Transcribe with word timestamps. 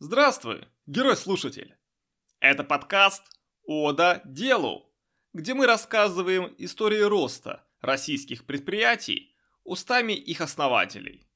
Здравствуй, 0.00 0.66
герой-слушатель! 0.86 1.76
Это 2.40 2.64
подкаст 2.64 3.22
«Ода 3.64 4.22
делу», 4.24 4.92
где 5.32 5.54
мы 5.54 5.66
рассказываем 5.66 6.52
истории 6.58 7.00
роста 7.00 7.64
российских 7.80 8.44
предприятий 8.44 9.36
устами 9.62 10.12
их 10.12 10.40
основателей. 10.40 11.28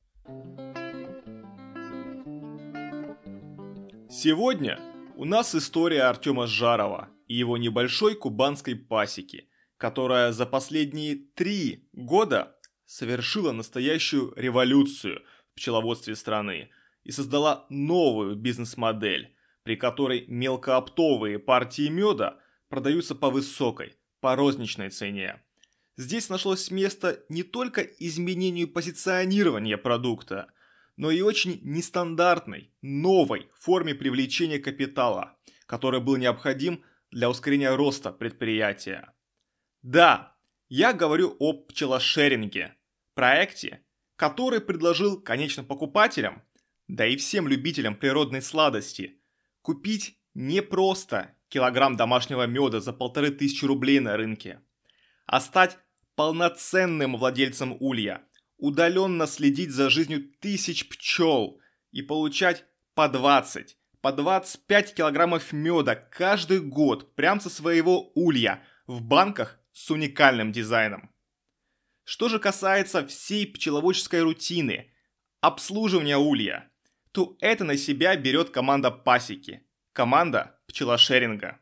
Сегодня 4.11 4.81
у 5.15 5.25
нас 5.25 5.55
история 5.55 6.03
Артема 6.03 6.49
Жарова 6.49 7.11
и 7.29 7.35
его 7.37 7.59
небольшой 7.59 8.17
кубанской 8.17 8.75
пасеки, 8.75 9.49
которая 9.77 10.33
за 10.33 10.47
последние 10.47 11.15
три 11.15 11.89
года 11.93 12.59
совершила 12.87 13.53
настоящую 13.53 14.33
революцию 14.35 15.23
в 15.53 15.55
пчеловодстве 15.55 16.17
страны 16.17 16.71
и 17.09 17.11
создала 17.11 17.65
новую 17.71 18.37
бизнес-модель, 18.37 19.35
при 19.63 19.77
которой 19.77 20.27
мелкооптовые 20.29 21.39
партии 21.39 21.89
меда 21.89 22.39
продаются 22.69 23.15
по 23.15 23.31
высокой, 23.31 23.97
по 24.21 24.37
розничной 24.37 24.91
цене. 24.91 25.43
Здесь 25.97 26.29
нашлось 26.29 26.71
место 26.71 27.25
не 27.31 27.45
только 27.45 27.81
изменению 27.81 28.69
позиционирования 28.69 29.79
продукта, 29.79 30.53
но 30.99 31.11
и 31.11 31.23
очень 31.23 31.61
нестандартной, 31.63 32.75
новой 32.83 33.49
форме 33.55 33.95
привлечения 33.95 34.59
капитала, 34.59 35.39
который 35.65 36.01
был 36.01 36.17
необходим 36.17 36.85
для 37.11 37.31
ускорения 37.31 37.75
роста 37.75 38.13
предприятия. 38.13 39.15
Да, 39.81 40.37
я 40.69 40.93
говорю 40.93 41.35
о 41.39 41.55
пчелошеринге, 41.55 42.77
проекте, 43.15 43.83
который 44.17 44.61
предложил 44.61 45.19
конечным 45.19 45.65
покупателям, 45.65 46.43
да 46.89 47.07
и 47.07 47.17
всем 47.17 47.47
любителям 47.47 47.95
природной 47.95 48.43
сладости, 48.43 49.21
купить 49.63 50.19
не 50.35 50.63
просто 50.63 51.35
килограмм 51.49 51.97
домашнего 51.97 52.47
меда 52.47 52.81
за 52.81 52.93
полторы 52.93 53.31
тысячи 53.31 53.65
рублей 53.65 54.01
на 54.01 54.17
рынке, 54.17 54.61
а 55.27 55.41
стать 55.41 55.79
полноценным 56.17 57.17
владельцем 57.17 57.77
улья, 57.81 58.23
удаленно 58.57 59.27
следить 59.27 59.71
за 59.71 59.91
жизнью 59.91 60.33
тысяч 60.41 60.89
пчел 60.89 61.61
и 61.93 62.03
получать 62.03 62.65
по 62.95 63.09
20, 63.09 63.77
по 64.01 64.13
25 64.13 64.95
килограммов 64.95 65.53
меда 65.53 65.95
каждый 65.95 66.61
год 66.61 67.15
прямо 67.15 67.41
со 67.41 67.51
своего 67.51 68.11
улья 68.15 68.65
в 68.87 69.03
банках 69.03 69.61
с 69.73 69.91
уникальным 69.91 70.51
дизайном. 70.51 71.11
Что 72.05 72.29
же 72.29 72.39
касается 72.39 73.07
всей 73.07 73.47
пчеловодческой 73.47 74.23
рутины, 74.23 74.91
обслуживания 75.41 76.17
улья, 76.17 76.68
то 77.19 77.37
это 77.41 77.65
на 77.65 77.77
себя 77.77 78.15
берет 78.15 78.51
команда 78.51 78.93
пасеки, 78.93 79.65
команда 79.93 80.57
пчелошеринга. 80.69 81.59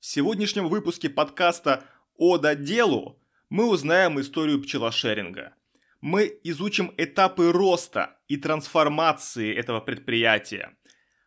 В 0.00 0.06
сегодняшнем 0.06 0.66
выпуске 0.68 1.10
подкаста 1.10 1.84
«Ода 2.16 2.54
делу» 2.54 3.20
мы 3.50 3.68
узнаем 3.68 4.18
историю 4.18 4.62
пчелошеринга. 4.62 5.54
Мы 6.00 6.40
изучим 6.42 6.94
этапы 6.96 7.52
роста 7.52 8.16
и 8.28 8.38
трансформации 8.38 9.54
этого 9.54 9.80
предприятия. 9.80 10.74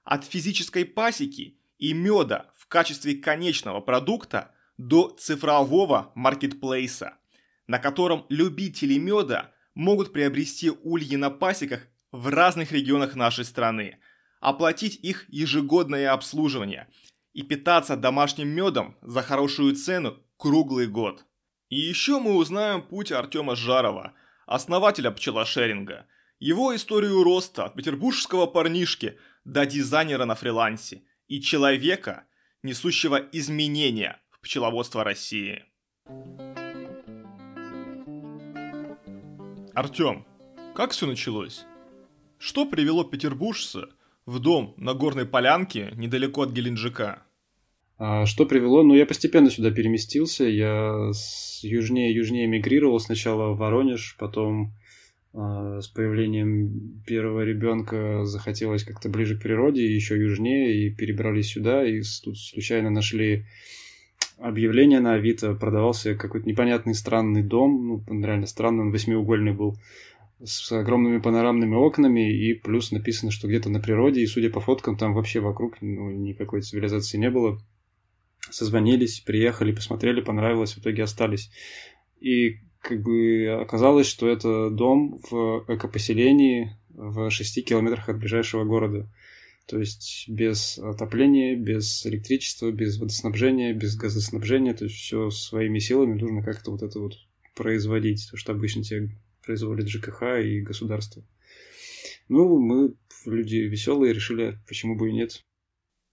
От 0.03 0.25
физической 0.25 0.83
пасеки 0.83 1.59
и 1.77 1.93
меда 1.93 2.51
в 2.55 2.65
качестве 2.65 3.13
конечного 3.13 3.79
продукта 3.79 4.55
до 4.79 5.09
цифрового 5.09 6.11
маркетплейса– 6.15 7.19
на 7.67 7.77
котором 7.77 8.25
любители 8.29 8.97
меда 8.97 9.53
могут 9.75 10.11
приобрести 10.11 10.71
ульи 10.71 11.15
на 11.15 11.29
пасеках 11.29 11.87
в 12.11 12.27
разных 12.27 12.71
регионах 12.71 13.15
нашей 13.15 13.45
страны, 13.45 13.99
оплатить 14.39 14.95
их 15.01 15.25
ежегодное 15.29 16.11
обслуживание 16.11 16.87
и 17.33 17.43
питаться 17.43 17.95
домашним 17.95 18.49
медом 18.49 18.97
за 19.01 19.21
хорошую 19.21 19.75
цену 19.75 20.17
круглый 20.37 20.87
год. 20.87 21.25
И 21.69 21.79
еще 21.79 22.19
мы 22.19 22.35
узнаем 22.35 22.81
путь 22.81 23.11
Артема 23.11 23.55
Жарова, 23.55 24.13
основателя 24.45 25.11
пчелошеринга, 25.11 26.05
его 26.39 26.75
историю 26.75 27.23
роста 27.23 27.65
от 27.65 27.75
петербургского 27.75 28.47
парнишки 28.47 29.17
до 29.45 29.65
дизайнера 29.65 30.25
на 30.25 30.35
фрилансе 30.35 31.03
и 31.27 31.39
человека, 31.39 32.25
несущего 32.63 33.15
изменения 33.31 34.19
в 34.31 34.41
пчеловодство 34.41 35.03
России. 35.03 35.63
Артем, 39.73 40.25
как 40.75 40.91
все 40.91 41.05
началось? 41.05 41.65
Что 42.41 42.65
привело 42.65 43.03
петербуржца 43.03 43.89
в 44.25 44.39
дом 44.39 44.73
на 44.75 44.95
горной 44.95 45.27
полянке 45.27 45.93
недалеко 45.95 46.41
от 46.41 46.51
Геленджика? 46.51 47.21
А 47.99 48.25
что 48.25 48.47
привело? 48.47 48.81
Ну, 48.81 48.95
я 48.95 49.05
постепенно 49.05 49.51
сюда 49.51 49.69
переместился. 49.69 50.45
Я 50.45 51.11
с 51.13 51.59
южнее 51.63 52.11
южнее 52.15 52.47
мигрировал. 52.47 52.99
Сначала 52.99 53.53
в 53.53 53.57
Воронеж, 53.57 54.15
потом 54.17 54.73
э, 55.35 55.81
с 55.83 55.87
появлением 55.89 57.03
первого 57.05 57.41
ребенка 57.41 58.25
захотелось 58.25 58.85
как-то 58.85 59.07
ближе 59.09 59.37
к 59.37 59.43
природе, 59.43 59.85
еще 59.85 60.17
южнее, 60.17 60.87
и 60.87 60.89
перебрались 60.89 61.51
сюда, 61.51 61.85
и 61.85 62.01
тут 62.23 62.39
случайно 62.39 62.89
нашли 62.89 63.45
объявление 64.39 64.99
на 64.99 65.13
Авито, 65.13 65.53
продавался 65.53 66.15
какой-то 66.15 66.47
непонятный 66.47 66.95
странный 66.95 67.43
дом, 67.43 68.03
ну, 68.07 68.23
реально 68.23 68.47
странный, 68.47 68.81
он 68.85 68.91
восьмиугольный 68.91 69.53
был, 69.53 69.77
с 70.43 70.71
огромными 70.71 71.19
панорамными 71.19 71.75
окнами, 71.75 72.33
и 72.33 72.53
плюс 72.53 72.91
написано, 72.91 73.31
что 73.31 73.47
где-то 73.47 73.69
на 73.69 73.79
природе, 73.79 74.21
и 74.21 74.27
судя 74.27 74.49
по 74.49 74.59
фоткам, 74.59 74.97
там 74.97 75.13
вообще 75.13 75.39
вокруг 75.39 75.81
ну, 75.81 76.11
никакой 76.11 76.61
цивилизации 76.61 77.17
не 77.17 77.29
было. 77.29 77.59
Созвонились, 78.49 79.19
приехали, 79.19 79.71
посмотрели, 79.71 80.21
понравилось, 80.21 80.73
в 80.73 80.79
итоге 80.79 81.03
остались. 81.03 81.51
И 82.19 82.59
как 82.81 83.01
бы 83.03 83.59
оказалось, 83.61 84.07
что 84.07 84.27
это 84.27 84.69
дом 84.69 85.19
в 85.29 85.65
экопоселении 85.67 86.77
в 86.89 87.29
шести 87.29 87.61
километрах 87.61 88.09
от 88.09 88.17
ближайшего 88.17 88.63
города. 88.63 89.09
То 89.67 89.79
есть 89.79 90.25
без 90.27 90.77
отопления, 90.79 91.55
без 91.55 92.05
электричества, 92.05 92.71
без 92.71 92.99
водоснабжения, 92.99 93.73
без 93.73 93.95
газоснабжения, 93.95 94.73
то 94.73 94.85
есть 94.85 94.97
все 94.97 95.29
своими 95.29 95.79
силами 95.79 96.19
нужно 96.19 96.43
как-то 96.43 96.71
вот 96.71 96.81
это 96.81 96.99
вот 96.99 97.13
производить, 97.55 98.27
то, 98.29 98.37
что 98.37 98.51
обычно 98.53 98.83
тебе 98.83 99.11
производит 99.43 99.87
ЖКХ 99.87 100.39
и 100.43 100.61
государство. 100.61 101.23
Ну, 102.27 102.59
мы 102.59 102.95
люди 103.25 103.57
веселые, 103.57 104.13
решили, 104.13 104.59
почему 104.67 104.95
бы 104.95 105.09
и 105.09 105.13
нет. 105.13 105.43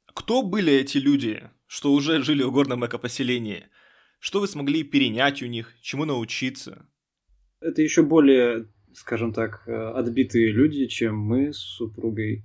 Кто 0.07 0.43
были 0.43 0.73
эти 0.73 0.99
люди, 0.99 1.49
что 1.67 1.93
уже 1.93 2.23
жили 2.23 2.43
в 2.43 2.51
горном 2.51 2.85
экопоселении? 2.87 3.67
Что 4.19 4.41
вы 4.41 4.49
смогли 4.49 4.83
перенять 4.83 5.43
у 5.43 5.47
них, 5.47 5.75
чему 5.81 6.05
научиться? 6.05 6.87
Это 7.61 7.83
еще 7.83 8.03
более, 8.03 8.69
скажем 8.95 9.33
так, 9.33 9.63
э, 9.67 9.73
отбитые 9.73 10.51
люди, 10.51 10.87
чем 10.87 11.19
мы 11.19 11.53
с 11.53 11.59
супругой. 11.59 12.45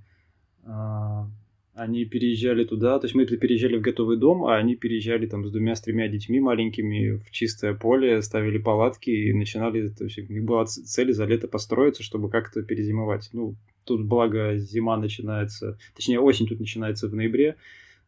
Они 1.75 2.05
переезжали 2.05 2.65
туда, 2.65 2.99
то 2.99 3.05
есть 3.05 3.15
мы 3.15 3.25
переезжали 3.25 3.77
в 3.77 3.81
готовый 3.81 4.17
дом, 4.17 4.45
а 4.45 4.57
они 4.57 4.75
переезжали 4.75 5.25
там 5.25 5.43
с 5.43 5.51
двумя, 5.51 5.73
с 5.73 5.81
тремя 5.81 6.07
детьми 6.07 6.39
маленькими 6.39 7.17
в 7.17 7.31
чистое 7.31 7.73
поле, 7.73 8.21
ставили 8.21 8.59
палатки 8.59 9.09
и 9.09 9.33
начинали, 9.33 9.87
то 9.87 10.03
есть 10.03 10.19
у 10.19 10.31
них 10.31 10.43
была 10.43 10.65
цель 10.65 11.13
за 11.13 11.25
лето 11.25 11.47
построиться, 11.47 12.03
чтобы 12.03 12.29
как-то 12.29 12.61
перезимовать. 12.61 13.29
Ну, 13.33 13.55
тут 13.85 14.05
благо 14.05 14.55
зима 14.57 14.97
начинается, 14.97 15.79
точнее 15.95 16.19
осень 16.19 16.45
тут 16.45 16.59
начинается 16.59 17.07
в 17.07 17.15
ноябре, 17.15 17.55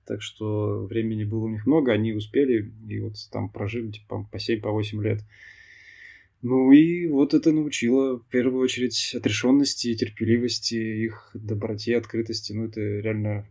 так 0.05 0.21
что 0.21 0.85
времени 0.85 1.23
было 1.23 1.45
у 1.45 1.49
них 1.49 1.65
много, 1.65 1.91
они 1.91 2.13
успели 2.13 2.71
и 2.87 2.99
вот 2.99 3.15
там 3.31 3.49
прожили 3.49 3.89
типа 3.89 4.27
по 4.31 4.37
7-8 4.37 4.61
по 4.61 5.01
лет. 5.01 5.23
Ну 6.43 6.71
и 6.71 7.07
вот 7.07 7.33
это 7.33 7.51
научило, 7.51 8.19
в 8.19 8.27
первую 8.27 8.61
очередь, 8.63 9.15
отрешенности, 9.15 9.95
терпеливости, 9.95 10.75
их 10.75 11.31
доброте, 11.33 11.97
открытости. 11.97 12.53
Ну, 12.53 12.65
это 12.65 12.79
реально 12.81 13.47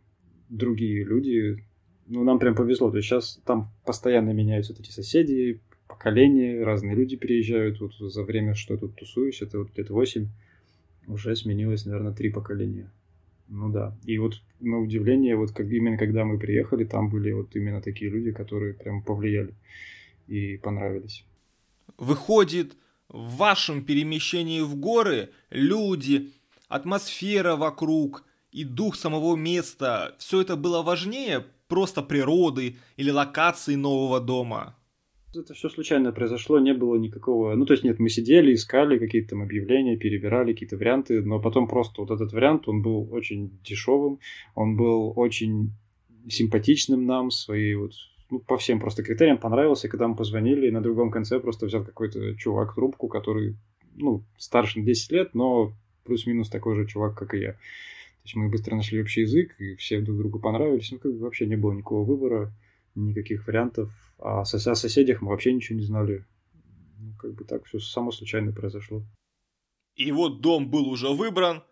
другие 0.57 1.05
люди. 1.05 1.65
Ну, 2.07 2.25
нам 2.25 2.39
прям 2.39 2.55
повезло. 2.55 2.91
То 2.91 2.99
есть 2.99 3.09
сейчас 3.09 3.41
там 3.45 3.73
постоянно 3.85 4.31
меняются 4.31 4.73
вот 4.73 4.81
эти 4.81 4.91
соседи, 4.91 5.61
поколения, 5.89 6.63
разные 6.63 6.95
люди 6.95 7.17
переезжают. 7.17 7.81
Вот 7.81 7.95
за 7.95 8.23
время, 8.23 8.55
что 8.55 8.75
я 8.75 8.81
тут 8.81 8.97
тусуюсь, 8.97 9.43
это 9.43 9.59
вот 9.59 9.73
где-то 9.73 9.95
8, 9.95 10.29
уже 11.07 11.37
сменилось, 11.37 11.87
наверное, 11.87 12.13
три 12.13 12.31
поколения. 12.31 12.91
Ну 13.49 13.71
да. 13.71 13.97
И 14.05 14.19
вот 14.19 14.41
на 14.61 14.79
удивление, 14.79 15.37
вот 15.37 15.53
как 15.53 15.67
именно 15.71 15.99
когда 15.99 16.25
мы 16.25 16.39
приехали, 16.39 16.85
там 16.85 17.11
были 17.11 17.33
вот 17.33 17.55
именно 17.57 17.81
такие 17.83 18.11
люди, 18.11 18.33
которые 18.33 18.75
прям 18.75 19.03
повлияли 19.03 19.55
и 20.27 20.57
понравились. 20.57 21.25
Выходит, 21.99 22.77
в 23.09 23.37
вашем 23.37 23.85
перемещении 23.85 24.61
в 24.61 24.77
горы 24.77 25.31
люди, 25.51 26.33
атмосфера 26.69 27.55
вокруг 27.55 28.25
и 28.55 28.65
дух 28.65 28.95
самого 28.95 29.35
места, 29.35 30.15
все 30.19 30.41
это 30.41 30.57
было 30.57 30.83
важнее 30.83 31.45
просто 31.67 32.03
природы 32.03 32.77
или 32.97 33.11
локации 33.11 33.75
нового 33.75 34.21
дома? 34.21 34.77
Это 35.35 35.55
все 35.55 35.69
случайно 35.69 36.13
произошло, 36.13 36.61
не 36.61 36.73
было 36.73 36.95
никакого... 36.95 37.57
Ну, 37.57 37.67
то 37.67 37.73
есть, 37.73 37.83
нет, 37.83 37.99
мы 37.99 38.09
сидели, 38.09 38.55
искали 38.55 38.99
какие-то 38.99 39.31
там 39.31 39.43
объявления, 39.43 39.97
перебирали 39.97 40.53
какие-то 40.53 40.77
варианты, 40.77 41.21
но 41.23 41.41
потом 41.41 41.67
просто 41.67 42.03
вот 42.03 42.13
этот 42.13 42.33
вариант, 42.33 42.69
он 42.69 42.83
был 42.83 43.09
очень 43.13 43.59
дешевым, 43.65 44.21
он 44.55 44.77
был 44.77 45.13
очень 45.17 45.73
симпатичным 46.29 47.05
нам, 47.07 47.33
своей 47.33 47.75
вот 47.75 47.93
ну, 48.31 48.39
по 48.39 48.57
всем 48.57 48.79
просто 48.79 49.03
критериям 49.03 49.39
понравился, 49.39 49.89
когда 49.89 50.07
мы 50.07 50.15
позвонили, 50.15 50.69
и 50.69 50.71
на 50.71 50.81
другом 50.81 51.11
конце 51.11 51.41
просто 51.41 51.67
взял 51.67 51.85
какой-то 51.85 52.37
чувак 52.37 52.77
трубку, 52.77 53.09
который, 53.09 53.57
ну, 53.97 54.23
старше 54.39 54.79
на 54.79 54.87
10 54.87 55.11
лет, 55.11 55.35
но 55.35 55.73
плюс-минус 56.05 56.49
такой 56.49 56.77
же 56.77 56.87
чувак, 56.87 57.19
как 57.19 57.35
и 57.35 57.41
я. 57.41 57.57
То 58.25 58.29
есть 58.29 58.37
мы 58.37 58.49
быстро 58.49 58.75
нашли 58.75 59.03
общий 59.03 59.21
язык, 59.21 59.55
и 59.61 59.75
все 59.75 60.01
друг 60.01 60.17
другу 60.17 60.41
понравились. 60.41 60.91
Ну, 60.91 60.99
как 60.99 61.13
бы 61.13 61.19
вообще 61.19 61.45
не 61.45 61.57
было 61.57 61.75
никакого 61.75 62.07
выбора, 62.07 62.55
никаких 62.95 63.47
вариантов. 63.47 63.93
А 64.19 64.41
о 64.41 64.45
соседях 64.47 65.21
мы 65.21 65.29
вообще 65.29 65.53
ничего 65.53 65.79
не 65.79 65.85
знали. 65.85 66.25
Ну, 66.99 67.15
как 67.19 67.35
бы 67.35 67.45
так 67.45 67.67
все 67.67 67.79
само 67.81 68.11
случайно 68.13 68.53
произошло. 68.53 69.05
И 69.95 70.11
вот 70.11 70.41
дом 70.41 70.71
был 70.71 70.89
уже 70.89 71.11
выбран, 71.11 71.65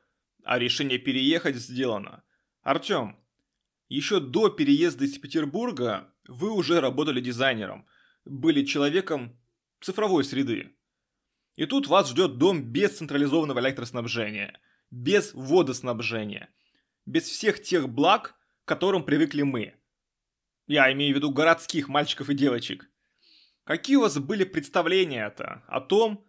а 0.45 0.59
решение 0.59 0.99
переехать 0.99 1.57
сделано. 1.57 2.23
Артем, 2.61 3.17
еще 3.89 4.21
до 4.21 4.51
переезда 4.51 5.07
из 5.07 5.17
Петербурга 5.17 6.13
вы 6.29 6.53
уже 6.53 6.81
работали 6.81 7.23
дизайнером, 7.23 7.87
были 8.27 8.63
человеком 8.67 9.41
цифровой 9.81 10.23
среды. 10.23 10.77
И 11.57 11.65
тут 11.65 11.87
вас 11.87 12.11
ждет 12.11 12.37
дом 12.37 12.63
без 12.63 12.99
централизованного 12.99 13.59
электроснабжения, 13.61 14.61
без 14.93 15.33
водоснабжения, 15.33 16.51
без 17.07 17.25
всех 17.25 17.61
тех 17.63 17.89
благ, 17.89 18.37
к 18.65 18.69
которым 18.69 19.03
привыкли 19.03 19.43
мы. 19.43 19.75
Я 20.69 20.93
имею 20.93 21.15
в 21.15 21.17
виду 21.17 21.33
городских 21.33 21.89
мальчиков 21.89 22.29
и 22.31 22.35
девочек. 22.35 22.89
Какие 23.65 23.97
у 23.97 24.03
вас 24.03 24.19
были 24.19 24.45
представления-то 24.45 25.65
о 25.67 25.81
том, 25.81 26.25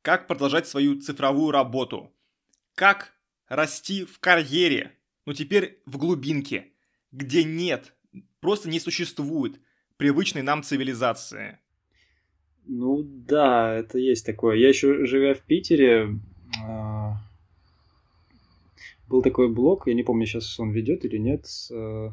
как 0.00 0.26
продолжать 0.26 0.68
свою 0.68 1.00
цифровую 1.00 1.50
работу? 1.50 2.14
Как 2.74 3.12
расти 3.48 4.04
в 4.04 4.20
карьере, 4.20 4.96
ну 5.26 5.32
теперь 5.32 5.82
в 5.84 5.98
глубинке, 5.98 6.72
где 7.10 7.42
нет, 7.42 7.94
просто 8.40 8.68
не 8.68 8.78
существует 8.78 9.60
привычной 9.96 10.42
нам 10.42 10.62
цивилизации? 10.62 11.58
Ну 12.66 13.02
да, 13.02 13.74
это 13.74 13.98
есть 13.98 14.24
такое. 14.24 14.56
Я 14.56 14.68
еще 14.68 15.04
живя 15.04 15.34
в 15.34 15.40
Питере, 15.42 16.20
а, 16.64 17.16
был 19.08 19.22
такой 19.22 19.48
блог, 19.48 19.86
я 19.86 19.94
не 19.94 20.02
помню, 20.02 20.26
сейчас 20.26 20.58
он 20.58 20.70
ведет 20.70 21.04
или 21.04 21.18
нет. 21.18 21.46
А, 21.72 22.12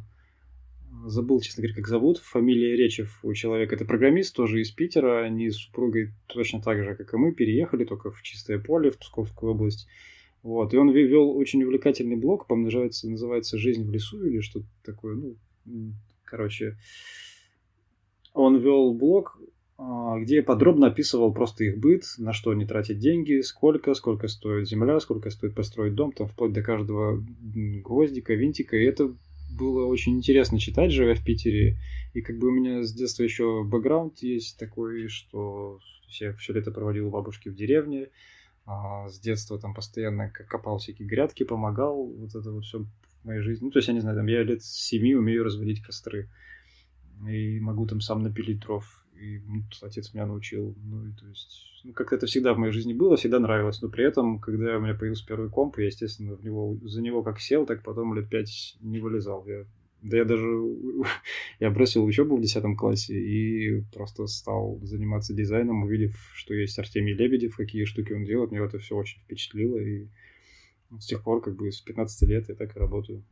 забыл, 1.05 1.39
честно 1.39 1.61
говоря, 1.61 1.75
как 1.75 1.88
зовут. 1.88 2.17
Фамилия 2.19 2.75
Речев 2.75 3.19
у 3.23 3.33
человека. 3.33 3.75
Это 3.75 3.85
программист, 3.85 4.35
тоже 4.35 4.61
из 4.61 4.71
Питера. 4.71 5.23
Они 5.23 5.49
с 5.49 5.57
супругой 5.57 6.11
точно 6.27 6.61
так 6.61 6.83
же, 6.83 6.95
как 6.95 7.13
и 7.13 7.17
мы, 7.17 7.33
переехали 7.33 7.85
только 7.85 8.11
в 8.11 8.21
чистое 8.21 8.59
поле, 8.59 8.91
в 8.91 8.97
Псковскую 8.97 9.53
область. 9.53 9.88
Вот. 10.43 10.73
И 10.73 10.77
он 10.77 10.89
вел 10.91 11.38
очень 11.38 11.63
увлекательный 11.63 12.15
блог, 12.15 12.47
по-моему, 12.47 12.65
называется, 12.65 13.09
называется 13.09 13.57
«Жизнь 13.57 13.85
в 13.85 13.91
лесу» 13.91 14.25
или 14.25 14.41
что-то 14.41 14.65
такое. 14.83 15.15
Ну, 15.15 15.94
короче, 16.25 16.77
он 18.33 18.57
вел 18.57 18.94
блог, 18.94 19.39
а, 19.83 20.19
где 20.19 20.44
подробно 20.44 20.88
описывал 20.88 21.33
просто 21.33 21.63
их 21.63 21.80
быт, 21.80 22.04
на 22.19 22.33
что 22.33 22.51
они 22.51 22.66
тратят 22.66 23.00
деньги, 23.00 23.42
сколько, 23.42 23.95
сколько 23.95 24.28
стоит 24.28 24.68
земля, 24.68 25.00
сколько 25.00 25.31
стоит 25.31 25.56
построить 25.56 25.95
дом, 25.95 26.12
там 26.12 26.28
вплоть 26.28 26.54
до 26.54 26.62
каждого 26.62 27.19
гвоздика, 27.42 28.36
винтика. 28.36 28.78
И 28.78 28.83
это 28.83 29.12
было 29.57 29.88
очень 29.88 30.16
интересно 30.16 30.60
читать, 30.60 30.92
живя 30.92 31.16
в 31.16 31.24
Питере. 31.24 31.80
И 32.13 32.22
как 32.22 32.38
бы 32.38 32.50
у 32.50 32.51
меня 32.51 32.83
с 32.83 32.94
детства 32.94 33.24
еще 33.24 33.63
бэкграунд 33.63 34.19
есть 34.19 34.60
такой, 34.60 35.07
что 35.07 35.80
я 36.19 36.33
все 36.33 36.54
лето 36.54 36.69
проводил 36.69 37.07
у 37.07 37.12
бабушки 37.12 37.50
в 37.50 37.56
деревне. 37.56 38.10
А 38.68 39.10
с 39.10 39.19
детства 39.19 39.57
там 39.57 39.74
постоянно 39.74 40.30
копал 40.30 40.78
всякие 40.78 41.07
грядки, 41.07 41.42
помогал. 41.44 42.06
Вот 42.06 42.36
это 42.36 42.51
вот 42.51 42.66
все 42.66 42.86
в 43.24 43.25
моей 43.25 43.42
жизни. 43.42 43.66
Ну, 43.66 43.72
то 43.72 43.80
есть, 43.80 43.88
я 43.88 43.95
не 43.95 44.01
знаю, 44.01 44.16
там 44.16 44.28
я 44.28 44.44
лет 44.44 44.63
семи 44.63 45.16
умею 45.16 45.44
разводить 45.44 45.81
костры. 45.81 46.30
И 47.28 47.60
могу 47.60 47.88
там 47.88 48.00
сам 48.00 48.22
напилить 48.22 48.60
дров 48.60 49.00
и 49.21 49.39
ну, 49.47 49.63
отец 49.81 50.13
меня 50.13 50.25
научил. 50.25 50.75
Ну, 50.83 51.07
и 51.07 51.12
то 51.13 51.27
есть, 51.27 51.81
ну, 51.83 51.94
как-то 51.94 52.15
это 52.15 52.25
всегда 52.25 52.53
в 52.53 52.57
моей 52.57 52.73
жизни 52.73 52.94
было, 52.94 53.18
всегда 53.18 53.39
нравилось. 53.39 53.81
Но 53.81 53.89
при 53.89 54.06
этом, 54.06 54.39
когда 54.39 54.77
у 54.77 54.81
меня 54.81 54.95
появился 54.95 55.25
первый 55.25 55.50
комп, 55.50 55.77
я, 55.77 55.85
естественно, 55.85 56.35
в 56.35 56.44
него, 56.44 56.77
за 56.83 57.01
него 57.01 57.23
как 57.23 57.39
сел, 57.39 57.65
так 57.65 57.83
потом 57.83 58.13
лет 58.15 58.29
пять 58.29 58.75
не 58.81 59.00
вылезал. 59.00 59.45
Я, 59.45 59.65
да 60.01 60.18
я 60.18 60.25
даже, 60.25 60.45
я 61.59 61.69
бросил 61.69 62.03
учебу 62.03 62.38
в 62.38 62.41
10 62.41 62.77
классе 62.77 63.13
и 63.13 63.81
просто 63.94 64.25
стал 64.27 64.79
заниматься 64.81 65.33
дизайном, 65.33 65.83
увидев, 65.83 66.15
что 66.33 66.53
есть 66.53 66.79
Артемий 66.79 67.13
Лебедев, 67.13 67.56
какие 67.56 67.85
штуки 67.85 68.13
он 68.13 68.25
делает, 68.25 68.51
меня 68.51 68.65
это 68.65 68.79
все 68.79 68.95
очень 68.95 69.21
впечатлило, 69.21 69.77
и 69.77 70.07
с 71.00 71.06
тех 71.06 71.23
пор, 71.23 71.41
как 71.41 71.56
бы, 71.56 71.71
с 71.71 71.81
15 71.81 72.27
лет 72.27 72.50
я 72.50 72.56
так 72.56 72.75
и 72.75 72.79
работаю. 72.79 73.23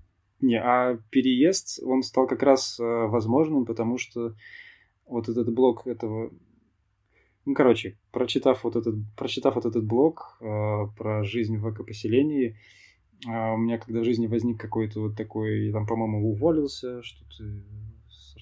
Не, 0.42 0.62
а 0.62 0.98
переезд, 1.10 1.80
он 1.84 2.02
стал 2.02 2.26
как 2.26 2.44
раз 2.44 2.80
э, 2.80 2.84
возможным, 2.84 3.66
потому 3.66 3.98
что 3.98 4.36
вот 5.10 5.30
этот 5.30 5.54
блок 5.54 5.88
этого... 5.88 6.32
Ну, 7.46 7.54
короче, 7.54 7.98
прочитав 8.12 8.64
вот 8.64 8.76
этот, 8.76 8.96
прочитав 9.18 9.56
вот 9.56 9.66
этот 9.66 9.84
блок 9.84 10.38
э, 10.40 10.46
про 10.98 11.24
жизнь 11.24 11.58
в 11.58 11.72
экопоселении, 11.72 12.58
э, 13.28 13.54
у 13.54 13.58
меня 13.58 13.78
когда 13.78 14.02
в 14.02 14.06
жизни 14.06 14.28
возник 14.28 14.60
какой-то 14.60 15.02
вот 15.02 15.16
такой, 15.16 15.68
я 15.68 15.74
там, 15.74 15.88
по-моему, 15.88 16.32
уволился, 16.32 17.02
что-то 17.02 17.44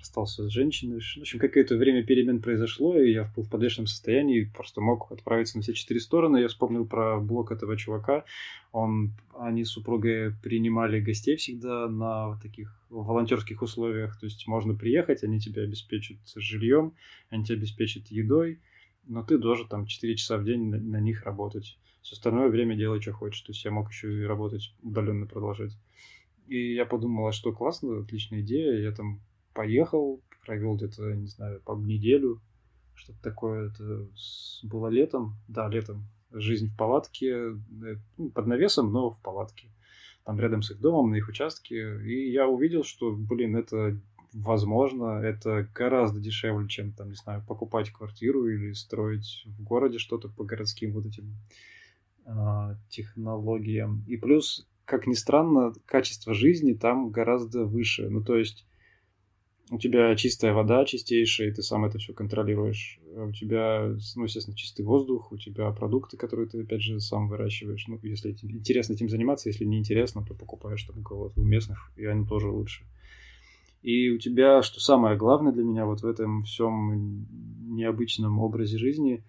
расстался 0.07 0.47
с 0.47 0.51
женщиной. 0.51 0.99
В 0.99 1.21
общем, 1.21 1.39
какое-то 1.39 1.75
время 1.75 2.03
перемен 2.03 2.41
произошло, 2.41 2.97
и 2.97 3.11
я 3.11 3.31
был 3.35 3.43
в 3.43 3.49
подвешенном 3.49 3.87
состоянии, 3.87 4.49
просто 4.55 4.79
мог 4.81 5.11
отправиться 5.11 5.57
на 5.57 5.63
все 5.63 5.73
четыре 5.73 5.99
стороны. 5.99 6.37
Я 6.37 6.47
вспомнил 6.47 6.85
про 6.85 7.19
блог 7.19 7.51
этого 7.51 7.77
чувака. 7.77 8.23
Он, 8.71 9.11
они 9.37 9.65
с 9.65 9.69
супругой 9.69 10.33
принимали 10.41 11.01
гостей 11.01 11.35
всегда 11.35 11.87
на 11.89 12.39
таких 12.41 12.73
волонтерских 12.89 13.61
условиях. 13.61 14.17
То 14.19 14.25
есть 14.25 14.47
можно 14.47 14.73
приехать, 14.73 15.23
они 15.23 15.39
тебя 15.39 15.63
обеспечат 15.63 16.17
жильем, 16.35 16.93
они 17.29 17.43
тебя 17.43 17.57
обеспечат 17.57 18.07
едой, 18.07 18.59
но 19.05 19.23
ты 19.23 19.37
должен 19.37 19.67
там 19.67 19.85
4 19.85 20.15
часа 20.15 20.37
в 20.37 20.45
день 20.45 20.69
на, 20.69 20.77
на 20.77 20.99
них 21.01 21.23
работать. 21.23 21.77
Все 22.01 22.13
остальное 22.13 22.47
время 22.47 22.75
делай, 22.75 23.01
что 23.01 23.11
хочешь. 23.11 23.41
То 23.41 23.51
есть 23.51 23.65
я 23.65 23.71
мог 23.71 23.91
еще 23.91 24.21
и 24.21 24.23
работать 24.23 24.73
удаленно 24.81 25.25
продолжать. 25.25 25.73
И 26.47 26.75
я 26.75 26.85
подумал, 26.85 27.27
а 27.27 27.33
что 27.33 27.51
классно, 27.51 27.99
отличная 27.99 28.39
идея. 28.39 28.79
Я 28.79 28.93
там 28.93 29.19
поехал, 29.57 30.21
провел 30.45 30.75
где-то, 30.75 31.13
не 31.13 31.27
знаю, 31.27 31.61
по 31.65 31.75
неделю, 31.75 32.39
что-то 32.93 33.19
такое. 33.23 33.69
Это 33.69 34.07
было 34.63 34.87
летом, 34.87 35.33
да, 35.47 35.67
летом. 35.67 36.07
Жизнь 36.31 36.67
в 36.67 36.77
палатке, 36.77 37.29
э, 37.31 37.55
ну, 38.17 38.29
под 38.29 38.45
навесом, 38.45 38.91
но 38.91 39.09
в 39.09 39.19
палатке. 39.21 39.69
Там 40.25 40.39
рядом 40.39 40.61
с 40.61 40.71
их 40.71 40.79
домом, 40.79 41.09
на 41.09 41.15
их 41.15 41.27
участке. 41.27 42.01
И 42.03 42.31
я 42.31 42.47
увидел, 42.47 42.83
что, 42.83 43.11
блин, 43.11 43.55
это 43.55 43.99
возможно, 44.33 45.21
это 45.23 45.67
гораздо 45.73 46.19
дешевле, 46.19 46.67
чем, 46.67 46.91
там, 46.91 47.09
не 47.09 47.15
знаю, 47.15 47.43
покупать 47.47 47.91
квартиру 47.91 48.47
или 48.47 48.73
строить 48.73 49.43
в 49.45 49.63
городе 49.63 49.97
что-то 49.97 50.29
по 50.29 50.43
городским 50.43 50.91
вот 50.91 51.07
этим 51.07 51.33
э, 52.25 52.75
технологиям. 52.89 54.03
И 54.05 54.17
плюс, 54.17 54.67
как 54.85 55.07
ни 55.07 55.13
странно, 55.13 55.73
качество 55.85 56.35
жизни 56.35 56.73
там 56.73 57.09
гораздо 57.09 57.63
выше. 57.65 58.09
Ну, 58.09 58.23
то 58.23 58.37
есть 58.37 58.67
у 59.69 59.77
тебя 59.77 60.15
чистая 60.15 60.53
вода, 60.53 60.85
чистейшая, 60.85 61.49
и 61.49 61.51
ты 61.51 61.61
сам 61.61 61.85
это 61.85 61.97
все 61.97 62.13
контролируешь. 62.13 62.99
У 63.15 63.31
тебя, 63.31 63.95
ну, 64.15 64.23
естественно, 64.23 64.55
чистый 64.55 64.85
воздух, 64.85 65.31
у 65.31 65.37
тебя 65.37 65.69
продукты, 65.71 66.15
которые 66.15 66.47
ты, 66.47 66.61
опять 66.61 66.81
же, 66.81 66.99
сам 66.99 67.27
выращиваешь. 67.27 67.85
Ну, 67.87 67.99
если 68.03 68.31
интересно 68.43 68.93
этим 68.93 69.09
заниматься, 69.09 69.49
если 69.49 69.65
не 69.65 69.79
интересно, 69.79 70.25
то 70.25 70.33
покупаешь 70.33 70.83
там 70.83 70.99
у 70.99 71.03
кого-то, 71.03 71.41
у 71.41 71.43
местных, 71.43 71.91
и 71.97 72.05
они 72.05 72.25
тоже 72.25 72.49
лучше. 72.49 72.85
И 73.81 74.09
у 74.09 74.17
тебя, 74.17 74.61
что 74.61 74.79
самое 74.79 75.17
главное 75.17 75.51
для 75.51 75.63
меня 75.63 75.85
вот 75.85 76.01
в 76.01 76.05
этом 76.05 76.43
всем 76.43 77.27
необычном 77.75 78.39
образе 78.39 78.77
жизни, 78.77 79.23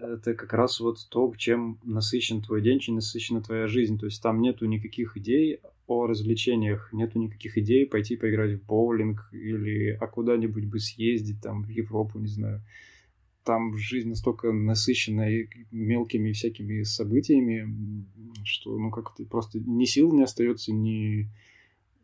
это 0.00 0.34
как 0.34 0.52
раз 0.52 0.78
вот 0.78 0.98
то, 1.10 1.32
чем 1.36 1.78
насыщен 1.82 2.42
твой 2.42 2.62
день, 2.62 2.78
чем 2.78 2.94
насыщена 2.94 3.42
твоя 3.42 3.66
жизнь. 3.66 3.98
То 3.98 4.06
есть 4.06 4.22
там 4.22 4.40
нету 4.40 4.66
никаких 4.66 5.16
идей 5.16 5.60
о 5.88 6.06
развлечениях, 6.06 6.90
нету 6.92 7.18
никаких 7.18 7.58
идей 7.58 7.86
пойти 7.86 8.16
поиграть 8.16 8.60
в 8.60 8.66
боулинг 8.66 9.28
или 9.32 9.96
а 10.00 10.06
куда-нибудь 10.06 10.66
бы 10.66 10.78
съездить, 10.78 11.40
там, 11.42 11.64
в 11.64 11.68
Европу, 11.68 12.18
не 12.18 12.28
знаю. 12.28 12.62
Там 13.42 13.76
жизнь 13.78 14.10
настолько 14.10 14.52
насыщена 14.52 15.26
мелкими 15.70 16.32
всякими 16.32 16.82
событиями, 16.82 18.04
что, 18.44 18.78
ну, 18.78 18.90
как-то 18.90 19.24
просто 19.24 19.58
ни 19.58 19.86
сил 19.86 20.12
не 20.12 20.22
остается, 20.22 20.72
ни 20.72 21.28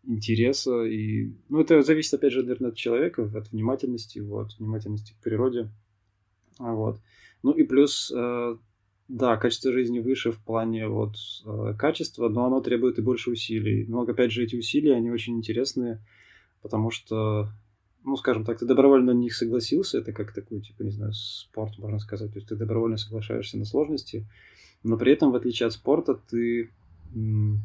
интереса. 0.07 0.85
И... 0.85 1.31
Ну, 1.51 1.61
это 1.61 1.83
зависит, 1.83 2.15
опять 2.15 2.33
же, 2.33 2.43
наверное, 2.43 2.71
от 2.71 2.77
человека, 2.77 3.31
от 3.35 3.53
внимательности, 3.53 4.19
вот, 4.21 4.59
внимательности 4.59 5.13
к 5.13 5.23
природе. 5.23 5.71
Вот. 6.59 7.01
Ну 7.43 7.53
и 7.53 7.65
плюс 7.65 8.11
э, 8.15 8.57
да, 9.09 9.37
качество 9.37 9.73
жизни 9.73 10.01
выше 10.01 10.33
в 10.33 10.39
плане 10.39 10.89
вот 10.89 11.17
э, 11.45 11.75
качества, 11.79 12.29
но 12.29 12.47
оно 12.47 12.61
требует 12.61 12.99
и 12.99 13.03
больше 13.03 13.31
усилий. 13.31 13.85
Но 13.87 14.03
опять 14.03 14.33
же 14.33 14.43
эти 14.43 14.57
усилия, 14.57 14.95
они 14.95 15.11
очень 15.11 15.37
интересные, 15.37 16.01
потому 16.63 16.91
что 16.91 17.49
ну, 18.05 18.17
скажем 18.17 18.45
так, 18.45 18.59
ты 18.59 18.67
добровольно 18.67 19.15
на 19.15 19.19
них 19.19 19.35
согласился, 19.35 19.99
это 19.99 20.13
как 20.13 20.33
такой, 20.33 20.61
типа, 20.61 20.83
не 20.83 20.91
знаю, 20.91 21.13
спорт, 21.15 21.79
можно 21.79 21.99
сказать, 21.99 22.33
то 22.33 22.39
есть 22.39 22.49
ты 22.49 22.55
добровольно 22.55 22.99
соглашаешься 22.99 23.57
на 23.57 23.65
сложности, 23.65 24.27
но 24.83 24.99
при 24.99 25.13
этом, 25.13 25.33
в 25.33 25.37
отличие 25.37 25.67
от 25.67 25.73
спорта, 25.73 26.15
ты... 26.15 26.71
Ну, 27.15 27.63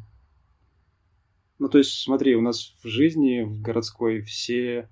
то 1.69 1.77
есть, 1.77 1.91
смотри, 1.91 2.35
у 2.35 2.41
нас 2.41 2.73
в 2.81 2.87
жизни, 2.87 3.41
в 3.41 3.61
городской, 3.61 4.21
все 4.21 4.87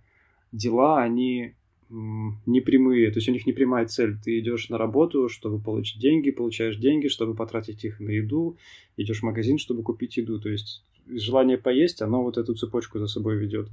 дела, 0.51 1.01
они 1.01 1.55
не 1.89 2.61
прямые, 2.61 3.11
то 3.11 3.17
есть 3.17 3.29
у 3.29 3.31
них 3.31 3.45
не 3.45 3.53
прямая 3.53 3.85
цель. 3.85 4.17
Ты 4.23 4.39
идешь 4.39 4.69
на 4.69 4.77
работу, 4.77 5.29
чтобы 5.29 5.59
получить 5.59 6.01
деньги, 6.01 6.31
получаешь 6.31 6.77
деньги, 6.77 7.07
чтобы 7.07 7.33
потратить 7.33 7.83
их 7.85 7.99
на 7.99 8.09
еду, 8.09 8.57
идешь 8.97 9.19
в 9.19 9.23
магазин, 9.23 9.57
чтобы 9.57 9.83
купить 9.83 10.17
еду. 10.17 10.39
То 10.39 10.49
есть 10.49 10.83
желание 11.07 11.57
поесть, 11.57 12.01
оно 12.01 12.23
вот 12.23 12.37
эту 12.37 12.55
цепочку 12.55 12.99
за 12.99 13.07
собой 13.07 13.37
ведет. 13.37 13.69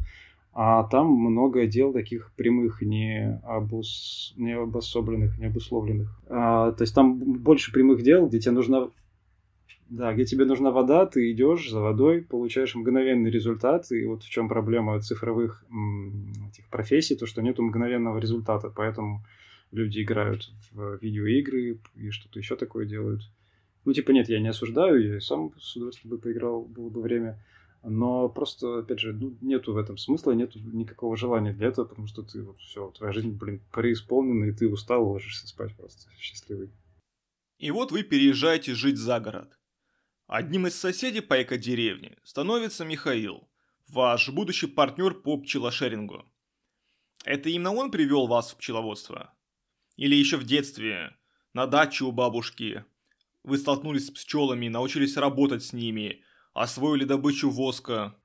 А 0.53 0.85
там 0.85 1.09
много 1.09 1.67
дел 1.67 1.93
таких 1.93 2.31
прямых, 2.37 2.81
не, 2.81 3.41
обус... 3.43 4.33
не 4.37 4.53
обособленных, 4.53 5.37
не 5.39 5.47
обусловленных. 5.47 6.17
А, 6.29 6.71
то 6.71 6.83
есть 6.83 6.95
там 6.95 7.19
больше 7.19 7.73
прямых 7.73 8.03
дел, 8.03 8.29
где 8.29 8.39
тебе 8.39 8.53
нужна 8.53 8.89
да, 9.89 10.13
где 10.13 10.25
тебе 10.25 10.45
нужна 10.45 10.71
вода, 10.71 11.07
ты 11.07 11.31
идешь 11.33 11.71
за 11.71 11.81
водой, 11.81 12.23
получаешь 12.23 12.75
мгновенный 12.75 13.31
результат, 13.31 13.91
и 13.93 14.07
вот 14.07 14.23
в 14.23 14.31
чем 14.31 14.49
проблема 14.49 15.01
цифровых 15.01 15.65
этих 16.51 16.69
профессий, 16.69 17.17
то 17.17 17.27
что 17.27 17.43
нету 17.43 17.63
мгновенного 17.63 18.19
результата, 18.19 18.73
поэтому 18.75 19.25
люди 19.71 20.03
играют 20.03 20.51
в 20.73 20.99
видеоигры 21.01 21.81
и 21.95 22.11
что-то 22.11 22.39
еще 22.39 22.57
такое 22.57 22.87
делают. 22.87 23.23
Ну, 23.85 23.93
типа, 23.93 24.13
нет, 24.13 24.29
я 24.29 24.41
не 24.41 24.49
осуждаю, 24.49 25.15
я 25.15 25.21
сам 25.21 25.53
с 25.61 25.77
удовольствием 25.77 26.11
бы 26.11 26.19
поиграл, 26.19 26.65
было 26.65 26.89
бы 26.89 27.03
время. 27.03 27.45
Но 27.83 28.31
просто, 28.31 28.79
опять 28.79 29.01
же, 29.01 29.13
ну, 29.13 29.37
нету 29.43 29.75
в 29.75 29.77
этом 29.77 29.99
смысла, 29.99 30.33
нету 30.33 30.59
никакого 30.59 31.19
желания 31.19 31.53
для 31.53 31.69
этого, 31.69 31.85
потому 31.85 32.07
что 32.07 32.23
ты 32.23 32.43
вот 32.43 32.59
все, 32.59 32.91
твоя 32.93 33.13
жизнь, 33.13 33.37
блин, 33.37 33.61
преисполнена, 33.73 34.47
и 34.47 34.53
ты 34.53 34.71
устал, 34.71 35.07
ложишься 35.07 35.47
спать 35.47 35.77
просто 35.77 36.09
счастливый. 36.19 36.71
И 37.59 37.71
вот 37.71 37.93
вы 37.93 38.03
переезжаете 38.03 38.75
жить 38.75 38.97
за 38.97 39.21
город. 39.21 39.59
Одним 40.27 40.67
из 40.67 40.75
соседей 40.75 41.21
по 41.21 41.43
эко-деревне 41.43 42.17
становится 42.23 42.85
Михаил, 42.85 43.47
ваш 43.89 44.31
будущий 44.31 44.67
партнер 44.67 45.15
по 45.15 45.37
пчелошерингу. 45.37 46.25
Это 47.25 47.51
именно 47.51 47.75
он 47.75 47.91
привел 47.91 48.27
вас 48.27 48.53
в 48.53 48.57
пчеловодство? 48.57 49.35
Или 49.97 50.15
еще 50.15 50.39
в 50.39 50.45
детстве, 50.45 51.15
на 51.53 51.67
даче 51.67 52.05
у 52.05 52.13
бабушки, 52.13 52.85
вы 53.43 53.59
столкнулись 53.59 54.07
с 54.07 54.11
пчелами, 54.11 54.69
научились 54.69 55.17
работать 55.19 55.63
с 55.63 55.75
ними, 55.75 56.23
освоили 56.55 57.05
добычу 57.05 57.51
воска? 57.51 58.17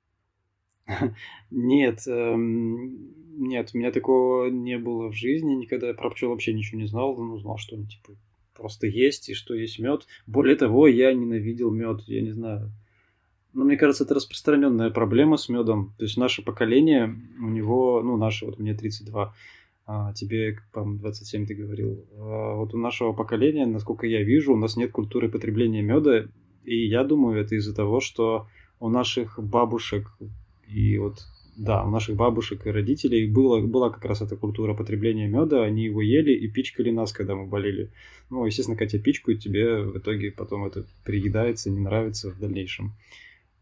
Нет, 1.51 2.07
эм, 2.07 3.19
нет, 3.39 3.71
у 3.73 3.77
меня 3.77 3.91
такого 3.91 4.49
не 4.49 4.77
было 4.77 5.09
в 5.09 5.13
жизни, 5.13 5.53
никогда 5.53 5.87
я 5.87 5.93
про 5.93 6.09
пчел 6.09 6.29
вообще 6.29 6.53
ничего 6.53 6.81
не 6.81 6.87
знал, 6.87 7.15
ну, 7.15 7.37
знал, 7.37 7.57
что 7.57 7.75
они, 7.75 7.87
типа, 7.87 8.17
просто 8.59 8.87
есть 8.87 9.29
и 9.29 9.33
что 9.33 9.53
есть 9.53 9.79
мед. 9.79 10.05
Более 10.27 10.55
того, 10.55 10.87
я 10.87 11.13
ненавидел 11.13 11.71
мед, 11.71 12.01
я 12.07 12.21
не 12.21 12.31
знаю. 12.31 12.71
Но 13.53 13.65
мне 13.65 13.77
кажется, 13.77 14.03
это 14.03 14.13
распространенная 14.13 14.91
проблема 14.91 15.37
с 15.37 15.49
медом. 15.49 15.95
То 15.97 16.03
есть 16.03 16.17
наше 16.17 16.43
поколение, 16.43 17.15
у 17.39 17.49
него, 17.49 18.01
ну, 18.03 18.17
наше, 18.17 18.45
вот 18.45 18.59
мне 18.59 18.75
32, 18.75 19.33
а 19.87 20.13
тебе, 20.13 20.59
по-моему, 20.71 20.99
27 20.99 21.47
ты 21.47 21.55
говорил. 21.55 22.05
А 22.15 22.55
вот 22.55 22.75
у 22.75 22.77
нашего 22.77 23.11
поколения, 23.13 23.65
насколько 23.65 24.05
я 24.05 24.21
вижу, 24.21 24.53
у 24.53 24.57
нас 24.57 24.77
нет 24.77 24.91
культуры 24.91 25.29
потребления 25.29 25.81
меда. 25.81 26.25
И 26.63 26.85
я 26.85 27.03
думаю, 27.03 27.41
это 27.41 27.55
из-за 27.55 27.73
того, 27.73 27.99
что 27.99 28.47
у 28.79 28.89
наших 28.89 29.39
бабушек 29.41 30.15
и 30.67 30.99
вот 30.99 31.25
да, 31.59 31.83
у 31.83 31.89
наших 31.89 32.15
бабушек 32.15 32.65
и 32.65 32.71
родителей 32.71 33.29
было, 33.29 33.59
была 33.59 33.89
как 33.89 34.05
раз 34.05 34.21
эта 34.21 34.37
культура 34.37 34.73
потребления 34.73 35.27
меда, 35.27 35.61
они 35.61 35.83
его 35.83 36.01
ели 36.01 36.31
и 36.31 36.47
пичкали 36.47 36.89
нас, 36.89 37.11
когда 37.11 37.35
мы 37.35 37.47
болели. 37.47 37.91
Ну, 38.29 38.45
естественно, 38.45 38.77
когда 38.77 38.91
тебя 38.91 39.03
пичкают, 39.03 39.41
тебе 39.41 39.81
в 39.81 39.97
итоге 39.97 40.31
потом 40.31 40.65
это 40.65 40.85
приедается, 41.03 41.69
не 41.69 41.81
нравится 41.81 42.31
в 42.31 42.39
дальнейшем. 42.39 42.93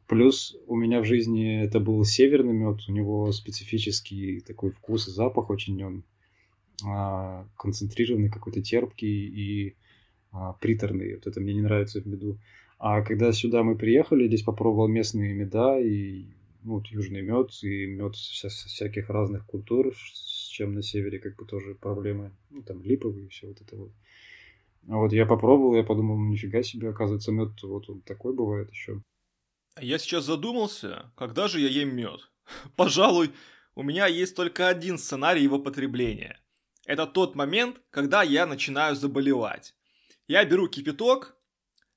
Плюс 0.06 0.56
у 0.68 0.76
меня 0.76 1.02
в 1.02 1.06
жизни 1.06 1.64
это 1.64 1.80
был 1.80 2.06
северный 2.06 2.54
мед, 2.54 2.82
у 2.88 2.92
него 2.92 3.32
специфический 3.32 4.42
такой 4.42 4.70
вкус 4.70 5.08
и 5.08 5.12
запах 5.12 5.50
очень 5.50 5.84
он 5.84 6.04
а, 6.86 7.48
концентрированный, 7.58 8.30
какой-то 8.30 8.62
терпкий 8.62 9.26
и 9.26 9.76
а, 10.32 10.54
приторный. 10.54 11.16
Вот 11.16 11.26
это 11.26 11.42
мне 11.42 11.56
не 11.56 11.62
нравится 11.62 12.00
в 12.00 12.06
меду. 12.06 12.38
А 12.78 13.02
когда 13.02 13.32
сюда 13.32 13.64
мы 13.64 13.76
приехали, 13.76 14.28
здесь 14.28 14.44
попробовал 14.44 14.88
местные 14.88 15.34
меда, 15.34 15.80
и 15.80 16.26
ну, 16.64 16.76
вот 16.76 16.88
южный 16.88 17.22
мед 17.22 17.52
и 17.64 17.86
мед 17.86 18.16
вся, 18.16 18.50
всяких 18.50 19.10
разных 19.10 19.46
культур, 19.46 19.96
с 19.96 20.48
чем 20.50 20.74
на 20.74 20.82
севере 20.82 21.20
как 21.20 21.36
бы 21.36 21.46
тоже 21.46 21.76
проблемы. 21.76 22.36
Ну, 22.50 22.62
там 22.64 22.84
липовый 22.84 23.26
и 23.26 23.30
все 23.30 23.48
вот 23.48 23.62
это 23.62 23.76
вот. 23.76 23.92
А 24.90 24.98
вот 24.98 25.12
я 25.12 25.26
попробовал, 25.26 25.76
я 25.76 25.84
подумал, 25.84 26.18
ну 26.18 26.30
нифига 26.30 26.64
себе, 26.64 26.90
оказывается, 26.90 27.32
мед 27.32 27.62
вот 27.64 27.90
он 27.90 28.02
такой 28.02 28.34
бывает 28.34 28.70
еще. 28.72 29.02
Я 29.80 30.00
сейчас 30.00 30.26
задумался, 30.26 31.12
когда 31.16 31.48
же 31.48 31.60
я 31.60 31.68
ем 31.68 31.96
мед? 31.96 32.32
Пожалуй, 32.76 33.32
у 33.76 33.84
меня 33.84 34.08
есть 34.08 34.36
только 34.36 34.68
один 34.68 34.98
сценарий 34.98 35.44
его 35.44 35.60
потребления. 35.60 36.40
Это 36.86 37.06
тот 37.06 37.36
момент, 37.36 37.82
когда 37.90 38.24
я 38.24 38.46
начинаю 38.46 38.96
заболевать. 38.96 39.76
Я 40.28 40.46
беру 40.46 40.68
кипяток, 40.68 41.38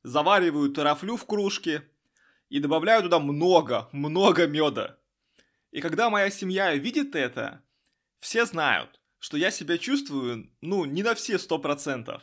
завариваю 0.03 0.73
тарафлю 0.73 1.17
в 1.17 1.27
кружке, 1.27 1.85
и 2.51 2.59
добавляю 2.59 3.03
туда 3.03 3.19
много, 3.19 3.89
много 3.93 4.47
меда. 4.47 4.99
И 5.71 5.81
когда 5.81 6.11
моя 6.11 6.31
семья 6.31 6.75
видит 6.75 7.15
это, 7.15 7.63
все 8.19 8.45
знают, 8.45 9.01
что 9.19 9.37
я 9.37 9.51
себя 9.51 9.79
чувствую, 9.79 10.53
ну, 10.61 10.85
не 10.85 11.03
на 11.03 11.15
все 11.15 11.39
сто 11.39 11.59
процентов. 11.59 12.23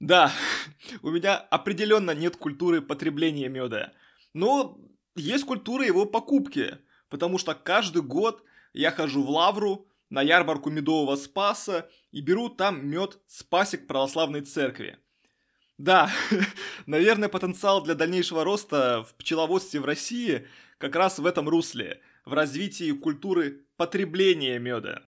Да, 0.00 0.32
у 1.02 1.10
меня 1.10 1.36
определенно 1.36 2.10
нет 2.10 2.36
культуры 2.36 2.82
потребления 2.82 3.48
меда, 3.48 3.92
но 4.34 4.78
есть 5.14 5.44
культура 5.44 5.86
его 5.86 6.04
покупки, 6.04 6.78
потому 7.08 7.38
что 7.38 7.54
каждый 7.54 8.02
год 8.02 8.42
я 8.72 8.90
хожу 8.90 9.22
в 9.22 9.30
Лавру 9.30 9.86
на 10.08 10.22
ярмарку 10.22 10.70
медового 10.70 11.16
спаса 11.16 11.88
и 12.10 12.20
беру 12.20 12.48
там 12.48 12.86
мед 12.88 13.20
с 13.26 13.44
пасек 13.44 13.86
православной 13.86 14.40
церкви. 14.40 14.98
Да, 15.80 16.10
наверное, 16.86 17.30
потенциал 17.30 17.82
для 17.82 17.94
дальнейшего 17.94 18.44
роста 18.44 19.02
в 19.08 19.14
пчеловодстве 19.14 19.80
в 19.80 19.86
России 19.86 20.46
как 20.76 20.94
раз 20.94 21.18
в 21.18 21.24
этом 21.24 21.48
русле, 21.48 22.02
в 22.26 22.34
развитии 22.34 22.92
культуры 22.92 23.62
потребления 23.78 24.58
меда. 24.58 25.02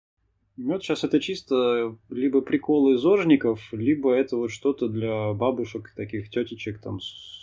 Мед 0.58 0.84
сейчас 0.84 1.04
это 1.04 1.20
чисто 1.20 1.98
либо 2.10 2.42
приколы 2.42 3.00
зожников, 3.00 3.74
либо 3.74 4.14
это 4.14 4.38
вот 4.38 4.52
что-то 4.52 4.90
для 4.90 5.34
бабушек, 5.34 5.92
таких 5.96 6.30
тетечек, 6.30 6.80
там 6.80 7.00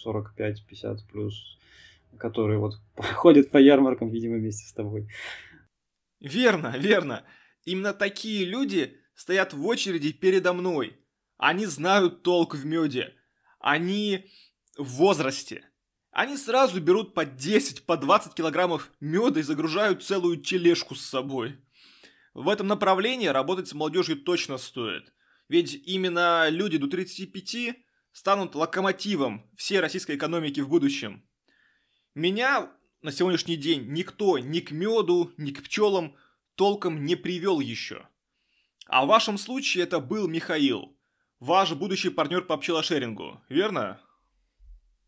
45-50 0.07 0.99
плюс, 1.11 1.59
которые 2.19 2.61
вот 2.61 2.75
ходят 2.97 3.51
по 3.51 3.57
ярмаркам, 3.57 4.09
видимо, 4.09 4.37
вместе 4.37 4.69
с 4.69 4.73
тобой. 4.73 5.09
Верно, 6.21 6.77
верно. 6.79 7.25
Именно 7.65 7.93
такие 7.93 8.45
люди 8.45 8.97
стоят 9.17 9.53
в 9.53 9.67
очереди 9.67 10.13
передо 10.13 10.53
мной– 10.53 10.97
они 11.39 11.67
знают 11.67 12.23
толк 12.23 12.55
в 12.55 12.65
меде. 12.65 13.13
Они 13.67 14.31
в 14.79 14.85
возрасте. 14.85 15.69
Они 16.13 16.37
сразу 16.37 16.81
берут 16.81 17.15
по 17.15 17.25
10, 17.25 17.85
по 17.85 17.97
20 17.97 18.33
килограммов 18.33 18.93
меда 19.01 19.41
и 19.41 19.43
загружают 19.43 20.05
целую 20.05 20.37
тележку 20.37 20.95
с 20.95 21.05
собой. 21.05 21.59
В 22.33 22.49
этом 22.49 22.69
направлении 22.69 23.27
работать 23.27 23.67
с 23.67 23.75
молодежью 23.75 24.23
точно 24.23 24.59
стоит. 24.59 25.13
Ведь 25.49 25.75
именно 25.85 26.49
люди 26.49 26.79
до 26.79 26.87
35 26.87 27.75
станут 28.13 28.55
локомотивом 28.55 29.51
всей 29.57 29.81
российской 29.81 30.15
экономики 30.15 30.61
в 30.61 30.69
будущем. 30.69 31.29
Меня 32.15 32.71
на 33.03 33.11
сегодняшний 33.11 33.57
день 33.57 33.89
никто 33.89 34.39
ни 34.39 34.61
к 34.61 34.71
меду, 34.71 35.33
ни 35.39 35.51
к 35.51 35.65
пчелам 35.65 36.15
толком 36.55 37.05
не 37.05 37.17
привел 37.17 37.59
еще. 37.59 38.09
А 38.87 39.05
в 39.05 39.09
вашем 39.09 39.37
случае 39.37 39.83
это 39.83 39.99
был 39.99 40.29
Михаил– 40.29 40.93
ваш 41.41 41.75
будущий 41.75 42.11
партнер 42.11 42.43
по 42.43 42.57
пчелошерингу, 42.57 43.41
верно? 43.49 44.01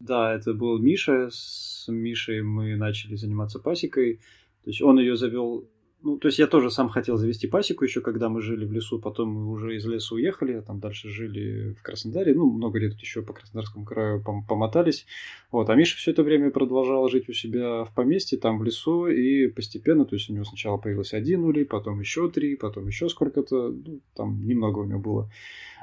Да, 0.00 0.34
это 0.34 0.54
был 0.54 0.78
Миша. 0.78 1.28
С 1.30 1.86
Мишей 1.88 2.42
мы 2.42 2.76
начали 2.76 3.16
заниматься 3.16 3.58
пасекой. 3.58 4.20
То 4.64 4.70
есть 4.70 4.82
он 4.82 4.98
ее 4.98 5.16
завел 5.16 5.68
ну, 6.00 6.16
то 6.16 6.28
есть 6.28 6.38
я 6.38 6.46
тоже 6.46 6.70
сам 6.70 6.88
хотел 6.88 7.16
завести 7.16 7.48
пасеку 7.48 7.84
еще, 7.84 8.00
когда 8.00 8.28
мы 8.28 8.40
жили 8.40 8.64
в 8.64 8.72
лесу, 8.72 9.00
потом 9.00 9.30
мы 9.30 9.50
уже 9.50 9.74
из 9.74 9.84
леса 9.84 10.14
уехали, 10.14 10.52
а 10.52 10.62
там 10.62 10.78
дальше 10.78 11.08
жили 11.08 11.74
в 11.74 11.82
Краснодаре, 11.82 12.34
ну, 12.34 12.48
много 12.50 12.78
лет 12.78 12.94
еще 13.00 13.22
по 13.22 13.32
Краснодарскому 13.32 13.84
краю 13.84 14.22
пом- 14.22 14.46
помотались. 14.48 15.06
Вот, 15.50 15.68
а 15.68 15.74
Миша 15.74 15.96
все 15.96 16.12
это 16.12 16.22
время 16.22 16.50
продолжал 16.52 17.08
жить 17.08 17.28
у 17.28 17.32
себя 17.32 17.84
в 17.84 17.92
поместье, 17.94 18.38
там 18.38 18.58
в 18.58 18.64
лесу, 18.64 19.08
и 19.08 19.48
постепенно, 19.48 20.04
то 20.04 20.14
есть 20.14 20.30
у 20.30 20.34
него 20.34 20.44
сначала 20.44 20.76
появился 20.76 21.16
один 21.16 21.42
улей, 21.42 21.64
потом 21.64 21.98
еще 21.98 22.30
три, 22.30 22.54
потом 22.54 22.86
еще 22.86 23.08
сколько-то, 23.08 23.70
ну, 23.70 24.00
там 24.14 24.46
немного 24.46 24.78
у 24.78 24.84
него 24.84 25.00
было. 25.00 25.30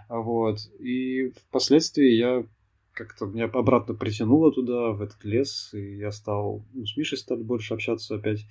Вот. 0.10 0.60
И 0.80 1.32
впоследствии 1.48 2.12
я 2.12 2.46
как-то 2.94 3.26
меня 3.26 3.46
обратно 3.46 3.94
притянуло 3.94 4.52
туда, 4.52 4.92
в 4.92 5.02
этот 5.02 5.24
лес, 5.24 5.72
и 5.74 5.98
я 5.98 6.12
стал, 6.12 6.64
ну, 6.74 6.86
с 6.86 6.96
Мишей 6.96 7.18
стали 7.18 7.44
больше 7.44 7.74
общаться 7.74 8.16
опять. 8.16 8.46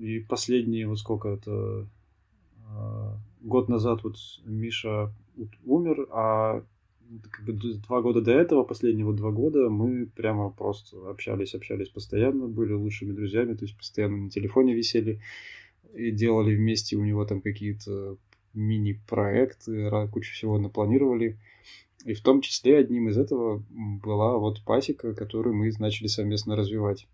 И 0.00 0.20
последние, 0.28 0.88
вот 0.88 0.98
сколько 0.98 1.28
это, 1.28 1.86
а, 2.68 3.18
год 3.40 3.68
назад 3.68 4.02
вот 4.02 4.16
Миша 4.44 5.12
умер, 5.64 6.06
а 6.10 6.64
как 7.30 7.44
бы 7.44 7.52
два 7.52 8.02
года 8.02 8.20
до 8.20 8.32
этого, 8.32 8.62
последние 8.62 9.04
вот 9.04 9.16
два 9.16 9.30
года, 9.30 9.68
мы 9.68 10.06
прямо 10.06 10.50
просто 10.50 11.10
общались, 11.10 11.54
общались 11.54 11.88
постоянно, 11.88 12.46
были 12.46 12.72
лучшими 12.72 13.12
друзьями, 13.12 13.54
то 13.54 13.64
есть 13.64 13.76
постоянно 13.76 14.16
на 14.16 14.30
телефоне 14.30 14.74
висели 14.74 15.20
и 15.92 16.12
делали 16.12 16.54
вместе 16.54 16.96
у 16.96 17.04
него 17.04 17.24
там 17.24 17.40
какие-то 17.40 18.16
мини-проекты, 18.54 19.90
кучу 20.12 20.32
всего 20.32 20.58
напланировали. 20.58 21.38
И 22.04 22.14
в 22.14 22.22
том 22.22 22.40
числе 22.40 22.78
одним 22.78 23.08
из 23.08 23.18
этого 23.18 23.62
была 23.68 24.38
вот 24.38 24.64
пасека, 24.64 25.14
которую 25.14 25.54
мы 25.54 25.70
начали 25.78 26.06
совместно 26.06 26.56
развивать. 26.56 27.06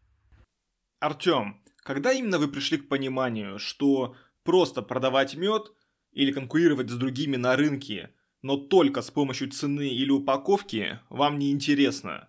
Артем, 1.01 1.61
когда 1.79 2.13
именно 2.13 2.39
вы 2.39 2.49
пришли 2.49 2.79
к 2.79 2.89
пониманию, 2.89 3.59
что 3.59 4.17
просто 4.45 4.83
продавать 4.83 5.37
мед 5.37 5.73
или 6.13 6.33
конкурировать 6.33 6.89
с 6.89 6.97
другими 6.97 7.37
на 7.37 7.57
рынке, 7.57 8.11
но 8.43 8.57
только 8.57 9.03
с 9.03 9.11
помощью 9.11 9.51
цены 9.51 9.89
или 9.89 10.11
упаковки, 10.11 11.01
вам 11.11 11.39
не 11.39 11.51
интересно? 11.51 12.29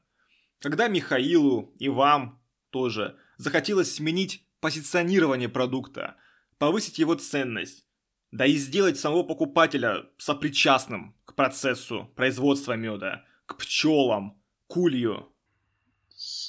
Когда 0.60 0.88
Михаилу 0.88 1.74
и 1.78 1.90
вам 1.90 2.42
тоже 2.72 3.18
захотелось 3.38 3.94
сменить 3.94 4.44
позиционирование 4.60 5.48
продукта, 5.48 6.16
повысить 6.58 6.98
его 7.00 7.14
ценность, 7.14 7.87
да 8.32 8.46
и 8.46 8.56
сделать 8.56 8.98
самого 8.98 9.24
покупателя 9.24 10.06
сопричастным 10.18 11.16
к 11.26 11.36
процессу 11.36 12.12
производства 12.16 12.74
меда, 12.74 13.26
к 13.46 13.58
пчелам, 13.58 14.38
к 14.68 14.78
улью. 14.78 15.30
С, 16.10 16.48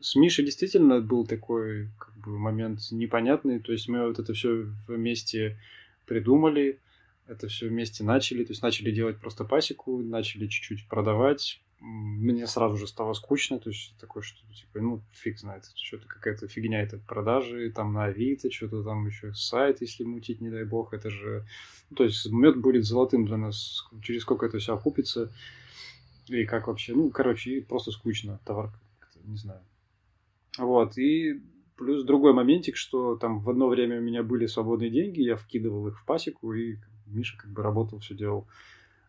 с 0.00 0.16
Мишей 0.16 0.44
действительно 0.44 1.00
был 1.00 1.26
такой 1.26 1.90
как 1.98 2.16
бы, 2.16 2.38
момент 2.38 2.80
непонятный. 2.90 3.60
То 3.60 3.72
есть 3.72 3.88
мы 3.88 4.06
вот 4.06 4.18
это 4.18 4.32
все 4.32 4.66
вместе 4.86 5.58
придумали, 6.06 6.80
это 7.26 7.48
все 7.48 7.68
вместе 7.68 8.04
начали. 8.04 8.44
То 8.44 8.52
есть 8.52 8.62
начали 8.62 8.90
делать 8.90 9.20
просто 9.20 9.44
пасеку, 9.44 9.98
начали 10.02 10.46
чуть-чуть 10.46 10.88
продавать, 10.88 11.60
мне 11.84 12.46
сразу 12.46 12.78
же 12.78 12.86
стало 12.86 13.12
скучно, 13.12 13.58
то 13.58 13.68
есть 13.68 13.94
такое, 14.00 14.22
что 14.22 14.40
типа, 14.54 14.80
ну, 14.80 15.02
фиг 15.12 15.38
знает, 15.38 15.64
что-то 15.74 16.06
какая-то 16.08 16.48
фигня 16.48 16.80
это 16.80 16.96
продажи, 16.96 17.70
там 17.70 17.92
на 17.92 18.04
Авито, 18.04 18.50
что-то 18.50 18.82
там 18.82 19.06
еще 19.06 19.34
сайт, 19.34 19.82
если 19.82 20.04
мутить, 20.04 20.40
не 20.40 20.48
дай 20.48 20.64
бог, 20.64 20.94
это 20.94 21.10
же, 21.10 21.44
ну, 21.90 21.96
то 21.96 22.04
есть 22.04 22.30
мед 22.30 22.56
будет 22.56 22.84
золотым 22.84 23.26
для 23.26 23.36
нас, 23.36 23.86
через 24.02 24.22
сколько 24.22 24.46
это 24.46 24.58
все 24.58 24.74
окупится, 24.74 25.30
и 26.28 26.46
как 26.46 26.68
вообще, 26.68 26.94
ну, 26.94 27.10
короче, 27.10 27.60
просто 27.60 27.90
скучно, 27.90 28.40
товар, 28.46 28.72
не 29.24 29.36
знаю. 29.36 29.60
Вот, 30.56 30.96
и 30.96 31.42
плюс 31.76 32.02
другой 32.04 32.32
моментик, 32.32 32.76
что 32.76 33.16
там 33.16 33.40
в 33.40 33.50
одно 33.50 33.68
время 33.68 33.98
у 33.98 34.02
меня 34.02 34.22
были 34.22 34.46
свободные 34.46 34.88
деньги, 34.88 35.20
я 35.20 35.36
вкидывал 35.36 35.86
их 35.88 36.00
в 36.00 36.06
пасеку, 36.06 36.54
и 36.54 36.76
Миша 37.04 37.36
как 37.36 37.50
бы 37.50 37.62
работал, 37.62 37.98
все 37.98 38.14
делал, 38.14 38.46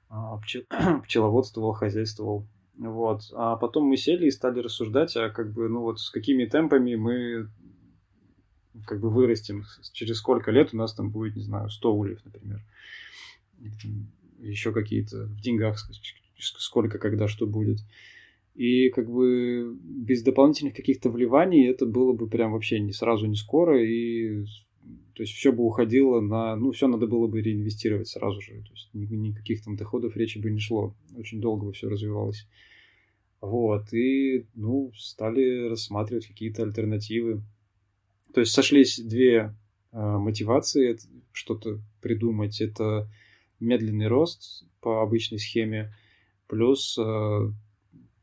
а, 0.10 0.38
пчеловодствовал, 1.04 1.72
хозяйствовал. 1.72 2.46
Вот. 2.78 3.22
А 3.34 3.56
потом 3.56 3.86
мы 3.86 3.98
сели 3.98 4.28
и 4.28 4.32
стали 4.32 4.60
рассуждать, 4.60 5.16
а 5.16 5.30
как 5.30 5.54
бы, 5.54 5.70
ну 5.70 5.82
вот 5.82 6.00
с 6.00 6.10
какими 6.10 6.46
темпами 6.46 6.96
мы 6.96 7.50
как 8.86 9.00
бы 9.00 9.10
вырастем, 9.10 9.64
через 9.94 10.18
сколько 10.18 10.52
лет 10.52 10.74
у 10.74 10.78
нас 10.78 10.94
там 10.94 11.10
будет, 11.10 11.36
не 11.36 11.44
знаю, 11.44 11.70
100 11.70 11.96
ульев, 11.96 12.26
например. 12.26 12.62
Еще 14.40 14.74
какие-то 14.74 15.26
в 15.26 15.40
деньгах, 15.40 15.78
сколько, 16.38 17.00
когда, 17.00 17.28
что 17.28 17.48
будет. 17.48 17.80
И 18.54 18.90
как 18.90 19.10
бы 19.10 19.78
без 19.82 20.24
дополнительных 20.24 20.76
каких-то 20.76 21.10
вливаний 21.10 21.68
это 21.68 21.86
было 21.86 22.14
бы 22.14 22.28
прям 22.28 22.54
вообще 22.54 22.80
не 22.80 22.94
сразу, 22.94 23.28
не 23.28 23.36
скоро, 23.36 23.82
и 23.84 24.46
то 25.16 25.24
есть 25.24 25.34
все 25.34 25.54
бы 25.54 25.64
уходило 25.64 26.20
на... 26.20 26.58
Ну, 26.58 26.74
все 26.74 26.88
надо 26.88 27.08
было 27.08 27.28
бы 27.28 27.42
реинвестировать 27.42 28.10
сразу 28.10 28.42
же. 28.42 28.52
То 28.64 28.72
есть 28.74 28.90
никаких 28.94 29.64
там 29.64 29.78
доходов 29.78 30.18
речи 30.18 30.40
бы 30.40 30.52
не 30.52 30.60
шло. 30.60 30.94
Очень 31.16 31.40
долго 31.40 31.66
бы 31.66 31.72
все 31.72 31.88
развивалось. 31.88 32.46
Вот. 33.40 33.94
И, 33.94 34.46
ну, 34.56 34.92
стали 34.94 35.70
рассматривать 35.70 36.28
какие-то 36.28 36.64
альтернативы. 36.64 37.42
То 38.34 38.42
есть 38.42 38.52
сошлись 38.52 39.00
две 39.00 39.56
э, 39.94 39.98
мотивации 39.98 40.98
что-то 41.32 41.80
придумать. 42.02 42.60
Это 42.60 43.10
медленный 43.62 44.08
рост 44.08 44.66
по 44.82 45.02
обычной 45.02 45.40
схеме. 45.40 45.96
Плюс 46.48 46.98
э, 46.98 47.52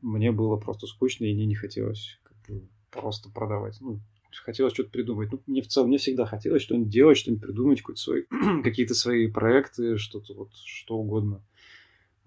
мне 0.01 0.31
было 0.31 0.57
просто 0.57 0.85
скучно, 0.85 1.25
и 1.25 1.33
мне 1.33 1.47
не 1.47 1.55
хотелось 1.55 2.19
как 2.21 2.37
бы, 2.47 2.67
просто 2.91 3.31
продавать. 3.31 3.77
Ну, 3.81 3.99
хотелось 4.37 4.73
что-то 4.73 4.89
придумать. 4.89 5.31
Ну, 5.31 5.41
мне 5.47 5.61
в 5.61 5.67
целом, 5.67 5.89
мне 5.89 5.97
всегда 5.97 6.25
хотелось 6.25 6.61
что-нибудь 6.61 6.89
делать, 6.89 7.17
что-нибудь 7.17 7.43
придумать, 7.43 7.81
свой, 7.95 8.27
какие-то 8.63 8.95
свои 8.95 9.27
проекты, 9.27 9.97
что-то 9.97 10.33
вот, 10.33 10.49
что 10.65 10.97
угодно. 10.97 11.43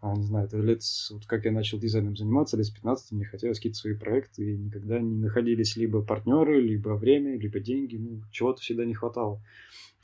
А, 0.01 0.15
не 0.15 0.25
знаю, 0.25 0.47
это 0.47 0.59
лет, 0.59 0.83
вот 1.11 1.27
как 1.27 1.45
я 1.45 1.53
начал 1.53 1.79
дизайном 1.79 2.17
заниматься, 2.17 2.57
лет 2.57 2.67
с 2.67 2.71
15 2.71 3.13
мне 3.13 3.25
хотелось 3.25 3.59
какие-то 3.59 3.79
свои 3.79 3.95
проекты, 3.95 4.53
и 4.53 4.57
никогда 4.57 5.01
не 5.01 5.17
находились 5.17 5.77
либо 5.77 6.03
партнеры, 6.03 6.61
либо 6.61 6.91
время, 6.91 7.39
либо 7.39 7.61
деньги, 7.61 7.97
ну, 7.97 8.23
чего-то 8.31 8.61
всегда 8.61 8.85
не 8.85 8.95
хватало. 8.95 9.43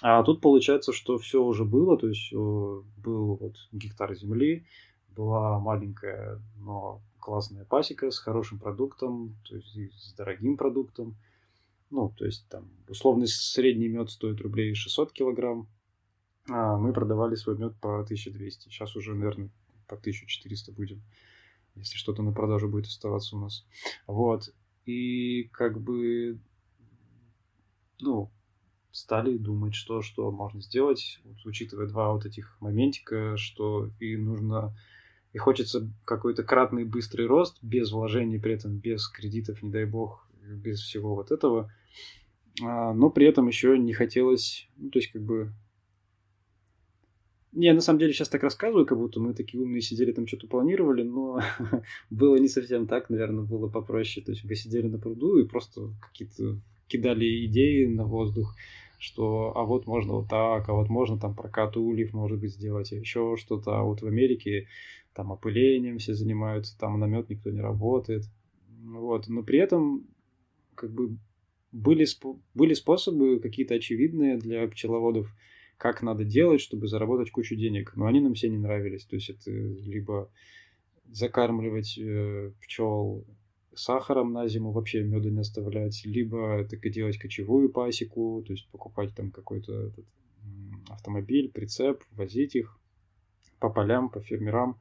А 0.01 0.23
тут 0.25 0.41
получается, 0.41 0.93
что 0.93 1.19
все 1.19 1.43
уже 1.43 1.65
было, 1.65 1.97
то 1.97 2.09
есть 2.09 2.33
был 2.33 3.37
вот 3.37 3.55
гектар 3.71 4.15
земли, 4.15 4.67
была 5.15 5.61
маленькая, 5.61 6.41
но 6.57 7.03
классная 7.21 7.65
пасека 7.65 8.11
с 8.11 8.19
хорошим 8.19 8.59
продуктом, 8.59 9.37
то 9.49 9.57
есть 9.57 9.77
с 9.97 10.15
дорогим 10.15 10.57
продуктом, 10.57 11.17
ну, 11.93 12.09
то 12.17 12.25
есть 12.25 12.49
там 12.49 12.71
условный 12.89 13.29
средний 13.29 13.89
мед 13.89 14.11
стоит 14.11 14.41
рублей 14.41 14.75
600 14.75 15.13
килограмм, 15.13 15.69
а 16.49 16.79
мы 16.79 16.95
продавали 16.95 17.35
свой 17.35 17.59
мед 17.59 17.77
по 17.81 18.01
1200. 18.01 18.71
Сейчас 18.71 18.97
уже, 18.97 19.15
наверное, 19.15 19.51
по 19.87 19.97
1400 19.97 20.73
будем, 20.73 21.03
если 21.75 21.99
что-то 21.99 22.23
на 22.23 22.33
продажу 22.33 22.69
будет 22.69 22.87
оставаться 22.87 23.37
у 23.37 23.41
нас. 23.41 23.67
Вот. 24.07 24.55
И 24.87 25.51
как 25.53 25.83
бы, 25.83 26.41
ну, 28.01 28.33
стали 28.91 29.37
думать, 29.37 29.75
что, 29.75 30.01
что 30.01 30.31
можно 30.33 30.63
сделать, 30.63 31.21
вот, 31.25 31.45
учитывая 31.45 31.87
два 31.87 32.13
вот 32.15 32.25
этих 32.25 32.57
моментика, 32.61 33.37
что 33.37 33.91
и 34.01 34.17
нужно, 34.17 34.75
и 35.35 35.39
хочется 35.39 35.93
какой-то 36.07 36.43
кратный 36.43 36.85
быстрый 36.85 37.27
рост 37.27 37.59
без 37.63 37.93
вложений, 37.93 38.39
при 38.39 38.55
этом 38.55 38.79
без 38.79 39.07
кредитов, 39.09 39.63
не 39.63 39.71
дай 39.71 39.85
бог, 39.85 40.22
без 40.43 40.81
всего 40.81 41.15
вот 41.15 41.31
этого– 41.31 41.73
а, 42.61 42.93
но 42.93 43.11
при 43.11 43.27
этом 43.27 43.49
еще 43.49 43.79
не 43.79 43.93
хотелось, 43.93 44.69
ну, 44.77 44.91
то 44.91 44.99
есть 44.99 45.13
как 45.13 45.23
бы... 45.23 45.53
Не, 47.53 47.73
на 47.75 47.83
самом 47.83 47.99
деле 47.99 48.15
сейчас 48.15 48.29
так 48.29 48.43
рассказываю, 48.43 48.87
как 48.87 48.97
будто 48.97 49.21
мы 49.21 49.35
такие 49.35 49.63
умные 49.63 49.83
сидели 49.83 50.13
там 50.13 50.27
что-то 50.27 50.47
планировали, 50.47 51.03
но 51.03 51.41
было 52.11 52.37
не 52.37 52.49
совсем 52.49 52.87
так, 52.87 53.11
наверное, 53.11 53.45
было 53.45 53.69
попроще. 53.69 54.25
То 54.25 54.33
есть 54.33 54.45
мы 54.45 54.55
сидели 54.55 54.89
на 54.89 54.99
пруду 54.99 55.39
и 55.39 55.47
просто 55.47 55.91
какие-то 56.01 56.59
кидали 56.89 57.45
идеи 57.47 57.85
на 57.85 58.07
воздух, 58.07 58.55
что 58.99 59.53
а 59.55 59.65
вот 59.65 59.87
можно 59.87 60.15
вот 60.15 60.31
так, 60.31 60.67
а 60.67 60.73
вот 60.73 60.89
можно 60.89 61.19
там 61.19 61.35
прокат 61.35 61.77
ульев, 61.77 62.15
может 62.15 62.41
быть, 62.41 62.55
сделать, 62.55 62.91
а 62.93 62.97
еще 62.97 63.37
что-то. 63.39 63.79
А 63.79 63.83
вот 63.83 64.01
в 64.01 64.07
Америке 64.07 64.69
там 65.15 65.31
опылением 65.31 65.99
все 65.99 66.15
занимаются, 66.15 66.79
там 66.79 66.99
намет 66.99 67.29
никто 67.29 67.51
не 67.51 67.61
работает. 67.61 68.23
Вот. 68.83 69.29
Но 69.29 69.43
при 69.43 69.59
этом 69.59 70.07
как 70.75 70.93
бы 70.93 71.17
были, 71.73 72.07
были 72.55 72.75
способы 72.75 73.41
какие-то 73.41 73.75
очевидные 73.75 74.37
для 74.37 74.67
пчеловодов, 74.69 75.35
как 75.79 76.03
надо 76.03 76.25
делать, 76.25 76.61
чтобы 76.61 76.87
заработать 76.87 77.31
кучу 77.31 77.57
денег, 77.57 77.97
но 77.97 78.07
они 78.07 78.21
нам 78.21 78.35
все 78.35 78.49
не 78.49 78.59
нравились. 78.59 79.05
То 79.05 79.17
есть 79.17 79.31
это 79.31 79.51
либо 79.51 80.31
закармливать 81.11 81.99
э, 81.99 82.53
пчел 82.61 83.25
сахаром 83.75 84.33
на 84.33 84.47
зиму, 84.49 84.71
вообще 84.71 85.03
меда 85.03 85.31
не 85.31 85.41
оставлять, 85.41 86.05
либо 86.05 86.65
так 86.69 86.85
и 86.85 86.91
делать 86.91 87.19
кочевую 87.19 87.71
пасеку, 87.71 88.45
то 88.47 88.53
есть 88.53 88.69
покупать 88.71 89.15
там 89.15 89.31
какой-то 89.31 89.93
автомобиль, 90.89 91.51
прицеп, 91.51 92.03
возить 92.13 92.55
их 92.55 92.79
по 93.59 93.71
полям, 93.71 94.11
по 94.11 94.21
фермерам 94.21 94.79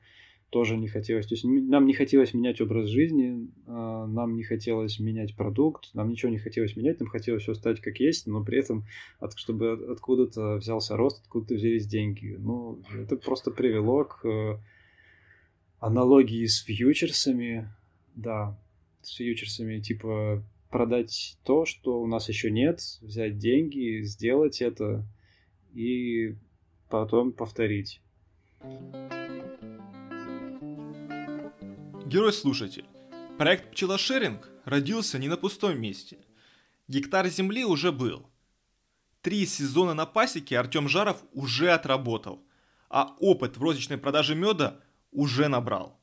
тоже 0.52 0.76
не 0.78 0.90
хотелось. 0.90 1.26
То 1.28 1.34
есть 1.34 1.46
нам 1.46 1.86
не 1.86 1.94
хотелось 1.94 2.34
менять 2.34 2.60
образ 2.60 2.90
жизни, 2.90 3.50
а, 3.68 4.06
нам 4.06 4.36
не 4.36 4.44
хотелось 4.44 5.00
менять 5.00 5.36
продукт, 5.36 5.90
нам 5.94 6.10
ничего 6.10 6.30
не 6.30 6.40
хотелось 6.40 6.76
менять, 6.76 7.00
нам 7.00 7.10
хотелось 7.10 7.44
все 7.44 7.54
оставить 7.54 7.80
как 7.80 7.98
есть, 8.00 8.28
но 8.28 8.44
при 8.44 8.60
этом, 8.60 8.86
от, 9.20 9.38
чтобы 9.38 9.72
откуда-то 9.92 10.58
взялся 10.58 10.98
рост, 10.98 11.22
откуда-то 11.24 11.56
взялись 11.56 11.88
деньги. 11.88 12.36
Ну, 12.38 12.84
это 12.94 13.16
просто 13.16 13.50
привело 13.50 14.04
к 14.04 14.26
э, 14.28 14.58
аналогии 15.80 16.46
с 16.46 16.60
фьючерсами, 16.64 17.70
да, 18.16 18.60
с 19.02 19.16
фьючерсами, 19.16 19.80
типа 19.80 20.44
продать 20.70 21.38
то, 21.46 21.66
что 21.66 22.02
у 22.02 22.08
нас 22.08 22.28
еще 22.28 22.52
нет, 22.52 22.82
взять 23.02 23.38
деньги, 23.38 24.02
сделать 24.04 24.62
это 24.62 25.06
и 25.74 26.36
потом 26.90 27.32
повторить. 27.32 28.02
Герой-слушатель, 32.12 32.84
проект 33.38 33.72
«Пчелошеринг» 33.72 34.50
родился 34.66 35.18
не 35.18 35.30
на 35.30 35.38
пустом 35.38 35.80
месте. 35.80 36.18
Гектар 36.90 37.26
земли 37.30 37.64
уже 37.64 37.94
был. 37.94 38.30
Три 39.22 39.46
сезона 39.46 39.94
на 39.94 40.06
пасеке 40.06 40.60
Артем 40.60 40.90
Жаров 40.90 41.24
уже 41.32 41.72
отработал, 41.72 42.46
а 42.90 43.16
опыт 43.22 43.56
в 43.56 43.64
розничной 43.64 43.98
продаже 43.98 44.36
меда 44.36 44.82
уже 45.14 45.48
набрал. 45.48 46.02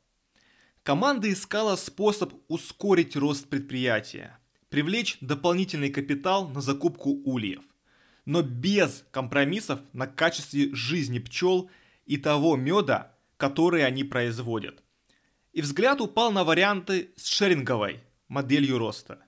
Команда 0.83 1.31
искала 1.31 1.77
способ 1.77 2.33
ускорить 2.49 3.15
рост 3.15 3.47
предприятия, 3.47 4.39
привлечь 4.71 5.19
дополнительный 5.21 5.91
капитал 5.91 6.49
на 6.49 6.63
закупку 6.63 7.21
ульев, 7.27 7.65
но 8.25 8.41
без 8.41 9.05
компромиссов 9.11 9.81
на 9.93 10.07
качестве 10.07 10.75
жизни 10.75 11.19
пчел 11.19 11.71
и 12.07 12.17
того 12.17 12.57
меда, 12.57 13.15
который 13.37 13.85
они 13.85 14.05
производят. 14.05 14.83
И 15.53 15.63
взгляд 15.63 16.01
упал 16.01 16.31
на 16.33 16.45
варианты 16.45 17.13
с 17.17 17.27
шеринговой 17.27 18.01
моделью 18.29 18.79
роста. 18.79 19.25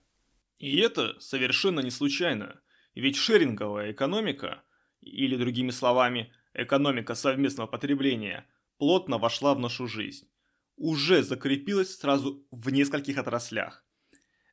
И 0.58 0.78
это 0.78 1.18
совершенно 1.20 1.80
не 1.80 1.90
случайно, 1.90 2.60
ведь 2.94 3.16
шеринговая 3.16 3.92
экономика, 3.92 4.62
или 5.00 5.36
другими 5.36 5.70
словами, 5.70 6.32
экономика 6.52 7.14
совместного 7.14 7.66
потребления, 7.66 8.46
плотно 8.78 9.18
вошла 9.18 9.54
в 9.54 9.58
нашу 9.58 9.86
жизнь. 9.86 10.28
Уже 10.76 11.22
закрепилась 11.22 11.96
сразу 11.96 12.46
в 12.50 12.70
нескольких 12.70 13.18
отраслях. 13.18 13.84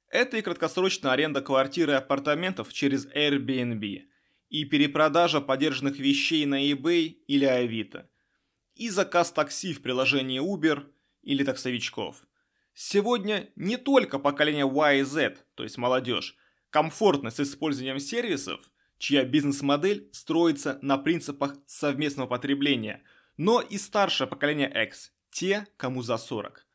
Это 0.10 0.38
и 0.38 0.42
краткосрочная 0.42 1.12
аренда 1.12 1.42
квартиры 1.42 1.94
и 1.94 1.96
апартаментов 1.96 2.72
через 2.72 3.06
Airbnb, 3.08 4.04
и 4.50 4.66
перепродажа 4.66 5.42
подержанных 5.42 6.00
вещей 6.00 6.46
на 6.46 6.72
eBay 6.72 7.18
или 7.28 7.46
Авито, 7.46 8.10
и 8.76 8.90
заказ 8.90 9.32
такси 9.32 9.74
в 9.74 9.82
приложении 9.82 10.42
Uber 10.42 10.86
или 11.28 11.44
таксовичков. 11.44 12.26
Сегодня 12.74 13.50
не 13.58 13.76
только 13.76 14.18
поколение 14.18 14.66
Y 14.66 15.00
и 15.00 15.04
Z, 15.04 15.38
то 15.56 15.64
есть 15.64 15.78
молодежь, 15.78 16.38
комфортно 16.70 17.32
с 17.32 17.40
использованием 17.42 18.00
сервисов, 18.00 18.62
чья 18.98 19.26
бизнес-модель 19.26 20.10
строится 20.14 20.80
на 20.82 20.98
принципах 20.98 21.56
совместного 21.66 22.28
потребления, 22.28 23.04
но 23.36 23.60
и 23.60 23.78
старшее 23.78 24.28
поколение 24.28 24.72
X, 24.86 25.12
те, 25.30 25.68
кому 25.76 26.02
за 26.02 26.18
40. 26.18 26.66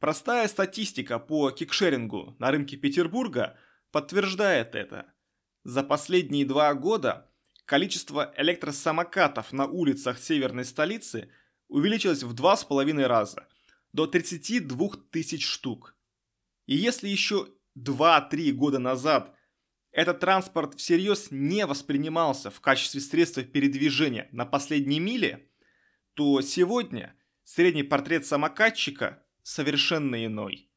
Простая 0.00 0.48
статистика 0.48 1.18
по 1.18 1.50
кикшерингу 1.50 2.36
на 2.38 2.50
рынке 2.50 2.76
Петербурга 2.76 3.56
подтверждает 3.90 4.74
это. 4.74 5.06
За 5.62 5.82
последние 5.82 6.44
два 6.44 6.74
года 6.74 7.30
количество 7.64 8.34
электросамокатов 8.36 9.54
на 9.54 9.64
улицах 9.64 10.18
северной 10.18 10.66
столицы 10.66 11.30
увеличилось 11.68 12.22
в 12.22 12.34
два 12.34 12.54
с 12.58 12.64
половиной 12.64 13.06
раза– 13.06 13.48
до 13.94 14.08
32 14.08 14.90
тысяч 15.12 15.46
штук. 15.46 15.96
И 16.66 16.74
если 16.74 17.08
еще 17.08 17.48
2-3 17.78 18.50
года 18.50 18.80
назад 18.80 19.36
этот 19.92 20.18
транспорт 20.18 20.74
всерьез 20.74 21.28
не 21.30 21.64
воспринимался 21.64 22.50
в 22.50 22.60
качестве 22.60 23.00
средства 23.00 23.44
передвижения 23.44 24.28
на 24.32 24.46
последней 24.46 24.98
миле, 24.98 25.48
то 26.14 26.40
сегодня 26.40 27.14
средний 27.44 27.84
портрет 27.84 28.26
самокатчика 28.26 29.22
совершенно 29.44 30.26
иной. 30.26 30.68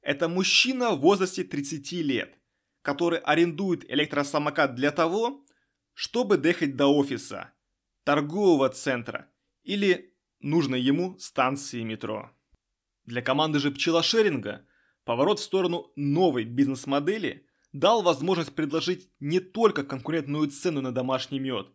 Это 0.00 0.30
мужчина 0.30 0.92
в 0.92 1.00
возрасте 1.00 1.44
30 1.44 1.92
лет, 1.92 2.38
который 2.80 3.18
арендует 3.18 3.84
электросамокат 3.90 4.74
для 4.74 4.90
того, 4.90 5.44
чтобы 5.92 6.38
доехать 6.38 6.76
до 6.76 6.86
офиса, 6.86 7.52
торгового 8.04 8.70
центра 8.70 9.30
или 9.64 10.16
нужной 10.40 10.80
ему 10.80 11.18
станции 11.18 11.82
метро. 11.82 12.34
Для 13.06 13.20
команды 13.20 13.58
же 13.58 13.70
пчелошеринга 13.70 14.66
поворот 15.04 15.38
в 15.38 15.42
сторону 15.42 15.92
новой 15.94 16.44
бизнес-модели 16.44 17.46
дал 17.72 18.02
возможность 18.02 18.54
предложить 18.54 19.10
не 19.20 19.40
только 19.40 19.84
конкурентную 19.84 20.48
цену 20.48 20.80
на 20.80 20.92
домашний 20.92 21.38
мед, 21.38 21.66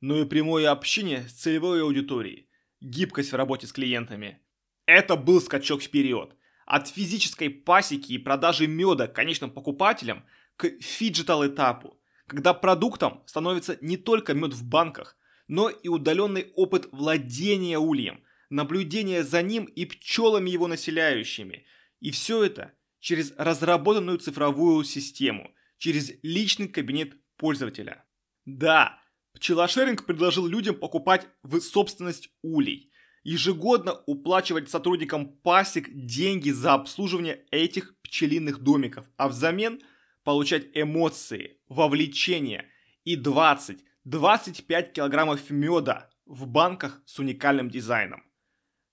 но 0.00 0.18
и 0.18 0.24
прямое 0.24 0.70
общение 0.70 1.28
с 1.28 1.34
целевой 1.34 1.82
аудиторией, 1.82 2.48
гибкость 2.80 3.30
в 3.30 3.36
работе 3.36 3.68
с 3.68 3.72
клиентами. 3.72 4.40
Это 4.86 5.14
был 5.14 5.40
скачок 5.40 5.82
вперед. 5.82 6.34
От 6.66 6.88
физической 6.88 7.48
пасеки 7.48 8.12
и 8.12 8.18
продажи 8.18 8.66
меда 8.66 9.06
конечным 9.06 9.50
покупателям 9.50 10.24
к 10.56 10.68
фиджитал 10.80 11.46
этапу, 11.46 12.00
когда 12.26 12.54
продуктом 12.54 13.22
становится 13.26 13.78
не 13.80 13.96
только 13.96 14.34
мед 14.34 14.52
в 14.52 14.64
банках, 14.64 15.16
но 15.46 15.68
и 15.68 15.88
удаленный 15.88 16.50
опыт 16.56 16.88
владения 16.90 17.78
ульем– 17.78 18.24
наблюдение 18.52 19.24
за 19.24 19.42
ним 19.42 19.64
и 19.64 19.86
пчелами 19.86 20.50
его 20.50 20.68
населяющими. 20.68 21.64
И 22.00 22.10
все 22.10 22.44
это 22.44 22.72
через 23.00 23.32
разработанную 23.36 24.18
цифровую 24.18 24.84
систему, 24.84 25.54
через 25.78 26.12
личный 26.22 26.68
кабинет 26.68 27.14
пользователя. 27.36 28.04
Да, 28.44 29.00
пчелошеринг 29.34 30.04
предложил 30.04 30.46
людям 30.46 30.76
покупать 30.76 31.26
в 31.42 31.60
собственность 31.60 32.28
улей, 32.42 32.92
ежегодно 33.24 33.94
уплачивать 34.06 34.68
сотрудникам 34.68 35.28
пасек 35.28 35.88
деньги 35.90 36.50
за 36.50 36.74
обслуживание 36.74 37.44
этих 37.50 37.98
пчелиных 38.02 38.58
домиков, 38.58 39.06
а 39.16 39.28
взамен 39.28 39.80
получать 40.24 40.66
эмоции, 40.74 41.58
вовлечение 41.68 42.68
и 43.04 43.16
20-25 43.16 44.92
килограммов 44.92 45.48
меда 45.50 46.10
в 46.26 46.46
банках 46.46 47.02
с 47.06 47.18
уникальным 47.18 47.70
дизайном. 47.70 48.22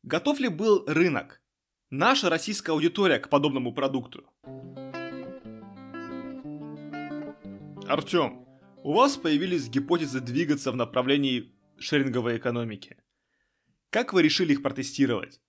Готов 0.04 0.40
ли 0.40 0.48
был 0.48 0.86
рынок? 0.88 1.42
Наша 1.90 2.30
российская 2.30 2.72
аудитория 2.72 3.20
к 3.20 3.30
подобному 3.30 3.74
продукту? 3.74 4.32
Артем, 7.86 8.46
у 8.84 8.94
вас 8.94 9.18
появились 9.18 9.68
гипотезы 9.68 10.22
двигаться 10.22 10.72
в 10.72 10.78
направлении 10.78 11.54
шеринговой 11.78 12.38
экономики. 12.38 12.98
Как 13.90 14.14
вы 14.14 14.22
решили 14.22 14.54
их 14.54 14.64
протестировать? 14.64 15.42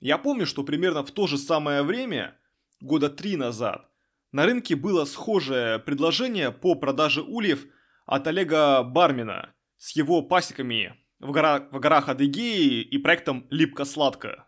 Я 0.00 0.18
помню, 0.18 0.46
что 0.46 0.64
примерно 0.64 1.04
в 1.04 1.12
то 1.12 1.28
же 1.28 1.38
самое 1.38 1.82
время, 1.82 2.36
года 2.80 3.08
три 3.08 3.36
назад, 3.36 3.88
на 4.32 4.46
рынке 4.46 4.74
было 4.74 5.04
схожее 5.04 5.78
предложение 5.78 6.50
по 6.50 6.74
продаже 6.74 7.22
ульев 7.22 7.66
от 8.04 8.26
Олега 8.26 8.82
Бармина 8.82 9.54
с 9.76 9.94
его 9.94 10.22
пасеками 10.22 11.03
в 11.24 11.32
горах, 11.32 11.62
в 11.72 11.80
горах 11.80 12.08
Адыгеи 12.08 12.82
и 12.82 12.98
проектом 12.98 13.46
«Липко-сладко». 13.50 14.44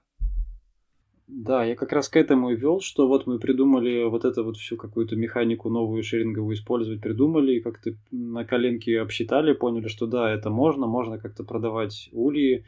Да, 1.27 1.65
я 1.65 1.75
как 1.75 1.93
раз 1.93 2.09
к 2.09 2.17
этому 2.17 2.51
и 2.51 2.57
вел, 2.57 2.81
что 2.81 3.09
вот 3.09 3.27
мы 3.27 3.41
придумали 3.41 4.05
вот 4.05 4.25
это 4.25 4.45
вот 4.45 4.59
всю 4.59 4.77
какую-то 4.77 5.17
механику 5.17 5.71
новую 5.71 6.05
шеринговую 6.05 6.55
использовать, 6.55 7.01
придумали, 7.01 7.55
и 7.55 7.61
как-то 7.61 7.95
на 8.13 8.45
коленке 8.45 9.01
обсчитали, 9.01 9.53
поняли, 9.53 9.89
что 9.89 10.07
да, 10.07 10.31
это 10.31 10.51
можно, 10.51 10.87
можно 10.87 11.19
как-то 11.19 11.43
продавать 11.43 12.11
ульи. 12.13 12.65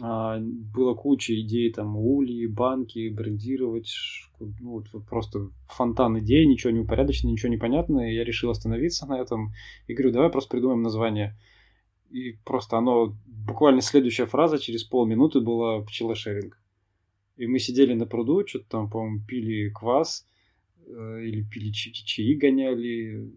А, 0.00 0.38
было 0.38 0.94
куча 0.94 1.34
идей, 1.40 1.72
там, 1.72 1.96
ульи, 1.96 2.46
банки, 2.46 3.08
брендировать, 3.08 3.92
ну, 4.38 4.84
вот 4.92 5.04
просто 5.08 5.48
фонтан 5.66 6.20
идей, 6.20 6.46
ничего 6.46 6.70
не 6.70 6.80
упорядочено, 6.80 7.30
ничего 7.30 7.48
не 7.48 7.56
и 7.56 8.14
я 8.14 8.22
решил 8.22 8.50
остановиться 8.50 9.06
на 9.06 9.18
этом, 9.18 9.52
и 9.88 9.94
говорю, 9.94 10.12
давай 10.12 10.30
просто 10.30 10.50
придумаем 10.50 10.82
название 10.82 11.36
и 12.12 12.36
просто 12.44 12.78
оно, 12.78 13.16
буквально 13.26 13.80
следующая 13.80 14.26
фраза 14.26 14.58
через 14.58 14.84
полминуты 14.84 15.40
была 15.40 15.80
пчелошеринг. 15.82 16.58
И 17.36 17.46
мы 17.46 17.58
сидели 17.58 17.94
на 17.94 18.06
пруду, 18.06 18.46
что-то 18.46 18.66
там, 18.68 18.90
по-моему, 18.90 19.20
пили 19.26 19.70
квас, 19.70 20.26
э, 20.86 21.24
или 21.24 21.42
пили 21.42 21.72
чаи 21.72 22.34
гоняли, 22.34 23.32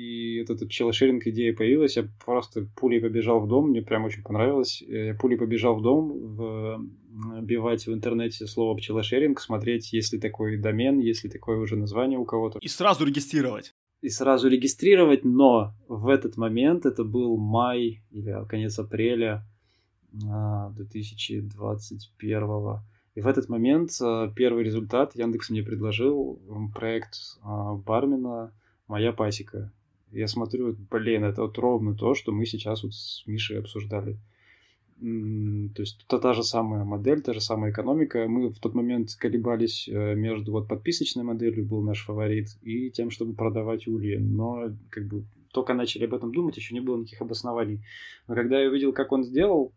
и 0.00 0.40
вот 0.40 0.56
эта 0.56 0.66
пчелошеринг 0.66 1.26
идея 1.26 1.54
появилась, 1.54 1.96
я 1.96 2.08
просто 2.24 2.66
пулей 2.76 3.00
побежал 3.00 3.40
в 3.40 3.48
дом, 3.48 3.68
мне 3.70 3.82
прям 3.82 4.04
очень 4.04 4.22
понравилось. 4.22 4.80
Я 4.80 5.14
пулей 5.14 5.36
побежал 5.36 5.76
в 5.76 5.82
дом, 5.82 6.10
в, 6.36 6.86
вбивать 7.40 7.86
в 7.86 7.92
интернете 7.92 8.46
слово 8.46 8.76
пчелошеринг, 8.76 9.40
смотреть, 9.40 9.92
есть 9.92 10.14
ли 10.14 10.18
такой 10.18 10.56
домен, 10.56 11.00
есть 11.00 11.24
ли 11.24 11.30
такое 11.30 11.58
уже 11.58 11.76
название 11.76 12.18
у 12.18 12.24
кого-то. 12.24 12.58
И 12.62 12.68
сразу 12.68 13.04
регистрировать 13.04 13.74
и 14.02 14.08
сразу 14.08 14.48
регистрировать, 14.48 15.24
но 15.24 15.74
в 15.88 16.08
этот 16.08 16.36
момент, 16.36 16.86
это 16.86 17.04
был 17.04 17.36
май 17.36 18.02
или 18.10 18.44
конец 18.48 18.78
апреля 18.78 19.44
2021 20.12 22.42
а, 22.42 22.82
и 23.14 23.20
в 23.20 23.26
этот 23.26 23.48
момент 23.48 23.90
а, 24.00 24.32
первый 24.34 24.64
результат 24.64 25.14
Яндекс 25.14 25.50
мне 25.50 25.62
предложил 25.62 26.40
проект 26.74 27.14
а, 27.42 27.74
Бармина 27.74 28.52
«Моя 28.88 29.12
пасека». 29.12 29.72
Я 30.10 30.26
смотрю, 30.26 30.74
блин, 30.90 31.24
это 31.24 31.42
вот 31.42 31.56
ровно 31.58 31.94
то, 31.94 32.14
что 32.14 32.32
мы 32.32 32.46
сейчас 32.46 32.82
вот 32.82 32.94
с 32.94 33.22
Мишей 33.26 33.60
обсуждали. 33.60 34.18
То 35.00 35.82
есть 35.82 36.04
это 36.06 36.18
та 36.18 36.34
же 36.34 36.42
самая 36.42 36.84
модель, 36.84 37.22
та 37.22 37.32
же 37.32 37.40
самая 37.40 37.72
экономика. 37.72 38.26
Мы 38.28 38.50
в 38.50 38.58
тот 38.58 38.74
момент 38.74 39.14
колебались 39.18 39.88
э, 39.88 40.14
между 40.14 40.52
вот 40.52 40.68
подписочной 40.68 41.24
моделью, 41.24 41.64
был 41.64 41.80
наш 41.80 42.04
фаворит, 42.04 42.48
и 42.60 42.90
тем, 42.90 43.10
чтобы 43.10 43.34
продавать 43.34 43.86
ульи. 43.86 44.16
Но 44.16 44.70
как 44.90 45.06
бы 45.06 45.24
только 45.52 45.72
начали 45.72 46.04
об 46.04 46.12
этом 46.12 46.32
думать, 46.32 46.56
еще 46.56 46.74
не 46.74 46.80
было 46.80 46.98
никаких 46.98 47.22
обоснований. 47.22 47.82
Но 48.28 48.34
когда 48.34 48.60
я 48.60 48.68
увидел, 48.68 48.92
как 48.92 49.12
он 49.12 49.24
сделал, 49.24 49.72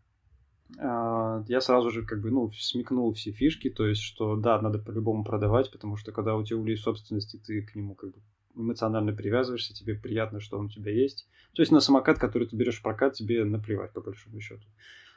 а, 0.78 1.44
я 1.48 1.62
сразу 1.62 1.90
же 1.90 2.04
как 2.04 2.22
бы, 2.22 2.30
ну, 2.30 2.52
смекнул 2.52 3.14
все 3.14 3.32
фишки, 3.32 3.70
то 3.70 3.88
есть, 3.88 4.02
что 4.02 4.36
да, 4.36 4.62
надо 4.62 4.80
по-любому 4.80 5.24
продавать, 5.24 5.72
потому 5.72 5.96
что 5.96 6.12
когда 6.12 6.36
у 6.36 6.44
тебя 6.44 6.58
улей 6.58 6.76
в 6.76 6.82
собственности, 6.82 7.38
ты 7.38 7.62
к 7.62 7.76
нему 7.76 7.96
как 7.96 8.12
бы 8.12 8.22
эмоционально 8.56 9.14
привязываешься, 9.14 9.74
тебе 9.74 9.96
приятно, 9.96 10.40
что 10.40 10.58
он 10.58 10.66
у 10.66 10.70
тебя 10.70 10.92
есть. 10.92 11.28
То 11.54 11.62
есть 11.62 11.72
на 11.72 11.80
самокат, 11.80 12.20
который 12.20 12.48
ты 12.48 12.56
берешь 12.56 12.80
в 12.80 12.84
прокат, 12.84 13.14
тебе 13.14 13.44
наплевать, 13.46 13.94
по 13.94 14.02
большому 14.02 14.40
счету. 14.42 14.66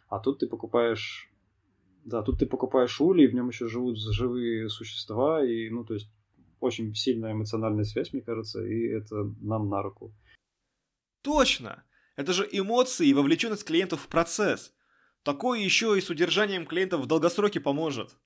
А 0.08 0.18
тут 0.18 0.40
ты 0.40 0.46
покупаешь... 0.46 1.30
Да, 2.04 2.22
тут 2.22 2.38
ты 2.38 2.46
покупаешь 2.46 3.00
улей, 3.00 3.26
в 3.26 3.34
нем 3.34 3.48
еще 3.48 3.68
живут 3.68 3.98
живые 3.98 4.68
существа, 4.68 5.44
и, 5.44 5.68
ну, 5.70 5.84
то 5.84 5.94
есть, 5.94 6.08
очень 6.60 6.94
сильная 6.94 7.32
эмоциональная 7.32 7.84
связь, 7.84 8.12
мне 8.12 8.22
кажется, 8.22 8.64
и 8.64 8.86
это 8.86 9.24
нам 9.40 9.68
на 9.68 9.82
руку. 9.82 10.14
Точно! 11.22 11.82
Это 12.14 12.32
же 12.32 12.48
эмоции 12.50 13.08
и 13.08 13.14
вовлеченность 13.14 13.64
клиентов 13.64 14.02
в 14.02 14.08
процесс. 14.08 14.72
Такое 15.22 15.58
еще 15.58 15.98
и 15.98 16.00
с 16.00 16.08
удержанием 16.08 16.66
клиентов 16.66 17.00
в 17.00 17.06
долгосроке 17.06 17.60
поможет. 17.60 18.16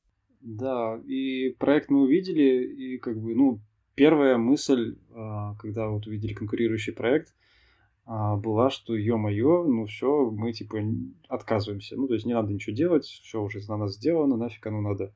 Да, 0.40 1.00
и 1.06 1.50
проект 1.58 1.90
мы 1.90 2.02
увидели, 2.02 2.64
и 2.64 2.98
как 2.98 3.18
бы, 3.18 3.34
ну, 3.34 3.60
первая 3.94 4.36
мысль, 4.36 4.96
а, 5.14 5.54
когда 5.56 5.88
вот 5.88 6.06
увидели 6.06 6.34
конкурирующий 6.34 6.92
проект, 6.92 7.34
была, 8.36 8.70
что 8.70 8.96
ё-моё, 8.96 9.64
ну 9.64 9.86
все, 9.86 10.30
мы 10.30 10.52
типа 10.52 10.78
отказываемся. 11.28 11.96
Ну, 11.96 12.08
то 12.08 12.14
есть 12.14 12.26
не 12.26 12.34
надо 12.34 12.52
ничего 12.52 12.74
делать, 12.74 13.04
все 13.04 13.40
уже 13.42 13.60
на 13.68 13.76
нас 13.76 13.94
сделано, 13.94 14.36
нафиг 14.36 14.66
оно 14.66 14.80
надо. 14.80 15.14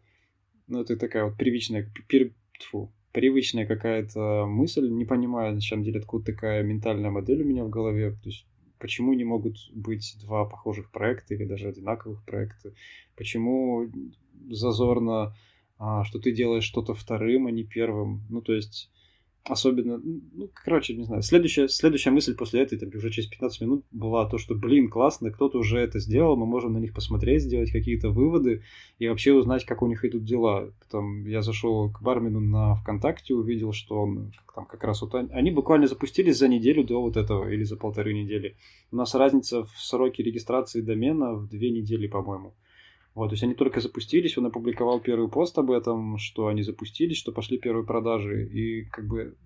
Ну, 0.69 0.81
это 0.81 0.97
такая 0.97 1.25
вот 1.25 1.37
привычная, 1.37 1.91
пер, 2.09 2.33
тьфу, 2.59 2.93
привычная 3.13 3.67
какая-то 3.67 4.47
мысль, 4.47 4.89
не 4.89 5.05
понимаю, 5.05 5.55
на 5.55 5.61
самом 5.61 5.83
деле, 5.83 6.01
откуда 6.01 6.33
такая 6.33 6.63
ментальная 6.63 7.11
модель 7.11 7.43
у 7.43 7.47
меня 7.47 7.65
в 7.65 7.71
голове. 7.71 8.13
То 8.13 8.29
есть 8.29 8.47
почему 8.79 9.13
не 9.15 9.25
могут 9.25 9.57
быть 9.73 10.17
два 10.21 10.45
похожих 10.45 10.91
проекта 10.91 11.35
или 11.35 11.45
даже 11.45 11.69
одинаковых 11.69 12.25
проекта? 12.25 12.75
Почему 13.17 13.91
зазорно 14.51 15.35
а, 15.79 16.05
что 16.05 16.19
ты 16.19 16.33
делаешь 16.33 16.65
что-то 16.65 16.95
вторым, 16.95 17.47
а 17.47 17.51
не 17.51 17.65
первым. 17.65 18.23
Ну, 18.29 18.41
то 18.41 18.55
есть, 18.55 18.91
особенно, 19.45 19.99
ну, 19.99 20.49
короче, 20.55 20.97
не 20.97 21.05
знаю. 21.05 21.23
Следующая, 21.23 21.69
следующая 21.69 22.11
мысль 22.11 22.35
после 22.35 22.63
этой, 22.63 22.79
там, 22.79 22.89
уже 22.95 23.11
через 23.11 23.29
15 23.29 23.61
минут 23.61 23.85
была 23.93 24.27
то, 24.29 24.39
что, 24.39 24.55
блин, 24.55 24.89
классно, 24.89 25.31
кто-то 25.31 25.59
уже 25.59 25.79
это 25.79 25.99
сделал, 25.99 26.37
мы 26.37 26.47
можем 26.47 26.73
на 26.73 26.79
них 26.79 26.95
посмотреть, 26.95 27.43
сделать 27.43 27.71
какие-то 27.71 28.11
выводы 28.11 28.63
и 28.99 29.09
вообще 29.09 29.33
узнать, 29.33 29.65
как 29.65 29.83
у 29.83 29.87
них 29.87 30.05
идут 30.05 30.25
дела. 30.25 30.71
Потом 30.81 31.27
я 31.27 31.43
зашел 31.43 31.91
к 31.91 32.01
бармену 32.01 32.41
на 32.41 32.75
ВКонтакте, 32.77 33.35
увидел, 33.35 33.73
что 33.73 34.01
он 34.01 34.33
там 34.55 34.67
как 34.67 34.83
раз 34.85 35.03
вот 35.03 35.15
они 35.15 35.51
буквально 35.51 35.89
запустились 35.89 36.39
за 36.39 36.49
неделю 36.49 36.85
до 36.85 37.03
вот 37.03 37.17
этого 37.17 37.49
или 37.51 37.65
за 37.65 37.77
полторы 37.77 38.15
недели. 38.15 38.57
У 38.93 38.97
нас 38.97 39.15
разница 39.15 39.65
в 39.65 39.73
сроке 39.79 40.23
регистрации 40.23 40.81
домена 40.81 41.35
в 41.35 41.49
две 41.49 41.71
недели, 41.71 42.07
по-моему. 42.07 42.55
Вот, 43.15 43.29
то 43.29 43.35
есть 43.35 43.45
они 43.45 43.55
только 43.55 43.81
запустились, 43.81 44.37
он 44.37 44.47
опубликовал 44.47 45.01
первый 45.01 45.29
пост 45.29 45.57
об 45.59 45.71
этом, 45.71 46.19
что 46.19 46.49
они 46.49 46.63
запустились, 46.63 47.17
что 47.17 47.31
пошли 47.31 47.59
первые 47.59 47.87
продажи, 47.87 48.47
и 48.47 48.85
как 48.87 49.07
бы 49.07 49.37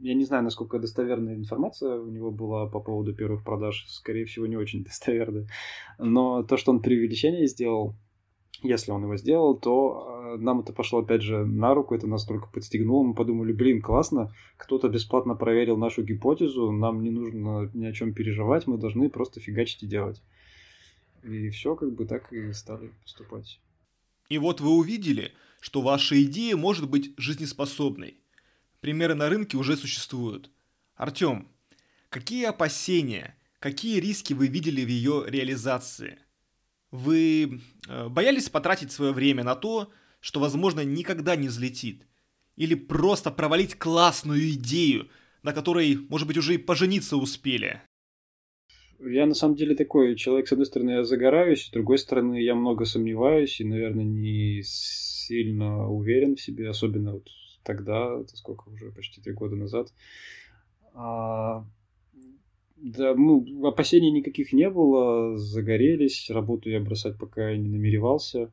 я 0.00 0.14
не 0.14 0.24
знаю, 0.24 0.44
насколько 0.44 0.78
достоверная 0.78 1.34
информация 1.34 2.00
у 2.00 2.08
него 2.08 2.30
была 2.30 2.66
по 2.66 2.80
поводу 2.80 3.14
первых 3.14 3.44
продаж, 3.44 3.84
скорее 3.88 4.24
всего, 4.24 4.46
не 4.46 4.56
очень 4.56 4.84
достоверная. 4.84 5.46
Но 5.98 6.42
то, 6.42 6.56
что 6.56 6.70
он 6.72 6.80
преувеличение 6.80 7.46
сделал, 7.46 7.94
если 8.62 8.90
он 8.90 9.04
его 9.04 9.16
сделал, 9.16 9.56
то 9.56 10.34
э, 10.34 10.36
нам 10.38 10.60
это 10.60 10.72
пошло 10.72 11.00
опять 11.00 11.22
же 11.22 11.44
на 11.44 11.74
руку, 11.74 11.94
это 11.94 12.06
нас 12.06 12.24
только 12.24 12.48
подстегнуло, 12.48 13.04
мы 13.04 13.14
подумали, 13.14 13.52
блин, 13.52 13.80
классно, 13.80 14.32
кто-то 14.56 14.88
бесплатно 14.88 15.34
проверил 15.34 15.76
нашу 15.76 16.02
гипотезу, 16.02 16.72
нам 16.72 17.02
не 17.02 17.10
нужно 17.10 17.70
ни 17.74 17.84
о 17.84 17.92
чем 17.92 18.14
переживать, 18.14 18.66
мы 18.66 18.78
должны 18.78 19.10
просто 19.10 19.40
фигачить 19.40 19.82
и 19.84 19.86
делать. 19.86 20.22
И 21.22 21.50
все 21.50 21.74
как 21.74 21.92
бы 21.92 22.06
так 22.06 22.32
и 22.32 22.52
стали 22.52 22.92
поступать. 23.02 23.60
И 24.28 24.38
вот 24.38 24.60
вы 24.60 24.70
увидели, 24.70 25.32
что 25.60 25.80
ваша 25.80 26.22
идея 26.22 26.56
может 26.56 26.88
быть 26.88 27.12
жизнеспособной. 27.16 28.18
Примеры 28.80 29.14
на 29.14 29.28
рынке 29.28 29.56
уже 29.56 29.76
существуют. 29.76 30.50
Артем, 30.94 31.48
какие 32.10 32.44
опасения, 32.44 33.36
какие 33.58 34.00
риски 34.00 34.34
вы 34.34 34.48
видели 34.48 34.84
в 34.84 34.88
ее 34.88 35.24
реализации? 35.26 36.18
Вы 36.90 37.60
э, 37.88 38.08
боялись 38.08 38.48
потратить 38.48 38.92
свое 38.92 39.12
время 39.12 39.44
на 39.44 39.54
то, 39.54 39.90
что, 40.20 40.40
возможно, 40.40 40.84
никогда 40.84 41.36
не 41.36 41.48
взлетит? 41.48 42.06
Или 42.56 42.74
просто 42.74 43.30
провалить 43.30 43.78
классную 43.78 44.50
идею, 44.50 45.08
на 45.42 45.52
которой, 45.52 45.96
может 46.08 46.26
быть, 46.26 46.36
уже 46.36 46.54
и 46.54 46.58
пожениться 46.58 47.16
успели? 47.16 47.82
Я 49.00 49.26
на 49.26 49.34
самом 49.34 49.54
деле 49.54 49.76
такой 49.76 50.16
человек, 50.16 50.48
с 50.48 50.52
одной 50.52 50.66
стороны, 50.66 50.90
я 50.90 51.04
загораюсь, 51.04 51.66
с 51.66 51.70
другой 51.70 51.98
стороны, 51.98 52.42
я 52.42 52.54
много 52.54 52.84
сомневаюсь 52.84 53.60
и, 53.60 53.64
наверное, 53.64 54.04
не 54.04 54.62
сильно 54.64 55.88
уверен 55.88 56.34
в 56.34 56.40
себе, 56.40 56.68
особенно 56.68 57.12
вот 57.12 57.28
тогда, 57.62 58.18
это 58.20 58.36
сколько 58.36 58.68
уже, 58.68 58.90
почти 58.90 59.20
три 59.20 59.34
года 59.34 59.54
назад. 59.54 59.92
А, 60.94 61.64
да, 62.76 63.14
ну, 63.14 63.66
опасений 63.66 64.10
никаких 64.10 64.52
не 64.52 64.68
было, 64.68 65.36
загорелись, 65.36 66.28
работу 66.30 66.68
я 66.68 66.80
бросать 66.80 67.18
пока 67.18 67.56
не 67.56 67.68
намеревался. 67.68 68.50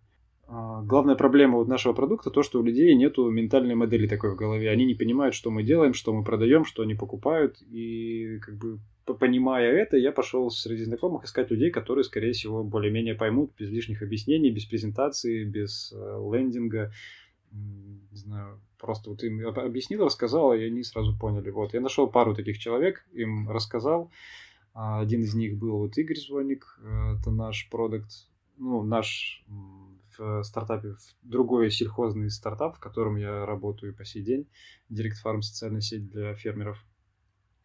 А, 0.47 0.83
главная 0.83 1.15
проблема 1.15 1.57
вот 1.57 1.67
нашего 1.67 1.93
продукта 1.93 2.29
то, 2.29 2.43
что 2.43 2.59
у 2.59 2.63
людей 2.63 2.93
нету 2.93 3.29
ментальной 3.31 3.73
модели 3.73 4.07
такой 4.07 4.31
в 4.31 4.35
голове. 4.35 4.69
Они 4.69 4.85
не 4.85 4.93
понимают, 4.93 5.33
что 5.33 5.49
мы 5.49 5.63
делаем, 5.63 5.95
что 5.95 6.13
мы 6.13 6.23
продаем, 6.23 6.65
что 6.65 6.83
они 6.83 6.93
покупают, 6.93 7.61
и 7.63 8.37
как 8.43 8.57
бы 8.57 8.79
понимая 9.13 9.71
это, 9.71 9.97
я 9.97 10.11
пошел 10.11 10.49
среди 10.49 10.83
знакомых 10.83 11.25
искать 11.25 11.51
людей, 11.51 11.69
которые, 11.69 12.03
скорее 12.03 12.33
всего, 12.33 12.63
более-менее 12.63 13.15
поймут 13.15 13.51
без 13.57 13.69
лишних 13.69 14.01
объяснений, 14.01 14.51
без 14.51 14.65
презентации, 14.65 15.43
без 15.43 15.93
э, 15.95 16.29
лендинга. 16.31 16.91
Не 17.51 18.17
знаю, 18.17 18.59
просто 18.77 19.11
вот 19.11 19.23
им 19.23 19.47
объяснил, 19.47 20.05
рассказал, 20.05 20.53
и 20.53 20.63
они 20.63 20.83
сразу 20.83 21.17
поняли. 21.17 21.51
Вот, 21.51 21.73
я 21.73 21.81
нашел 21.81 22.07
пару 22.07 22.35
таких 22.35 22.57
человек, 22.57 23.05
им 23.13 23.49
рассказал. 23.49 24.11
А, 24.73 24.99
один 24.99 25.21
из 25.21 25.33
них 25.35 25.57
был 25.57 25.77
вот 25.77 25.97
Игорь 25.97 26.17
Звоник, 26.17 26.65
э, 26.81 27.15
это 27.19 27.31
наш 27.31 27.69
продукт, 27.69 28.11
ну, 28.57 28.83
наш 28.83 29.45
в 30.17 30.43
стартапе, 30.43 30.93
в 30.93 31.29
другой 31.29 31.71
сельхозный 31.71 32.29
стартап, 32.29 32.77
в 32.77 32.79
котором 32.79 33.17
я 33.17 33.45
работаю 33.45 33.93
по 33.93 34.05
сей 34.05 34.23
день, 34.23 34.47
Direct 34.89 35.15
Farm, 35.23 35.41
социальная 35.41 35.81
сеть 35.81 36.09
для 36.09 36.33
фермеров. 36.35 36.83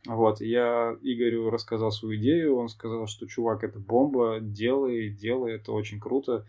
Вот, 0.06 0.40
я 0.40 0.96
Игорю 1.02 1.50
рассказал 1.50 1.92
свою 1.92 2.18
идею, 2.18 2.56
он 2.56 2.68
сказал, 2.68 3.06
что 3.06 3.26
чувак, 3.26 3.64
это 3.64 3.78
бомба, 3.78 4.38
делай, 4.40 5.10
делай, 5.10 5.54
это 5.54 5.72
очень 5.72 6.00
круто. 6.00 6.46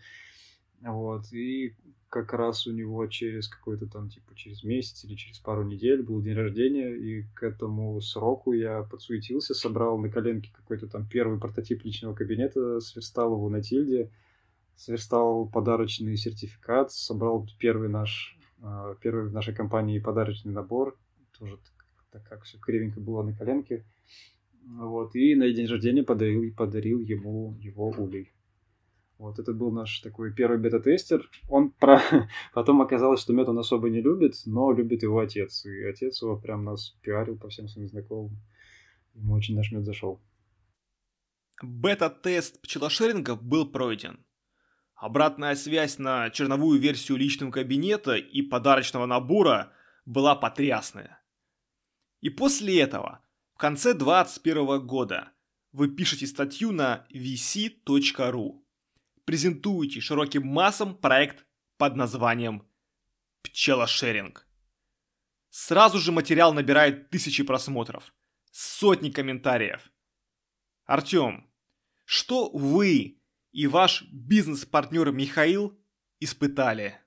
Вот, 0.80 1.30
и 1.32 1.76
как 2.08 2.32
раз 2.32 2.66
у 2.66 2.72
него 2.72 3.06
через 3.06 3.48
какой-то 3.48 3.86
там, 3.86 4.08
типа, 4.08 4.34
через 4.34 4.64
месяц 4.64 5.04
или 5.04 5.14
через 5.14 5.38
пару 5.38 5.64
недель 5.64 6.02
был 6.02 6.20
день 6.20 6.34
рождения, 6.34 6.94
и 6.94 7.22
к 7.34 7.42
этому 7.42 8.00
сроку 8.00 8.52
я 8.52 8.82
подсуетился, 8.82 9.54
собрал 9.54 9.98
на 9.98 10.10
коленке 10.10 10.50
какой-то 10.52 10.88
там 10.88 11.06
первый 11.06 11.38
прототип 11.38 11.84
личного 11.84 12.14
кабинета, 12.14 12.80
сверстал 12.80 13.34
его 13.34 13.48
на 13.48 13.62
тильде, 13.62 14.10
сверстал 14.76 15.48
подарочный 15.48 16.16
сертификат, 16.16 16.92
собрал 16.92 17.48
первый 17.58 17.88
наш, 17.88 18.38
а, 18.60 18.94
первый 18.96 19.28
в 19.28 19.32
нашей 19.32 19.54
компании 19.54 19.98
подарочный 19.98 20.52
набор, 20.52 20.98
тоже 21.38 21.58
так 22.12 22.22
как 22.28 22.44
все 22.44 22.58
кривенько 22.58 23.00
было 23.00 23.22
на 23.22 23.34
коленке. 23.34 23.84
Вот, 24.64 25.16
и 25.16 25.34
на 25.34 25.50
день 25.50 25.66
рождения 25.66 26.04
подарил, 26.04 26.54
подарил 26.54 27.00
ему 27.00 27.56
его 27.60 27.88
улей. 27.88 28.32
Вот 29.18 29.38
это 29.38 29.52
был 29.52 29.70
наш 29.70 30.00
такой 30.00 30.32
первый 30.32 30.58
бета-тестер. 30.58 31.28
Он 31.48 31.70
про... 31.70 32.00
потом 32.54 32.82
оказалось, 32.82 33.20
что 33.20 33.32
мед 33.32 33.48
он 33.48 33.58
особо 33.58 33.88
не 33.88 34.00
любит, 34.00 34.34
но 34.46 34.72
любит 34.72 35.02
его 35.02 35.20
отец. 35.20 35.64
И 35.64 35.84
отец 35.84 36.22
его 36.22 36.36
прям 36.36 36.64
нас 36.64 36.90
пиарил 37.02 37.38
по 37.38 37.48
всем 37.48 37.68
своим 37.68 37.88
знакомым. 37.88 38.36
Ему 39.14 39.34
очень 39.34 39.56
наш 39.56 39.70
мед 39.72 39.84
зашел. 39.84 40.20
Бета-тест 41.62 42.60
пчелошеринга 42.62 43.36
был 43.36 43.70
пройден. 43.70 44.24
Обратная 44.96 45.54
связь 45.54 45.98
на 45.98 46.30
черновую 46.30 46.80
версию 46.80 47.18
личного 47.18 47.50
кабинета 47.52 48.14
и 48.16 48.42
подарочного 48.42 49.06
набора 49.06 49.72
была 50.04 50.34
потрясная. 50.34 51.21
И 52.22 52.30
после 52.30 52.80
этого, 52.80 53.20
в 53.52 53.58
конце 53.58 53.94
2021 53.94 54.86
года, 54.86 55.32
вы 55.72 55.88
пишете 55.88 56.26
статью 56.26 56.70
на 56.70 57.04
vc.ru, 57.12 58.62
презентуете 59.24 60.00
широким 60.00 60.46
массам 60.46 60.96
проект 60.96 61.44
под 61.78 61.96
названием 61.96 62.66
«Пчелошеринг». 63.42 64.46
Сразу 65.50 65.98
же 65.98 66.12
материал 66.12 66.54
набирает 66.54 67.10
тысячи 67.10 67.42
просмотров, 67.42 68.14
сотни 68.52 69.10
комментариев. 69.10 69.90
Артем, 70.84 71.50
что 72.04 72.50
вы 72.50 73.20
и 73.50 73.66
ваш 73.66 74.04
бизнес-партнер 74.12 75.10
Михаил 75.10 75.76
испытали? 76.20 77.00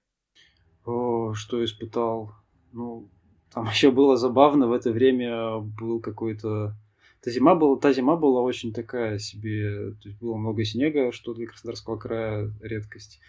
О, 0.83 1.33
что 1.33 1.63
испытал? 1.63 2.33
Ну, 2.73 3.09
там 3.53 3.65
еще 3.69 3.91
было 3.91 4.17
забавно, 4.17 4.67
в 4.67 4.73
это 4.73 4.91
время 4.91 5.59
был 5.59 5.99
какой-то... 5.99 6.75
Та 7.21 7.31
зима, 7.31 7.55
была, 7.55 7.77
та 7.77 7.91
зима 7.91 8.15
была 8.15 8.41
очень 8.41 8.71
такая 8.71 9.17
себе, 9.17 9.93
то 10.01 10.09
есть 10.09 10.19
было 10.19 10.35
много 10.35 10.63
снега, 10.63 11.11
что 11.11 11.33
для 11.33 11.47
Краснодарского 11.47 11.97
края 11.97 12.51
редкость. 12.61 13.19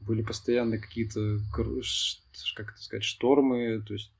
были 0.00 0.22
постоянно 0.22 0.78
какие-то, 0.78 1.38
как 1.52 2.72
это 2.72 2.82
сказать, 2.82 3.04
штормы, 3.04 3.80
то 3.86 3.94
есть 3.94 4.10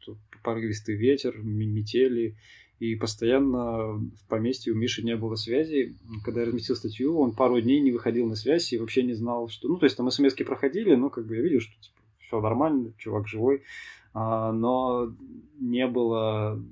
порывистый 0.44 0.94
ветер, 0.94 1.36
метели, 1.42 2.36
и 2.80 2.96
постоянно 2.96 3.94
в 3.94 4.28
поместье 4.28 4.72
у 4.72 4.76
Миши 4.76 5.02
не 5.02 5.16
было 5.16 5.36
связи. 5.36 5.96
Когда 6.24 6.40
я 6.40 6.46
разместил 6.46 6.76
статью, 6.76 7.18
он 7.18 7.32
пару 7.32 7.60
дней 7.60 7.80
не 7.80 7.92
выходил 7.92 8.26
на 8.26 8.34
связь 8.34 8.72
и 8.72 8.78
вообще 8.78 9.02
не 9.02 9.14
знал, 9.14 9.48
что... 9.48 9.68
Ну, 9.68 9.78
то 9.78 9.86
есть 9.86 9.96
там 9.96 10.10
смс 10.10 10.34
проходили, 10.34 10.94
но 10.94 11.08
как 11.08 11.26
бы 11.26 11.36
я 11.36 11.42
видел, 11.42 11.60
что 11.60 11.72
типа, 11.80 11.96
все 12.20 12.40
нормально, 12.40 12.92
чувак 12.98 13.28
живой, 13.28 13.62
но 14.14 15.12
не 15.58 15.86
было 15.86 16.62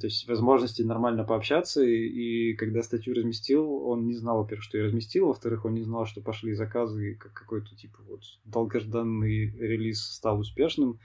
то 0.00 0.06
есть, 0.06 0.28
возможности 0.28 0.82
нормально 0.82 1.24
пообщаться, 1.24 1.82
и, 1.82 2.50
и 2.50 2.54
когда 2.54 2.82
статью 2.82 3.14
разместил, 3.14 3.72
он 3.86 4.06
не 4.06 4.14
знал, 4.14 4.38
во-первых, 4.38 4.62
что 4.62 4.78
я 4.78 4.84
разместил, 4.84 5.28
во-вторых, 5.28 5.64
он 5.64 5.74
не 5.74 5.82
знал, 5.82 6.06
что 6.06 6.20
пошли 6.20 6.54
заказы, 6.54 7.12
и 7.12 7.14
как 7.14 7.32
какой-то, 7.32 7.74
типа, 7.74 7.98
вот, 8.08 8.20
долгожданный 8.44 9.50
релиз 9.58 10.02
стал 10.02 10.40
успешным. 10.40 10.98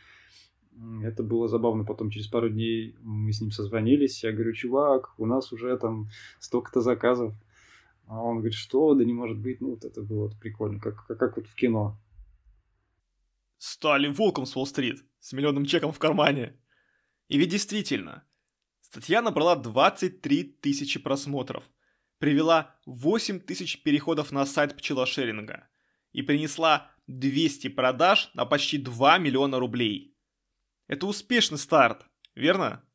Это 1.02 1.24
было 1.24 1.48
забавно. 1.48 1.86
Потом 1.86 2.12
через 2.12 2.28
пару 2.28 2.50
дней 2.50 2.96
мы 3.02 3.32
с 3.32 3.42
ним 3.42 3.50
созвонились. 3.50 4.24
Я 4.24 4.32
говорю, 4.32 4.54
чувак, 4.54 5.14
у 5.18 5.26
нас 5.26 5.52
уже 5.52 5.76
там 5.78 6.10
столько-то 6.40 6.82
заказов. 6.82 7.34
А 8.06 8.22
он 8.22 8.38
говорит, 8.38 8.54
что? 8.54 8.94
Да 8.94 9.04
не 9.04 9.14
может 9.14 9.40
быть. 9.40 9.60
Ну, 9.60 9.72
вот 9.72 9.86
это 9.86 10.04
было 10.04 10.32
прикольно, 10.40 10.80
как, 10.80 11.08
как, 11.08 11.18
как 11.18 11.38
вот 11.38 11.48
в 11.48 11.56
кино. 11.56 11.98
Стали 13.58 14.08
волком 14.08 14.46
с 14.46 14.56
Уолл-стрит, 14.56 15.04
с 15.20 15.34
миллионным 15.34 15.66
чеком 15.66 15.92
в 15.92 16.00
кармане. 16.00 16.60
И 17.28 17.38
ведь 17.38 17.50
действительно, 17.50 18.24
статья 18.82 19.22
набрала 19.22 19.56
23 19.56 20.44
тысячи 20.44 21.00
просмотров, 21.00 21.64
привела 22.20 22.76
8 22.86 23.40
тысяч 23.40 23.82
переходов 23.84 24.32
на 24.32 24.46
сайт 24.46 24.78
пчелошеринга 24.78 25.68
и 26.12 26.22
принесла 26.22 26.92
200 27.08 27.70
продаж 27.70 28.30
на 28.34 28.46
почти 28.46 28.78
2 28.78 29.18
миллиона 29.18 29.60
рублей. 29.60 30.16
Это 30.88 31.06
успешный 31.06 31.58
старт, 31.58 32.06
верно? 32.36 32.87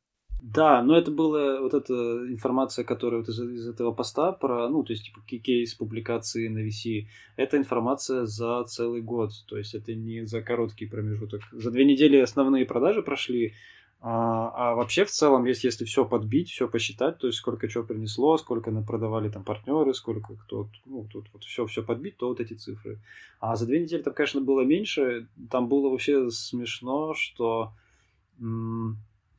Да, 0.45 0.83
но 0.83 0.99
это 0.99 1.13
была 1.13 1.61
вот 1.61 1.73
эта 1.73 1.95
информация, 1.95 2.85
которая 2.85 3.21
вот 3.21 3.29
из, 3.29 3.39
из 3.39 3.69
этого 3.69 3.93
поста 3.93 4.33
про, 4.33 4.69
ну, 4.69 4.83
то 4.83 4.93
есть, 4.93 5.05
типа, 5.05 5.21
кейс 5.25 5.73
публикации 5.75 6.49
на 6.49 6.67
VC, 6.67 7.07
это 7.37 7.57
информация 7.57 8.27
за 8.27 8.65
целый 8.65 9.03
год, 9.03 9.31
то 9.47 9.57
есть 9.57 9.73
это 9.77 9.95
не 9.95 10.27
за 10.27 10.43
короткий 10.43 10.87
промежуток. 10.87 11.43
За 11.53 11.71
две 11.71 11.85
недели 11.85 12.17
основные 12.17 12.67
продажи 12.67 13.03
прошли, 13.03 13.55
а, 14.01 14.51
а 14.57 14.75
вообще 14.75 15.05
в 15.05 15.13
целом, 15.13 15.45
если, 15.45 15.69
если 15.69 15.85
все 15.85 16.05
подбить, 16.05 16.51
все 16.51 16.67
посчитать, 16.69 17.19
то 17.19 17.29
есть 17.29 17.39
сколько 17.39 17.69
чего 17.69 17.85
принесло, 17.85 18.37
сколько 18.37 18.73
продавали 18.83 19.29
там 19.29 19.45
партнеры, 19.45 19.95
сколько 19.95 20.35
кто, 20.35 20.69
ну, 20.87 21.07
тут 21.09 21.29
вот 21.33 21.45
все, 21.45 21.67
все 21.67 21.85
подбить, 21.85 22.17
то 22.17 22.27
вот 22.27 22.41
эти 22.41 22.55
цифры. 22.55 22.99
А 23.39 23.55
за 23.55 23.65
две 23.65 23.79
недели 23.79 24.03
там, 24.03 24.13
конечно, 24.13 24.41
было 24.41 24.63
меньше, 24.63 25.29
там 25.53 25.69
было 25.69 25.89
вообще 25.89 26.33
смешно, 26.33 27.15
что 27.15 27.75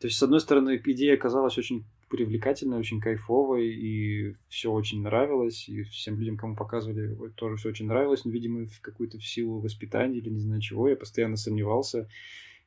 то 0.04 0.08
есть, 0.08 0.20
с 0.20 0.24
одной 0.24 0.42
стороны, 0.42 0.82
идея 0.84 1.16
казалась 1.16 1.58
очень 1.58 1.86
привлекательной, 2.10 2.78
очень 2.78 3.00
кайфовой, 3.00 3.70
и 3.70 4.36
все 4.50 4.70
очень 4.70 5.02
нравилось, 5.02 5.70
и 5.70 5.84
всем 5.84 6.20
людям, 6.20 6.36
кому 6.36 6.58
показывали, 6.58 7.16
тоже 7.36 7.56
все 7.56 7.70
очень 7.70 7.88
нравилось, 7.88 8.26
но, 8.26 8.32
видимо, 8.32 8.66
в 8.66 8.82
какую-то 8.82 9.18
силу 9.22 9.62
воспитания 9.62 10.18
или 10.18 10.30
не 10.30 10.42
знаю 10.42 10.60
чего, 10.60 10.90
я 10.90 10.98
постоянно 10.98 11.38
сомневался, 11.38 12.10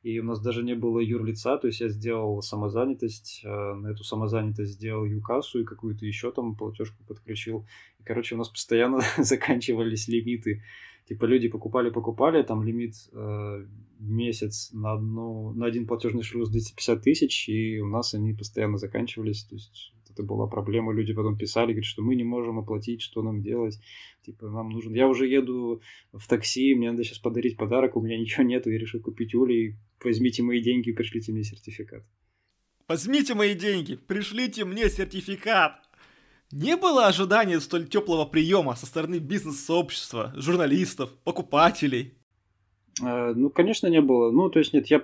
и 0.03 0.19
у 0.19 0.25
нас 0.25 0.41
даже 0.41 0.63
не 0.63 0.75
было 0.75 0.99
юрлица, 0.99 1.59
то 1.59 1.67
есть 1.67 1.81
я 1.81 1.91
сделал 1.91 2.41
самозанятость, 2.41 3.43
э, 3.45 3.75
на 3.75 3.89
эту 3.89 4.03
самозанятость 4.03 4.73
сделал 4.73 5.05
юкасу 5.05 5.61
и 5.61 5.65
какую-то 5.65 6.07
еще 6.07 6.33
там 6.33 6.55
платежку 6.55 7.05
подключил. 7.07 7.67
И, 8.01 8.03
короче, 8.03 8.35
у 8.35 8.39
нас 8.39 8.49
постоянно 8.49 9.03
заканчивались 9.19 10.09
лимиты 10.09 10.63
типа 11.09 11.25
люди 11.25 11.49
покупали, 11.49 11.91
покупали, 11.91 12.43
там 12.43 12.63
лимит 12.63 12.95
э, 13.13 13.67
месяц 14.01 14.71
на 14.73 14.93
одну, 14.93 15.53
на 15.53 15.67
один 15.67 15.87
платежный 15.87 16.23
шлюз 16.23 16.51
250 16.51 17.03
тысяч, 17.03 17.49
и 17.49 17.81
у 17.81 17.87
нас 17.87 18.15
они 18.15 18.35
постоянно 18.35 18.77
заканчивались, 18.77 19.45
то 19.45 19.55
есть 19.55 19.93
это 20.11 20.23
была 20.23 20.47
проблема, 20.47 20.93
люди 20.93 21.13
потом 21.13 21.37
писали, 21.37 21.73
говорят, 21.73 21.85
что 21.85 22.03
мы 22.03 22.17
не 22.17 22.25
можем 22.25 22.59
оплатить, 22.59 23.03
что 23.03 23.23
нам 23.23 23.43
делать, 23.43 23.79
типа 24.23 24.49
нам 24.49 24.71
нужен, 24.71 24.95
я 24.95 25.09
уже 25.09 25.29
еду 25.29 25.81
в 26.13 26.27
такси, 26.27 26.75
мне 26.75 26.91
надо 26.91 27.05
сейчас 27.05 27.19
подарить 27.19 27.57
подарок, 27.57 27.97
у 27.97 28.01
меня 28.01 28.19
ничего 28.19 28.43
нету, 28.45 28.71
я 28.71 28.79
решил 28.79 29.01
купить 29.01 29.35
улей, 29.35 29.77
возьмите 30.03 30.43
мои 30.43 30.61
деньги 30.61 30.91
и 30.91 30.93
пришлите 30.93 31.33
мне 31.33 31.45
сертификат. 31.45 32.05
Возьмите 32.89 33.35
мои 33.35 33.55
деньги, 33.55 33.97
пришлите 33.97 34.65
мне 34.65 34.89
сертификат. 34.89 35.86
Не 36.53 36.77
было 36.77 37.07
ожидания 37.07 37.61
столь 37.61 37.89
теплого 37.89 38.25
приема 38.25 38.77
со 38.77 38.87
стороны 38.87 39.17
бизнес-сообщества, 39.17 40.33
журналистов, 40.37 41.11
покупателей. 41.25 42.16
Э, 43.03 43.35
ну, 43.37 43.51
конечно, 43.51 43.89
не 43.89 44.01
было. 44.01 44.31
Ну, 44.31 44.49
то 44.49 44.59
есть, 44.59 44.73
нет, 44.73 44.87
я 44.87 45.03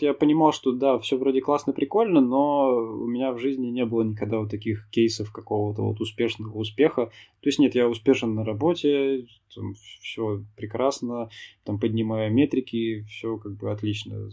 я 0.00 0.14
понимал, 0.14 0.52
что 0.52 0.72
да, 0.72 0.98
все 0.98 1.18
вроде 1.18 1.40
классно, 1.40 1.72
прикольно, 1.72 2.20
но 2.20 2.74
у 2.74 3.06
меня 3.06 3.32
в 3.32 3.38
жизни 3.38 3.66
не 3.66 3.84
было 3.84 4.02
никогда 4.02 4.38
вот 4.38 4.50
таких 4.50 4.88
кейсов 4.90 5.32
какого-то 5.32 5.82
вот 5.82 6.00
успешного 6.00 6.56
успеха. 6.56 7.06
То 7.40 7.48
есть, 7.48 7.58
нет, 7.58 7.74
я 7.74 7.88
успешен 7.88 8.34
на 8.34 8.44
работе, 8.44 9.26
там, 9.54 9.74
все 10.00 10.42
прекрасно, 10.56 11.28
там, 11.64 11.78
поднимая 11.78 12.30
метрики, 12.30 13.04
все 13.08 13.36
как 13.36 13.52
бы 13.56 13.70
отлично. 13.70 14.30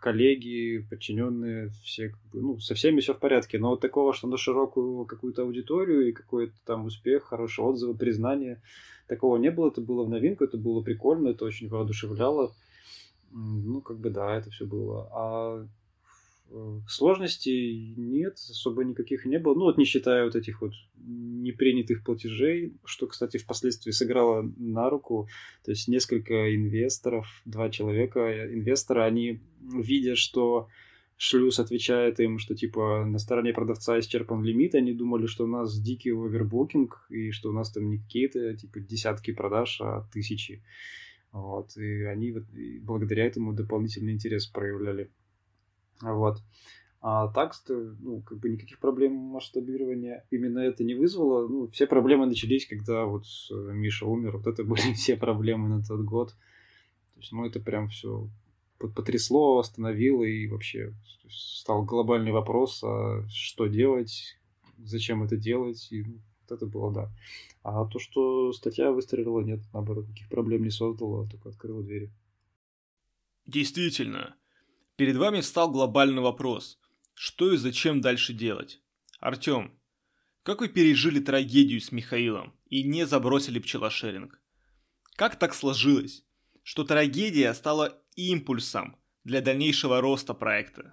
Коллеги, 0.00 0.84
подчиненные, 0.88 1.70
все 1.84 2.10
как 2.10 2.20
бы, 2.32 2.40
ну, 2.40 2.58
со 2.60 2.74
всеми 2.74 3.00
все 3.00 3.14
в 3.14 3.18
порядке. 3.18 3.58
Но 3.58 3.70
вот 3.70 3.80
такого, 3.80 4.12
что 4.12 4.28
на 4.28 4.36
широкую 4.36 5.06
какую-то 5.06 5.42
аудиторию 5.42 6.08
и 6.08 6.12
какой-то 6.12 6.54
там 6.64 6.86
успех, 6.86 7.24
хорошие 7.24 7.66
отзывы, 7.66 7.96
признание– 7.96 8.62
Такого 9.08 9.38
не 9.38 9.50
было, 9.50 9.68
это 9.68 9.80
было 9.80 10.04
в 10.04 10.10
новинку, 10.10 10.44
это 10.44 10.58
было 10.58 10.82
прикольно, 10.82 11.28
это 11.28 11.46
очень 11.46 11.68
воодушевляло. 11.68 12.52
Ну, 13.32 13.80
как 13.80 13.98
бы 13.98 14.10
да, 14.10 14.36
это 14.36 14.50
все 14.50 14.66
было. 14.66 15.08
А 15.12 15.66
э, 16.50 16.80
сложностей 16.88 17.94
нет, 17.96 18.34
особо 18.34 18.84
никаких 18.84 19.24
не 19.24 19.38
было. 19.38 19.54
Ну, 19.54 19.64
вот 19.64 19.78
не 19.78 19.84
считая 19.84 20.24
вот 20.24 20.36
этих 20.36 20.60
вот 20.60 20.72
непринятых 20.96 22.04
платежей, 22.04 22.74
что, 22.84 23.06
кстати, 23.06 23.38
впоследствии 23.38 23.92
сыграло 23.92 24.42
на 24.58 24.90
руку. 24.90 25.28
То 25.64 25.70
есть 25.70 25.88
несколько 25.88 26.54
инвесторов, 26.54 27.26
два 27.46 27.70
человека, 27.70 28.52
инвестора, 28.52 29.04
они, 29.04 29.40
видя, 29.60 30.16
что 30.16 30.68
шлюз 31.18 31.58
отвечает 31.58 32.20
им, 32.20 32.38
что 32.38 32.54
типа 32.54 33.04
на 33.04 33.18
стороне 33.18 33.52
продавца 33.52 33.98
исчерпан 33.98 34.42
лимит, 34.42 34.74
они 34.74 34.94
думали, 34.94 35.26
что 35.26 35.44
у 35.44 35.48
нас 35.48 35.78
дикий 35.78 36.12
овербукинг, 36.12 37.04
и 37.10 37.32
что 37.32 37.50
у 37.50 37.52
нас 37.52 37.70
там 37.70 37.90
не 37.90 37.98
какие-то 37.98 38.56
типа 38.56 38.80
десятки 38.80 39.32
продаж, 39.32 39.80
а 39.82 40.06
тысячи. 40.12 40.62
Вот, 41.32 41.76
и 41.76 42.04
они 42.04 42.32
вот, 42.32 42.44
и 42.54 42.78
благодаря 42.78 43.26
этому 43.26 43.52
дополнительный 43.52 44.12
интерес 44.12 44.46
проявляли. 44.46 45.10
Вот. 46.00 46.38
А 47.00 47.28
так, 47.28 47.52
ну, 47.68 48.22
как 48.22 48.38
бы 48.38 48.48
никаких 48.48 48.78
проблем 48.78 49.12
масштабирования 49.12 50.24
именно 50.30 50.60
это 50.60 50.84
не 50.84 50.94
вызвало. 50.94 51.46
Ну, 51.46 51.68
все 51.68 51.86
проблемы 51.86 52.26
начались, 52.26 52.66
когда 52.66 53.04
вот 53.04 53.24
Миша 53.50 54.06
умер. 54.06 54.38
Вот 54.38 54.46
это 54.46 54.64
были 54.64 54.80
все 54.94 55.16
проблемы 55.16 55.68
на 55.68 55.82
тот 55.82 56.00
год. 56.00 56.30
То 56.30 57.20
есть, 57.20 57.32
ну, 57.32 57.44
это 57.44 57.60
прям 57.60 57.88
все 57.88 58.28
потрясло, 58.78 59.58
остановило 59.58 60.24
и 60.24 60.46
вообще 60.46 60.94
стал 61.30 61.84
глобальный 61.84 62.32
вопрос, 62.32 62.82
а 62.82 63.26
что 63.28 63.66
делать, 63.66 64.38
зачем 64.78 65.22
это 65.22 65.36
делать, 65.36 65.88
и 65.90 66.02
ну, 66.02 66.20
вот 66.42 66.56
это 66.56 66.66
было 66.66 66.92
да. 66.92 67.10
А 67.62 67.84
то, 67.86 67.98
что 67.98 68.52
статья 68.52 68.92
выстрелила, 68.92 69.40
нет, 69.40 69.60
наоборот, 69.72 70.08
никаких 70.08 70.28
проблем 70.28 70.62
не 70.62 70.70
создала, 70.70 71.28
только 71.28 71.50
открыла 71.50 71.82
двери. 71.82 72.10
Действительно, 73.46 74.36
перед 74.96 75.16
вами 75.16 75.40
встал 75.40 75.70
глобальный 75.70 76.22
вопрос, 76.22 76.78
что 77.14 77.52
и 77.52 77.56
зачем 77.56 78.00
дальше 78.00 78.32
делать. 78.32 78.80
Артем, 79.20 79.72
как 80.42 80.60
вы 80.60 80.68
пережили 80.68 81.20
трагедию 81.20 81.80
с 81.80 81.92
Михаилом 81.92 82.54
и 82.70 82.82
не 82.82 83.06
забросили 83.06 83.58
пчелошеринг? 83.58 84.40
Как 85.16 85.38
так 85.38 85.52
сложилось, 85.52 86.24
что 86.68 86.84
трагедия 86.84 87.54
стала 87.54 87.96
импульсом 88.14 88.96
для 89.24 89.40
дальнейшего 89.40 90.02
роста 90.02 90.34
проекта? 90.34 90.92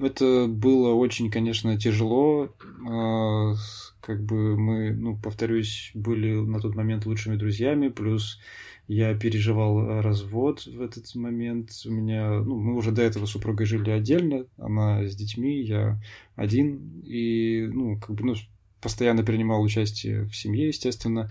Это 0.00 0.46
было 0.48 0.94
очень, 0.94 1.30
конечно, 1.30 1.78
тяжело. 1.78 2.48
А, 2.88 3.52
как 4.00 4.24
бы 4.24 4.56
мы, 4.56 4.94
ну, 4.94 5.18
повторюсь, 5.18 5.90
были 5.92 6.32
на 6.32 6.58
тот 6.58 6.74
момент 6.74 7.04
лучшими 7.04 7.36
друзьями, 7.36 7.88
плюс 7.88 8.40
я 8.88 9.14
переживал 9.14 10.00
развод 10.00 10.64
в 10.64 10.80
этот 10.80 11.14
момент. 11.14 11.72
У 11.84 11.90
меня, 11.90 12.40
ну, 12.40 12.58
мы 12.58 12.76
уже 12.76 12.92
до 12.92 13.02
этого 13.02 13.26
с 13.26 13.32
супругой 13.32 13.66
жили 13.66 13.90
отдельно, 13.90 14.46
она 14.56 15.06
с 15.06 15.14
детьми, 15.14 15.60
я 15.60 16.00
один, 16.34 17.02
и, 17.04 17.68
ну, 17.70 18.00
как 18.00 18.16
бы, 18.16 18.24
ну, 18.24 18.34
постоянно 18.80 19.22
принимал 19.22 19.62
участие 19.62 20.24
в 20.24 20.34
семье, 20.34 20.68
естественно. 20.68 21.30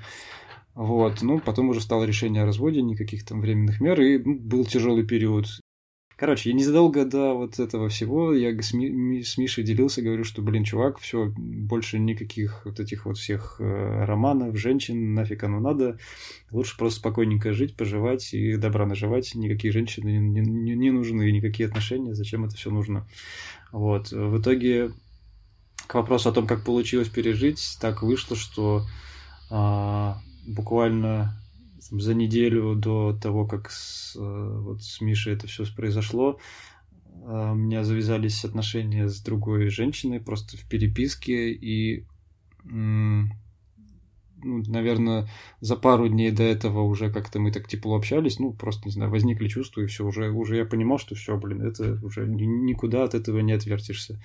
Вот, 0.76 1.22
ну, 1.22 1.40
потом 1.40 1.70
уже 1.70 1.82
стало 1.82 2.04
решение 2.04 2.44
о 2.44 2.46
разводе, 2.46 2.82
никаких 2.82 3.26
там 3.26 3.42
временных 3.42 3.80
мер, 3.80 4.02
и 4.02 4.18
ну, 4.18 4.40
был 4.40 4.66
тяжелый 4.66 5.06
период. 5.06 5.46
Короче, 6.16 6.54
незадолго 6.54 7.06
до 7.06 7.34
вот 7.34 7.60
этого 7.60 7.90
всего 7.90 8.34
я 8.34 8.60
с, 8.60 8.74
Ми, 8.74 9.24
с 9.24 9.38
Мишей 9.38 9.64
делился, 9.64 10.02
говорю, 10.02 10.24
что, 10.24 10.42
блин, 10.42 10.64
чувак, 10.64 11.00
все, 11.00 11.34
больше 11.36 12.00
никаких 12.00 12.66
вот 12.66 12.80
этих 12.80 13.06
вот 13.06 13.18
всех 13.18 13.58
э, 13.60 14.06
романов, 14.06 14.58
женщин, 14.58 15.16
нафиг 15.16 15.44
оно 15.44 15.60
надо. 15.60 15.98
Лучше 16.52 16.78
просто 16.78 17.00
спокойненько 17.00 17.52
жить, 17.52 17.76
поживать 17.76 18.34
и 18.34 18.58
добра 18.58 18.86
наживать. 18.86 19.34
Никакие 19.36 19.74
женщины 19.74 20.18
не, 20.18 20.42
не, 20.42 20.76
не 20.76 20.92
нужны, 20.92 21.32
никакие 21.32 21.68
отношения, 21.68 22.14
зачем 22.14 22.46
это 22.46 22.56
все 22.56 22.70
нужно. 22.70 23.08
Вот. 23.72 24.12
В 24.12 24.40
итоге 24.40 24.92
к 25.88 25.96
вопросу 25.96 26.30
о 26.30 26.34
том, 26.34 26.48
как 26.48 26.64
получилось 26.64 27.10
пережить, 27.10 27.78
так 27.82 28.04
вышло, 28.04 28.38
что 28.38 28.86
а, 29.50 30.22
буквально 30.46 31.40
за 31.80 32.14
неделю 32.14 32.76
до 32.76 33.14
того, 33.14 33.46
как 33.46 33.70
с, 33.70 34.16
э, 34.16 34.20
вот 34.20 34.84
с 34.84 35.02
Мишей 35.02 35.34
это 35.34 35.48
все 35.48 35.66
произошло, 35.76 36.40
э, 37.22 37.52
у 37.52 37.56
меня 37.56 37.84
завязались 37.84 38.46
отношения 38.46 39.08
с 39.08 39.22
другой 39.22 39.70
женщиной 39.70 40.20
просто 40.20 40.58
в 40.58 40.68
переписке, 40.68 41.52
и, 41.52 42.06
ну, 42.64 43.28
наверное, 44.44 45.30
за 45.62 45.76
пару 45.76 46.08
дней 46.08 46.32
до 46.32 46.44
этого 46.44 46.82
уже 46.82 47.12
как-то 47.12 47.40
мы 47.40 47.52
так 47.52 47.68
тепло 47.68 47.96
общались, 47.96 48.40
ну, 48.40 48.54
просто, 48.54 48.86
не 48.86 48.92
знаю, 48.92 49.12
возникли 49.12 49.48
чувства, 49.48 49.82
и 49.82 49.88
все, 49.88 50.06
уже, 50.06 50.32
уже 50.32 50.58
я 50.58 50.66
понимал, 50.66 51.00
что 51.00 51.16
все, 51.16 51.38
блин, 51.38 51.62
это 51.62 52.00
уже 52.04 52.26
никуда 52.28 53.04
от 53.04 53.14
этого 53.14 53.40
не 53.40 53.54
отвертишься. 53.54 54.22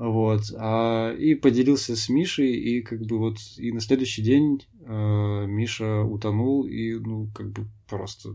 Вот. 0.00 0.44
А, 0.56 1.12
и 1.12 1.34
поделился 1.34 1.94
с 1.94 2.08
Мишей, 2.08 2.52
и 2.54 2.80
как 2.80 3.02
бы 3.02 3.18
вот 3.18 3.36
и 3.58 3.70
на 3.70 3.82
следующий 3.82 4.22
день 4.22 4.66
э, 4.86 5.46
Миша 5.46 6.00
утонул, 6.00 6.64
и 6.64 6.94
ну 6.94 7.28
как 7.34 7.50
бы 7.52 7.66
просто 7.86 8.30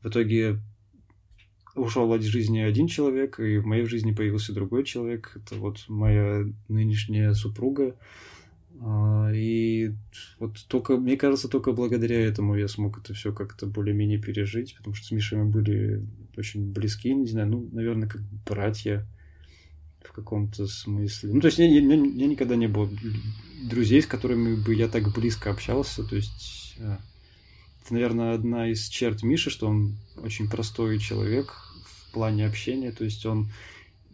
в 0.00 0.08
итоге 0.08 0.58
ушел 1.74 2.10
от 2.14 2.22
жизни 2.22 2.60
один 2.60 2.86
человек, 2.86 3.38
и 3.40 3.58
в 3.58 3.66
моей 3.66 3.84
жизни 3.84 4.12
появился 4.12 4.54
другой 4.54 4.84
человек. 4.84 5.36
Это 5.36 5.56
вот 5.56 5.84
моя 5.88 6.46
нынешняя 6.68 7.34
супруга. 7.34 7.94
А, 8.80 9.30
и 9.34 9.92
вот 10.38 10.64
только, 10.66 10.96
мне 10.96 11.18
кажется, 11.18 11.48
только 11.48 11.72
благодаря 11.72 12.18
этому 12.24 12.54
я 12.54 12.68
смог 12.68 13.00
это 13.00 13.12
все 13.12 13.34
как-то 13.34 13.66
более-менее 13.66 14.18
пережить, 14.18 14.74
потому 14.78 14.94
что 14.94 15.08
с 15.08 15.10
Мишей 15.10 15.40
мы 15.40 15.44
были 15.44 16.02
очень 16.38 16.72
близки, 16.72 17.12
не 17.12 17.26
знаю, 17.26 17.48
ну, 17.50 17.68
наверное, 17.70 18.08
как 18.08 18.22
братья 18.46 19.06
в 20.04 20.12
каком-то 20.12 20.66
смысле. 20.66 21.34
Ну, 21.34 21.40
то 21.40 21.46
есть, 21.46 21.58
я, 21.58 21.66
я, 21.66 21.80
я 21.80 22.26
никогда 22.26 22.56
не 22.56 22.68
было 22.68 22.90
друзей, 23.62 24.02
с 24.02 24.06
которыми 24.06 24.56
бы 24.56 24.74
я 24.74 24.88
так 24.88 25.12
близко 25.12 25.50
общался. 25.50 26.04
То 26.04 26.16
есть, 26.16 26.76
э, 26.78 26.96
это, 27.84 27.94
наверное, 27.94 28.34
одна 28.34 28.70
из 28.70 28.88
черт 28.88 29.22
Миши, 29.22 29.50
что 29.50 29.68
он 29.68 29.96
очень 30.16 30.48
простой 30.48 30.98
человек 30.98 31.54
в 31.84 32.12
плане 32.12 32.46
общения. 32.46 32.92
То 32.92 33.04
есть, 33.04 33.24
он 33.26 33.50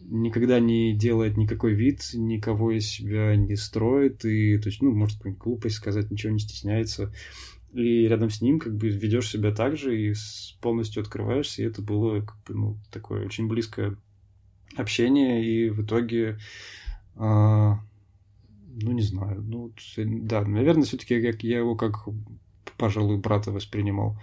никогда 0.09 0.61
не 0.61 0.95
делает 0.95 1.37
никакой 1.37 1.75
вид, 1.75 2.11
никого 2.15 2.73
из 2.73 2.87
себя 2.87 3.35
не 3.37 3.57
строит, 3.57 4.25
и, 4.25 4.59
то 4.59 4.69
есть, 4.69 4.83
ну, 4.83 4.93
может 4.93 5.17
какую-нибудь 5.17 5.43
глупость 5.43 5.77
сказать, 5.77 6.11
ничего 6.11 6.33
не 6.33 6.39
стесняется. 6.39 7.13
И 7.73 8.07
рядом 8.07 8.31
с 8.31 8.41
ним 8.41 8.59
как 8.59 8.77
бы 8.77 8.89
ведешь 8.89 9.29
себя 9.29 9.51
так 9.51 9.77
же 9.77 10.01
и 10.01 10.15
полностью 10.61 11.03
открываешься, 11.03 11.63
и 11.63 11.67
это 11.67 11.83
было 11.83 12.21
как 12.21 12.37
бы, 12.45 12.55
ну, 12.55 12.79
такое 12.91 13.27
очень 13.27 13.49
близкое 13.49 13.97
общение, 14.77 15.45
и 15.45 15.71
в 15.71 15.83
итоге, 15.83 16.39
а, 17.17 17.81
ну, 18.81 18.93
не 18.93 19.03
знаю, 19.03 19.43
ну, 19.43 19.73
да, 19.97 20.43
наверное, 20.43 20.85
все-таки 20.85 21.15
я 21.15 21.59
его 21.59 21.77
как, 21.77 22.09
пожалуй, 22.77 23.19
брата 23.19 23.51
воспринимал. 23.51 24.17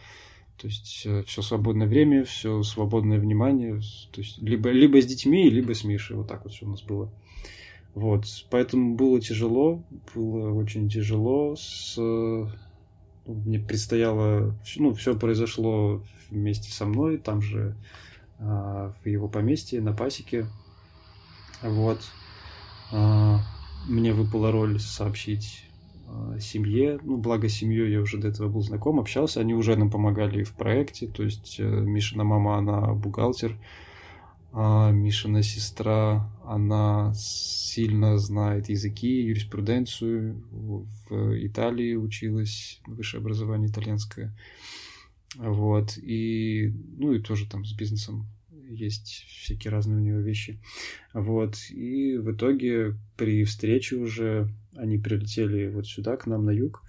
То 0.58 0.68
есть 0.68 1.04
э, 1.06 1.24
все 1.24 1.42
свободное 1.42 1.88
время, 1.88 2.24
все 2.24 2.62
свободное 2.64 3.20
внимание, 3.20 3.82
то 4.12 4.22
есть 4.22 4.42
либо, 4.42 4.70
либо 4.70 5.02
с 5.02 5.06
детьми, 5.06 5.50
либо 5.50 5.74
с 5.74 5.84
Мишей, 5.84 6.16
вот 6.16 6.28
так 6.28 6.44
вот 6.44 6.54
все 6.54 6.66
у 6.66 6.70
нас 6.70 6.84
было. 6.84 7.12
Вот, 7.96 8.26
поэтому 8.50 8.96
было 8.96 9.20
тяжело, 9.20 9.84
было 10.16 10.52
очень 10.54 10.90
тяжело. 10.90 11.56
С, 11.56 11.96
ну, 11.98 12.50
мне 13.28 13.60
предстояло, 13.60 14.56
ну, 14.78 14.94
все 14.94 15.18
произошло 15.18 16.04
вместе 16.30 16.72
со 16.72 16.86
мной, 16.86 17.18
там 17.18 17.42
же 17.42 17.76
в 18.40 19.06
его 19.06 19.28
поместье 19.28 19.82
на 19.82 19.94
пасеке. 19.94 20.48
Вот. 21.62 22.02
А, 22.92 23.40
мне 23.88 24.14
выпала 24.14 24.52
роль 24.52 24.80
сообщить 24.80 25.66
а, 26.08 26.38
семье. 26.40 27.00
Ну, 27.04 27.18
благо 27.18 27.50
семьей 27.50 27.92
я 27.92 28.02
уже 28.02 28.18
до 28.18 28.28
этого 28.28 28.50
был 28.50 28.62
знаком, 28.62 29.00
общался. 29.00 29.40
Они 29.40 29.54
уже 29.54 29.76
нам 29.76 29.90
помогали 29.90 30.44
в 30.44 30.54
проекте. 30.54 31.08
То 31.08 31.24
есть 31.24 31.60
э, 31.60 31.64
Мишина 31.64 32.24
мама, 32.24 32.58
она 32.58 32.94
бухгалтер. 32.94 33.58
А 34.52 34.92
Мишина 34.92 35.42
сестра, 35.42 36.30
она 36.46 37.12
сильно 37.16 38.20
знает 38.20 38.70
языки, 38.70 39.22
юриспруденцию. 39.24 40.44
В 40.52 40.86
Италии 41.44 41.96
училась, 41.96 42.80
высшее 42.86 43.22
образование 43.22 43.70
итальянское. 43.70 44.32
Вот. 45.36 45.98
И, 45.98 46.74
ну, 46.98 47.14
и 47.14 47.20
тоже 47.20 47.48
там 47.50 47.66
с 47.66 47.74
бизнесом 47.74 48.28
есть 48.70 49.26
всякие 49.28 49.72
разные 49.72 49.98
у 49.98 50.02
него 50.02 50.20
вещи. 50.20 50.60
Вот. 51.14 51.58
И 51.70 52.18
в 52.18 52.32
итоге 52.34 52.96
при 53.18 53.44
встрече 53.44 53.98
уже 53.98 54.50
они 54.76 54.98
прилетели 54.98 55.68
вот 55.68 55.88
сюда, 55.88 56.18
к 56.18 56.28
нам 56.28 56.46
на 56.46 56.52
юг. 56.52 56.84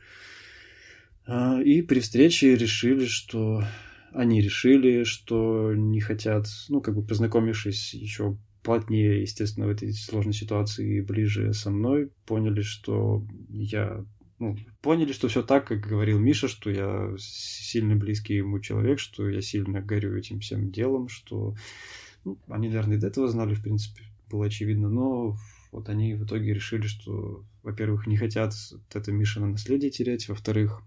А, 1.26 1.60
и 1.60 1.82
при 1.82 2.00
встрече 2.00 2.54
решили, 2.54 3.06
что 3.06 3.64
они 4.12 4.40
решили, 4.40 5.04
что 5.04 5.72
не 5.74 6.00
хотят, 6.00 6.46
ну, 6.68 6.80
как 6.80 6.94
бы 6.94 7.02
познакомившись 7.02 7.94
еще 7.94 8.36
плотнее, 8.62 9.20
естественно, 9.20 9.66
в 9.66 9.70
этой 9.70 9.92
сложной 9.92 10.32
ситуации 10.32 11.00
ближе 11.00 11.52
со 11.52 11.70
мной, 11.70 12.10
поняли, 12.24 12.62
что 12.62 13.26
я 13.50 14.04
ну, 14.38 14.56
поняли, 14.82 15.12
что 15.12 15.28
все 15.28 15.42
так, 15.42 15.66
как 15.66 15.80
говорил 15.80 16.18
Миша, 16.18 16.48
что 16.48 16.70
я 16.70 17.14
сильно 17.18 17.96
близкий 17.96 18.34
ему 18.34 18.58
человек, 18.60 18.98
что 18.98 19.28
я 19.28 19.40
сильно 19.40 19.80
горю 19.80 20.16
этим 20.16 20.40
всем 20.40 20.70
делом, 20.70 21.08
что 21.08 21.54
ну, 22.24 22.38
они, 22.48 22.68
наверное, 22.68 22.96
и 22.96 23.00
до 23.00 23.06
этого 23.06 23.28
знали, 23.28 23.54
в 23.54 23.62
принципе, 23.62 24.02
было 24.30 24.46
очевидно, 24.46 24.88
но 24.88 25.36
вот 25.72 25.88
они 25.88 26.14
в 26.14 26.24
итоге 26.24 26.54
решили, 26.54 26.86
что, 26.86 27.44
во-первых, 27.62 28.06
не 28.06 28.16
хотят 28.16 28.54
это 28.92 29.12
Мишина 29.12 29.46
наследие 29.46 29.90
терять, 29.90 30.28
во-вторых, 30.28 30.82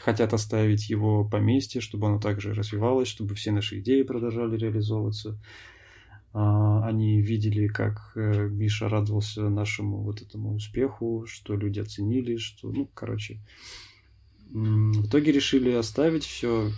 хотят 0.00 0.32
оставить 0.32 0.88
его 0.90 1.24
поместье, 1.24 1.80
чтобы 1.80 2.06
оно 2.08 2.20
также 2.20 2.54
развивалось, 2.54 3.08
чтобы 3.08 3.34
все 3.34 3.50
наши 3.52 3.80
идеи 3.80 4.02
продолжали 4.02 4.56
реализовываться. 4.56 5.38
А, 6.38 6.84
они 6.84 7.22
видели, 7.22 7.66
как 7.66 8.12
э, 8.14 8.48
Миша 8.50 8.90
радовался 8.90 9.48
нашему 9.48 10.02
вот 10.02 10.20
этому 10.20 10.54
успеху, 10.54 11.24
что 11.26 11.56
люди 11.56 11.80
оценили, 11.80 12.36
что, 12.36 12.70
ну, 12.70 12.90
короче, 12.92 13.40
в 14.50 15.06
итоге 15.06 15.32
решили 15.32 15.70
оставить 15.70 16.24
все, 16.24 16.70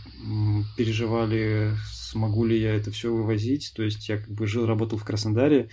переживали, 0.77 1.73
смогу 1.91 2.45
ли 2.45 2.57
я 2.57 2.73
это 2.73 2.93
все 2.93 3.13
вывозить. 3.13 3.73
То 3.75 3.83
есть 3.83 4.09
я 4.09 4.19
как 4.19 4.31
бы 4.31 4.47
жил, 4.47 4.65
работал 4.65 4.97
в 4.97 5.05
Краснодаре, 5.05 5.71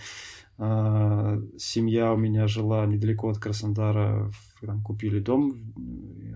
а, 0.58 1.40
семья 1.56 2.12
у 2.12 2.16
меня 2.16 2.48
жила 2.48 2.84
недалеко 2.86 3.28
от 3.28 3.38
Краснодара, 3.38 4.32
там 4.62 4.82
купили 4.82 5.20
дом, 5.20 5.62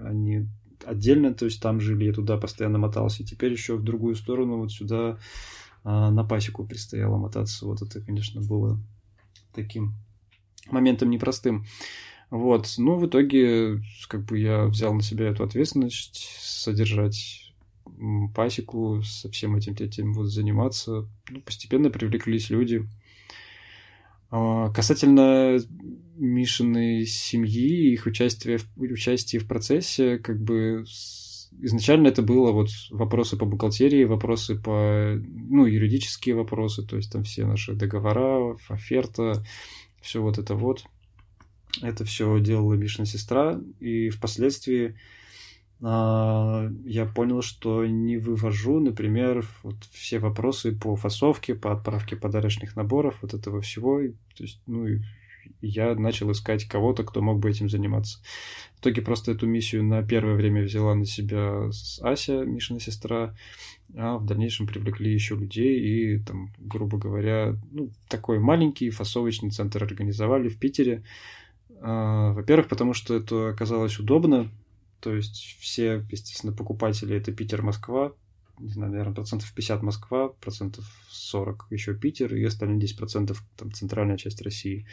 они 0.04 0.46
отдельно, 0.84 1.34
то 1.34 1.46
есть 1.46 1.60
там 1.60 1.80
жили, 1.80 2.04
я 2.04 2.12
туда 2.12 2.36
постоянно 2.36 2.78
мотался. 2.78 3.24
И 3.24 3.26
теперь 3.26 3.50
еще 3.50 3.74
в 3.74 3.82
другую 3.82 4.14
сторону, 4.14 4.58
вот 4.58 4.70
сюда 4.70 5.18
а 5.84 6.10
на 6.10 6.24
пасеку 6.24 6.64
предстояло 6.64 7.16
мотаться. 7.16 7.66
Вот 7.66 7.82
это, 7.82 8.00
конечно, 8.00 8.40
было 8.40 8.78
таким 9.54 9.94
моментом 10.70 11.10
непростым. 11.10 11.64
Вот, 12.30 12.74
ну, 12.78 12.96
в 12.96 13.06
итоге, 13.06 13.82
как 14.08 14.24
бы 14.24 14.38
я 14.38 14.66
взял 14.66 14.94
на 14.94 15.02
себя 15.02 15.28
эту 15.28 15.42
ответственность 15.42 16.38
содержать 16.40 17.52
пасеку, 18.34 19.02
со 19.02 19.30
всем 19.30 19.56
этим, 19.56 19.74
этим 19.74 20.12
вот 20.12 20.26
заниматься. 20.26 21.08
Ну, 21.28 21.40
постепенно 21.40 21.90
привлеклись 21.90 22.50
люди. 22.50 22.88
А, 24.30 24.70
касательно 24.70 25.58
Мишиной 26.16 27.04
семьи, 27.06 27.92
их 27.92 28.06
участия, 28.06 28.60
участия 28.76 29.38
в 29.38 29.48
процессе, 29.48 30.18
как 30.18 30.40
бы 30.40 30.84
изначально 31.58 32.08
это 32.08 32.22
было 32.22 32.52
вот 32.52 32.68
вопросы 32.90 33.36
по 33.36 33.44
бухгалтерии, 33.44 34.04
вопросы 34.04 34.56
по, 34.56 35.14
ну, 35.16 35.66
юридические 35.66 36.34
вопросы, 36.34 36.86
то 36.86 36.96
есть 36.96 37.12
там 37.12 37.24
все 37.24 37.46
наши 37.46 37.74
договора, 37.74 38.56
оферта, 38.68 39.44
все 40.00 40.22
вот 40.22 40.38
это 40.38 40.54
вот. 40.54 40.84
Это 41.82 42.04
все 42.04 42.40
делала 42.40 42.74
Мишина 42.74 43.06
сестра, 43.06 43.60
и 43.78 44.10
впоследствии 44.10 44.96
а, 45.82 46.68
я 46.84 47.06
понял, 47.06 47.42
что 47.42 47.86
не 47.86 48.18
вывожу, 48.18 48.80
например, 48.80 49.46
вот 49.62 49.76
все 49.92 50.18
вопросы 50.18 50.72
по 50.72 50.96
фасовке, 50.96 51.54
по 51.54 51.72
отправке 51.72 52.16
подарочных 52.16 52.76
наборов, 52.76 53.18
вот 53.22 53.34
этого 53.34 53.60
всего. 53.60 54.00
То 54.36 54.42
есть, 54.42 54.60
ну, 54.66 54.86
и 54.86 55.00
я 55.60 55.94
начал 55.94 56.30
искать 56.32 56.64
кого-то, 56.64 57.04
кто 57.04 57.20
мог 57.20 57.38
бы 57.38 57.50
этим 57.50 57.68
заниматься. 57.68 58.20
В 58.76 58.80
итоге 58.80 59.02
просто 59.02 59.32
эту 59.32 59.46
миссию 59.46 59.84
на 59.84 60.02
первое 60.02 60.34
время 60.34 60.62
взяла 60.62 60.94
на 60.94 61.04
себя 61.04 61.68
Ася, 62.02 62.44
Мишина 62.44 62.80
сестра, 62.80 63.34
а 63.96 64.18
в 64.18 64.24
дальнейшем 64.24 64.66
привлекли 64.66 65.12
еще 65.12 65.36
людей 65.36 65.80
и, 65.80 66.18
там, 66.18 66.52
грубо 66.58 66.98
говоря, 66.98 67.56
ну, 67.72 67.90
такой 68.08 68.38
маленький 68.38 68.90
фасовочный 68.90 69.50
центр 69.50 69.82
организовали 69.84 70.48
в 70.48 70.58
Питере. 70.58 71.02
А, 71.80 72.32
во-первых, 72.32 72.68
потому 72.68 72.94
что 72.94 73.14
это 73.14 73.50
оказалось 73.50 73.98
удобно, 73.98 74.50
то 75.00 75.14
есть 75.14 75.56
все, 75.60 76.04
естественно, 76.10 76.52
покупатели 76.52 77.16
это 77.16 77.32
Питер-Москва, 77.32 78.12
не 78.60 78.72
знаю, 78.72 78.92
наверное, 78.92 79.14
процентов 79.14 79.52
50 79.54 79.82
Москва, 79.82 80.28
процентов 80.28 80.84
40 81.08 81.66
еще 81.70 81.94
Питер 81.94 82.34
и 82.34 82.44
остальные 82.44 82.80
10 82.80 82.96
процентов 82.96 83.42
там 83.56 83.72
центральная 83.72 84.16
часть 84.16 84.42
России. 84.42 84.86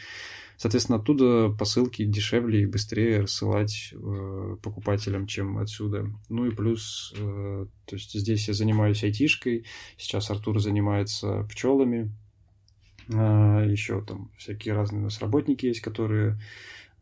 Соответственно, 0.56 0.98
оттуда 0.98 1.50
посылки 1.50 2.04
дешевле 2.04 2.62
и 2.62 2.66
быстрее 2.66 3.20
рассылать 3.20 3.92
э, 3.92 4.56
покупателям, 4.62 5.26
чем 5.26 5.58
отсюда. 5.58 6.10
Ну 6.28 6.46
и 6.46 6.50
плюс, 6.50 7.14
э, 7.16 7.66
то 7.84 7.96
есть 7.96 8.12
здесь 8.12 8.48
я 8.48 8.54
занимаюсь 8.54 9.04
айтишкой, 9.04 9.66
сейчас 9.96 10.30
Артур 10.30 10.60
занимается 10.60 11.46
пчелами, 11.50 12.12
э, 13.08 13.66
еще 13.68 14.02
там 14.02 14.30
всякие 14.36 14.74
разные 14.74 15.00
у 15.00 15.04
нас 15.04 15.20
работники 15.20 15.66
есть, 15.66 15.80
которые 15.80 16.40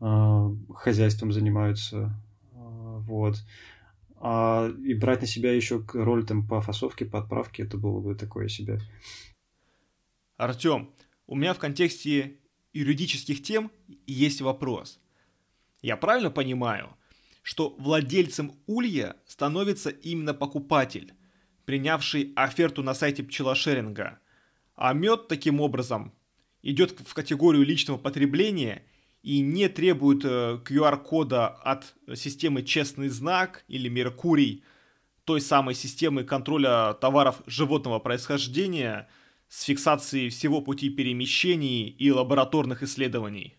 э, 0.00 0.50
хозяйством 0.74 1.32
занимаются, 1.32 2.14
э, 2.52 2.58
вот. 3.06 3.36
А, 4.18 4.68
и 4.68 4.94
брать 4.94 5.20
на 5.20 5.26
себя 5.26 5.52
еще 5.52 5.84
роль 5.92 6.24
там 6.24 6.46
по 6.46 6.60
фасовке, 6.60 7.04
по 7.04 7.18
отправке, 7.18 7.64
это 7.64 7.76
было 7.76 8.00
бы 8.00 8.14
такое 8.14 8.48
себе. 8.48 8.80
Артем, 10.36 10.90
у 11.26 11.36
меня 11.36 11.54
в 11.54 11.58
контексте 11.58 12.38
юридических 12.72 13.42
тем 13.42 13.70
есть 14.06 14.40
вопрос. 14.40 15.00
Я 15.82 15.96
правильно 15.96 16.30
понимаю, 16.30 16.96
что 17.42 17.76
владельцем 17.78 18.52
улья 18.66 19.16
становится 19.26 19.90
именно 19.90 20.34
покупатель, 20.34 21.14
принявший 21.64 22.32
оферту 22.36 22.82
на 22.82 22.94
сайте 22.94 23.22
пчелошеринга, 23.22 24.18
а 24.74 24.92
мед 24.92 25.28
таким 25.28 25.60
образом 25.60 26.12
идет 26.62 26.98
в 27.00 27.14
категорию 27.14 27.64
личного 27.64 27.98
потребления– 27.98 28.82
и 29.26 29.40
не 29.40 29.68
требует 29.68 30.24
QR-кода 30.24 31.56
э, 31.58 31.68
от 31.68 31.94
системы 32.16 32.62
«Честный 32.62 33.08
знак» 33.08 33.64
или 33.66 33.88
«Меркурий», 33.88 34.62
той 35.24 35.40
самой 35.40 35.74
системы 35.74 36.22
контроля 36.22 36.94
товаров 36.94 37.42
животного 37.44 37.98
происхождения 37.98 39.08
с 39.48 39.64
фиксацией 39.64 40.28
всего 40.28 40.60
пути 40.60 40.90
перемещений 40.90 41.88
и 41.88 42.12
лабораторных 42.12 42.84
исследований. 42.84 43.56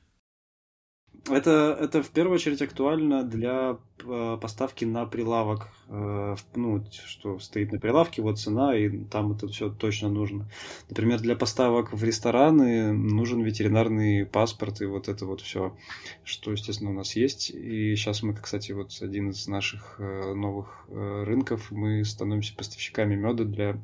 Это, 1.30 1.78
это 1.80 2.02
в 2.02 2.10
первую 2.10 2.36
очередь 2.36 2.62
актуально 2.62 3.24
для 3.24 3.78
э, 4.06 4.38
поставки 4.42 4.86
на 4.86 5.06
прилавок. 5.06 5.68
Э, 5.90 6.36
ну, 6.56 6.84
что 7.06 7.40
стоит 7.40 7.72
на 7.72 7.80
прилавке, 7.80 8.22
вот 8.22 8.40
цена, 8.40 8.78
и 8.78 8.90
там 9.06 9.34
это 9.34 9.48
все 9.48 9.70
точно 9.70 10.10
нужно. 10.10 10.50
Например, 10.90 11.20
для 11.20 11.36
поставок 11.36 11.92
в 11.92 12.04
рестораны 12.04 12.94
нужен 12.94 13.42
ветеринарный 13.42 14.26
паспорт, 14.26 14.82
и 14.82 14.86
вот 14.86 15.10
это 15.10 15.26
вот 15.26 15.42
все, 15.42 15.76
что, 16.24 16.52
естественно, 16.52 16.92
у 16.92 16.94
нас 16.94 17.16
есть. 17.16 17.50
И 17.50 17.96
сейчас 17.96 18.24
мы, 18.24 18.34
кстати, 18.34 18.72
вот 18.72 18.92
один 19.02 19.32
из 19.32 19.48
наших 19.48 19.96
э, 20.00 20.34
новых 20.34 20.86
рынков, 20.90 21.72
мы 21.72 22.06
становимся 22.06 22.56
поставщиками 22.56 23.16
меда 23.16 23.44
для 23.44 23.78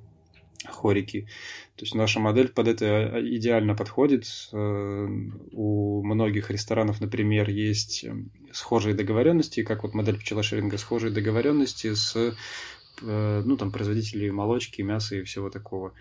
хорики. 0.69 1.27
То 1.75 1.83
есть 1.83 1.95
наша 1.95 2.19
модель 2.19 2.49
под 2.49 2.67
это 2.67 2.85
а, 2.85 3.21
идеально 3.21 3.75
подходит. 3.75 4.25
Э, 4.51 5.07
у 5.51 6.03
многих 6.03 6.51
ресторанов, 6.51 7.01
например, 7.01 7.49
есть 7.49 8.03
эм, 8.03 8.31
схожие 8.51 8.95
договоренности, 8.95 9.63
как 9.63 9.83
вот 9.83 9.93
модель 9.93 10.19
пчелошеринга, 10.19 10.77
схожие 10.77 11.11
договоренности 11.11 11.93
с 11.93 12.15
э, 12.15 13.41
ну, 13.45 13.57
там, 13.57 13.71
производителей 13.71 14.31
молочки, 14.31 14.81
мяса 14.81 15.15
и 15.15 15.23
всего 15.23 15.49
такого. 15.49 15.93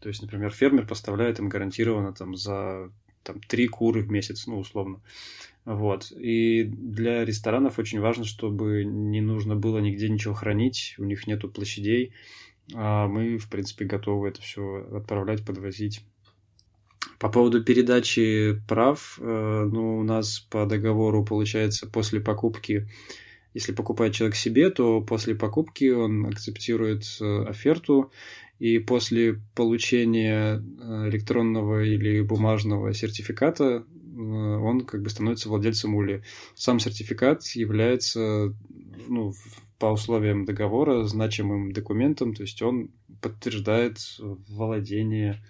То 0.00 0.08
есть, 0.08 0.20
например, 0.20 0.50
фермер 0.50 0.86
поставляет 0.86 1.38
им 1.38 1.48
гарантированно 1.48 2.12
там, 2.12 2.36
за 2.36 2.90
там, 3.22 3.40
три 3.40 3.68
куры 3.68 4.02
в 4.02 4.10
месяц, 4.10 4.46
ну, 4.46 4.58
условно. 4.58 5.00
Вот. 5.64 6.10
И 6.10 6.64
для 6.64 7.24
ресторанов 7.24 7.78
очень 7.78 8.00
важно, 8.00 8.24
чтобы 8.24 8.84
не 8.84 9.20
нужно 9.20 9.54
было 9.54 9.78
нигде 9.78 10.08
ничего 10.08 10.34
хранить, 10.34 10.96
у 10.98 11.04
них 11.04 11.26
нету 11.26 11.48
площадей, 11.48 12.12
а 12.74 13.06
мы, 13.06 13.38
в 13.38 13.48
принципе, 13.48 13.84
готовы 13.84 14.28
это 14.28 14.40
все 14.40 14.86
отправлять, 14.92 15.44
подвозить. 15.44 16.04
По 17.18 17.28
поводу 17.28 17.62
передачи 17.62 18.60
прав, 18.68 19.18
э, 19.20 19.68
ну, 19.70 19.98
у 19.98 20.02
нас 20.02 20.40
по 20.40 20.66
договору 20.66 21.24
получается 21.24 21.88
после 21.88 22.20
покупки, 22.20 22.88
если 23.54 23.72
покупает 23.72 24.14
человек 24.14 24.36
себе, 24.36 24.70
то 24.70 25.00
после 25.00 25.34
покупки 25.34 25.90
он 25.90 26.26
акцептирует 26.26 27.04
э, 27.20 27.44
оферту, 27.44 28.10
и 28.58 28.78
после 28.78 29.40
получения 29.54 30.56
э, 30.56 31.08
электронного 31.10 31.84
или 31.84 32.22
бумажного 32.22 32.92
сертификата 32.94 33.84
он 34.14 34.82
как 34.82 35.02
бы 35.02 35.08
становится 35.08 35.48
владельцем 35.48 35.94
ули. 35.94 36.22
Сам 36.54 36.78
сертификат 36.78 37.46
является 37.54 38.54
ну, 39.08 39.32
по 39.82 39.86
условиям 39.86 40.44
договора 40.44 41.02
значимым 41.02 41.72
документом, 41.72 42.34
то 42.34 42.44
есть 42.44 42.62
он 42.62 42.92
подтверждает 43.20 43.98
владение 44.20 45.44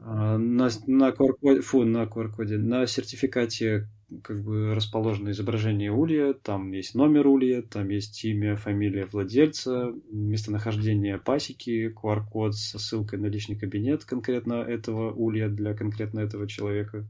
а, 0.00 0.38
на, 0.38 0.70
на 0.86 1.10
QR-коде, 1.10 1.60
фу, 1.60 1.84
на 1.84 2.04
QR-коде, 2.04 2.56
на 2.56 2.86
сертификате 2.86 3.86
как 4.22 4.42
бы 4.42 4.74
расположено 4.74 5.28
изображение 5.28 5.92
улья, 5.92 6.32
там 6.32 6.72
есть 6.72 6.94
номер 6.94 7.26
улья, 7.26 7.60
там 7.60 7.90
есть 7.90 8.24
имя, 8.24 8.56
фамилия 8.56 9.04
владельца, 9.04 9.92
местонахождение 10.10 11.18
пасеки, 11.18 11.92
QR-код 11.94 12.54
со 12.54 12.78
ссылкой 12.78 13.18
на 13.18 13.26
личный 13.26 13.58
кабинет 13.58 14.06
конкретно 14.06 14.54
этого 14.54 15.12
улья 15.12 15.50
для 15.50 15.74
конкретно 15.74 16.20
этого 16.20 16.48
человека. 16.48 17.06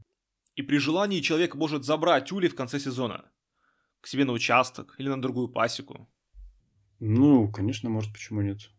И 0.57 0.63
при 0.63 0.79
желании 0.79 1.21
человек 1.21 1.55
может 1.55 1.85
забрать 1.85 2.33
улей 2.33 2.49
в 2.49 2.55
конце 2.55 2.77
сезона 2.77 3.23
к 4.01 4.07
себе 4.07 4.25
на 4.25 4.33
участок 4.33 4.95
или 4.97 5.07
на 5.07 5.21
другую 5.21 5.47
пасеку. 5.47 6.09
Ну, 6.99 7.51
конечно, 7.51 7.89
может, 7.89 8.11
почему 8.11 8.41
нет. 8.41 8.69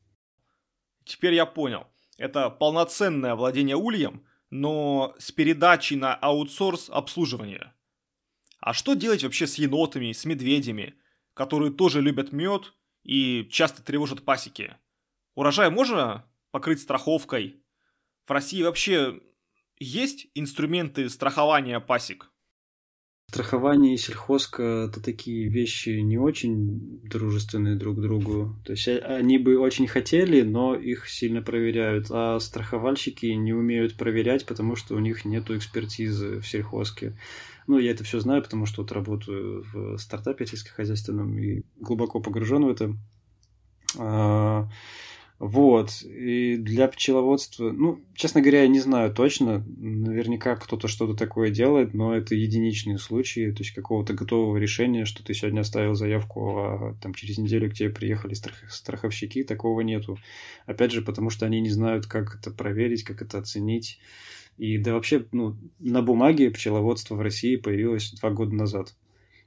Теперь 1.04 1.34
я 1.34 1.46
понял. 1.46 1.86
Это 2.16 2.50
полноценное 2.50 3.34
владение 3.34 3.76
ульем, 3.76 4.24
но 4.50 5.14
с 5.18 5.30
передачей 5.30 5.96
на 5.96 6.14
аутсорс 6.14 6.90
обслуживания. 6.90 7.74
А 8.60 8.72
что 8.72 8.94
делать 8.94 9.22
вообще 9.22 9.46
с 9.46 9.54
енотами, 9.54 10.12
с 10.12 10.24
медведями, 10.24 10.94
которые 11.34 11.72
тоже 11.72 12.00
любят 12.00 12.32
мед 12.32 12.74
и 13.04 13.46
часто 13.50 13.82
тревожат 13.82 14.24
пасеки? 14.24 14.76
Урожай 15.34 15.70
можно 15.70 16.28
покрыть 16.50 16.80
страховкой? 16.80 17.62
В 18.26 18.30
России 18.32 18.62
вообще 18.62 19.20
есть 19.78 20.26
инструменты 20.34 21.08
страхования 21.08 21.78
пасек? 21.78 22.27
Страхование 23.30 23.92
и 23.92 23.98
сельхозка– 23.98 24.62
это 24.88 25.02
такие 25.02 25.48
вещи 25.48 25.90
не 26.00 26.16
очень 26.16 26.98
дружественные 27.04 27.76
друг 27.76 28.00
другу. 28.00 28.56
То 28.64 28.72
есть 28.72 28.88
а, 28.88 29.16
они 29.16 29.36
бы 29.36 29.58
очень 29.58 29.86
хотели, 29.86 30.40
но 30.40 30.74
их 30.74 31.06
сильно 31.10 31.42
проверяют. 31.42 32.06
А 32.10 32.40
страховальщики 32.40 33.26
не 33.26 33.52
умеют 33.52 33.98
проверять, 33.98 34.46
потому 34.46 34.76
что 34.76 34.94
у 34.94 34.98
них 34.98 35.26
нет 35.26 35.50
экспертизы 35.50 36.40
в 36.40 36.48
сельхозке. 36.48 37.18
Ну, 37.66 37.78
я 37.78 37.90
это 37.90 38.02
все 38.02 38.18
знаю, 38.18 38.42
потому 38.42 38.64
что 38.64 38.80
вот 38.80 38.92
работаю 38.92 39.62
в 39.74 39.98
стартапе 39.98 40.46
сельскохозяйственном 40.46 41.38
и 41.38 41.64
глубоко 41.78 42.20
погружен 42.20 42.64
в 42.64 42.70
это. 42.70 42.94
Вот. 45.38 46.02
И 46.02 46.56
для 46.56 46.88
пчеловодства, 46.88 47.70
ну, 47.70 48.00
честно 48.14 48.40
говоря, 48.40 48.62
я 48.62 48.68
не 48.68 48.80
знаю 48.80 49.14
точно. 49.14 49.64
Наверняка 49.76 50.56
кто-то 50.56 50.88
что-то 50.88 51.14
такое 51.14 51.50
делает, 51.50 51.94
но 51.94 52.12
это 52.12 52.34
единичные 52.34 52.98
случаи, 52.98 53.52
то 53.52 53.62
есть 53.62 53.72
какого-то 53.72 54.14
готового 54.14 54.56
решения, 54.56 55.04
что 55.04 55.22
ты 55.22 55.34
сегодня 55.34 55.60
оставил 55.60 55.94
заявку, 55.94 56.58
а 56.58 56.96
там 57.00 57.14
через 57.14 57.38
неделю 57.38 57.70
к 57.70 57.74
тебе 57.74 57.90
приехали 57.90 58.34
страх- 58.34 58.68
страховщики, 58.68 59.44
такого 59.44 59.82
нету. 59.82 60.18
Опять 60.66 60.90
же, 60.90 61.02
потому 61.02 61.30
что 61.30 61.46
они 61.46 61.60
не 61.60 61.70
знают, 61.70 62.06
как 62.06 62.36
это 62.40 62.50
проверить, 62.50 63.04
как 63.04 63.22
это 63.22 63.38
оценить. 63.38 64.00
И 64.56 64.76
да 64.76 64.94
вообще, 64.94 65.24
ну, 65.30 65.56
на 65.78 66.02
бумаге 66.02 66.50
пчеловодство 66.50 67.14
в 67.14 67.20
России 67.20 67.54
появилось 67.54 68.12
два 68.20 68.30
года 68.30 68.56
назад. 68.56 68.96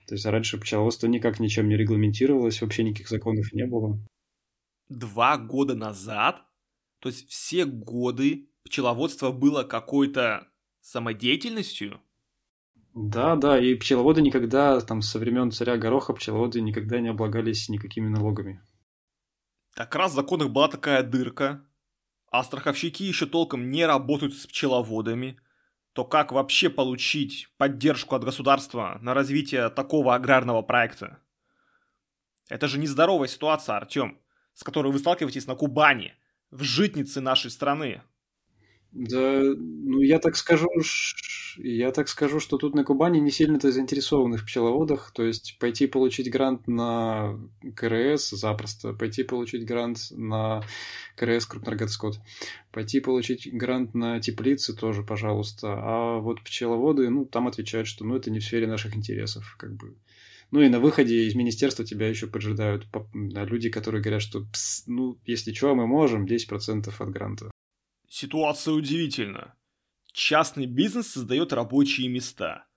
То 0.08 0.16
есть 0.16 0.26
раньше 0.26 0.58
пчеловодство 0.58 1.08
никак 1.08 1.42
ничем 1.42 1.68
не 1.68 1.76
регламентировалось, 1.76 2.62
вообще 2.62 2.84
никаких 2.84 3.10
законов 3.10 3.52
не 3.52 3.66
было 3.66 4.00
два 4.98 5.38
года 5.38 5.76
назад, 5.76 6.44
то 7.00 7.10
есть 7.10 7.30
все 7.30 7.66
годы 7.66 8.50
пчеловодство 8.64 9.32
было 9.32 9.64
какой-то 9.64 10.48
самодеятельностью? 10.82 12.02
Да, 12.94 13.36
да, 13.36 13.58
и 13.60 13.76
пчеловоды 13.76 14.22
никогда, 14.22 14.80
там, 14.82 15.02
со 15.02 15.18
времен 15.18 15.52
царя 15.52 15.78
Гороха, 15.78 16.14
пчеловоды 16.14 16.62
никогда 16.62 17.00
не 17.00 17.08
облагались 17.08 17.70
никакими 17.70 18.08
налогами. 18.08 18.62
Как 19.74 19.96
раз 19.96 20.12
в 20.12 20.16
законах 20.16 20.50
была 20.50 20.68
такая 20.68 21.02
дырка, 21.02 21.66
а 22.30 22.44
страховщики 22.44 23.04
еще 23.04 23.26
толком 23.26 23.70
не 23.72 23.86
работают 23.86 24.34
с 24.36 24.46
пчеловодами. 24.48 25.40
то 25.94 26.06
как 26.06 26.32
вообще 26.32 26.70
получить 26.70 27.50
поддержку 27.58 28.16
от 28.16 28.24
государства 28.24 28.98
на 29.02 29.14
развитие 29.14 29.70
такого 29.70 30.16
аграрного 30.16 30.62
проекта? 30.62 31.20
Это 32.50 32.68
же 32.68 32.80
нездоровая 32.80 33.28
ситуация, 33.28 33.78
Артем, 33.78 34.20
с 34.54 34.64
которой 34.64 34.92
вы 34.92 35.00
сталкиваетесь 35.00 35.48
на 35.48 35.56
Кубани, 35.56 36.14
в 36.52 36.64
житнице 36.64 37.22
нашей 37.22 37.52
страны. 37.52 38.02
Да, 38.92 39.42
ну 39.42 40.02
я 40.02 40.20
так 40.20 40.36
скажу, 40.36 40.68
я 41.58 41.92
так 41.92 42.10
скажу, 42.10 42.42
что 42.42 42.58
тут 42.58 42.76
на 42.76 42.84
Кубани 42.84 43.20
не 43.20 43.32
сильно-то 43.32 43.72
заинтересованы 43.72 44.36
в 44.36 44.46
пчеловодах, 44.46 45.12
то 45.14 45.24
есть 45.24 45.58
пойти 45.60 45.88
получить 45.88 46.30
грант 46.30 46.68
на 46.68 47.40
КРС 47.76 48.32
запросто, 48.32 48.92
пойти 48.94 49.24
получить 49.24 49.66
грант 49.66 50.12
на 50.12 50.62
КРС 51.16 51.46
крупнорогатый 51.46 51.94
скот, 51.94 52.20
пойти 52.74 53.00
получить 53.00 53.50
грант 53.54 53.94
на 53.94 54.20
теплицы 54.20 54.76
тоже, 54.76 55.04
пожалуйста, 55.04 55.74
а 55.74 56.20
вот 56.20 56.44
пчеловоды, 56.44 57.10
ну 57.10 57.24
там 57.24 57.48
отвечают, 57.48 57.88
что 57.88 58.04
ну 58.04 58.18
это 58.18 58.30
не 58.30 58.40
в 58.40 58.44
сфере 58.44 58.68
наших 58.68 58.98
интересов, 58.98 59.56
как 59.58 59.74
бы. 59.74 59.96
Ну 60.52 60.60
и 60.60 60.68
на 60.68 60.82
выходе 60.82 61.28
из 61.28 61.36
министерства 61.36 61.86
тебя 61.86 62.10
еще 62.10 62.28
поджидают 62.28 62.86
люди, 63.14 63.70
которые 63.70 64.02
говорят, 64.02 64.22
что 64.22 64.46
ну 64.86 65.18
если 65.26 65.54
что, 65.54 65.74
мы 65.76 65.88
можем 65.88 66.26
10% 66.26 66.94
от 67.00 67.10
гранта. 67.10 67.52
Ситуация 68.10 68.74
удивительна. 68.74 69.56
Частный 70.12 70.66
бизнес 70.66 71.08
создает 71.08 71.54
рабочие 71.54 72.10
места, 72.10 72.68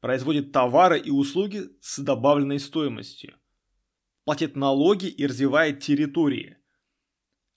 производит 0.00 0.50
товары 0.50 0.98
и 0.98 1.10
услуги 1.10 1.70
с 1.80 2.00
добавленной 2.00 2.58
стоимостью, 2.58 3.36
платит 4.24 4.56
налоги 4.56 5.06
и 5.06 5.26
развивает 5.26 5.78
территории. 5.78 6.56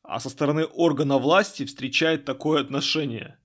А 0.04 0.20
со 0.20 0.30
стороны 0.30 0.66
органа 0.66 1.18
власти 1.18 1.66
встречает 1.66 2.26
такое 2.26 2.62
отношение. 2.62 3.40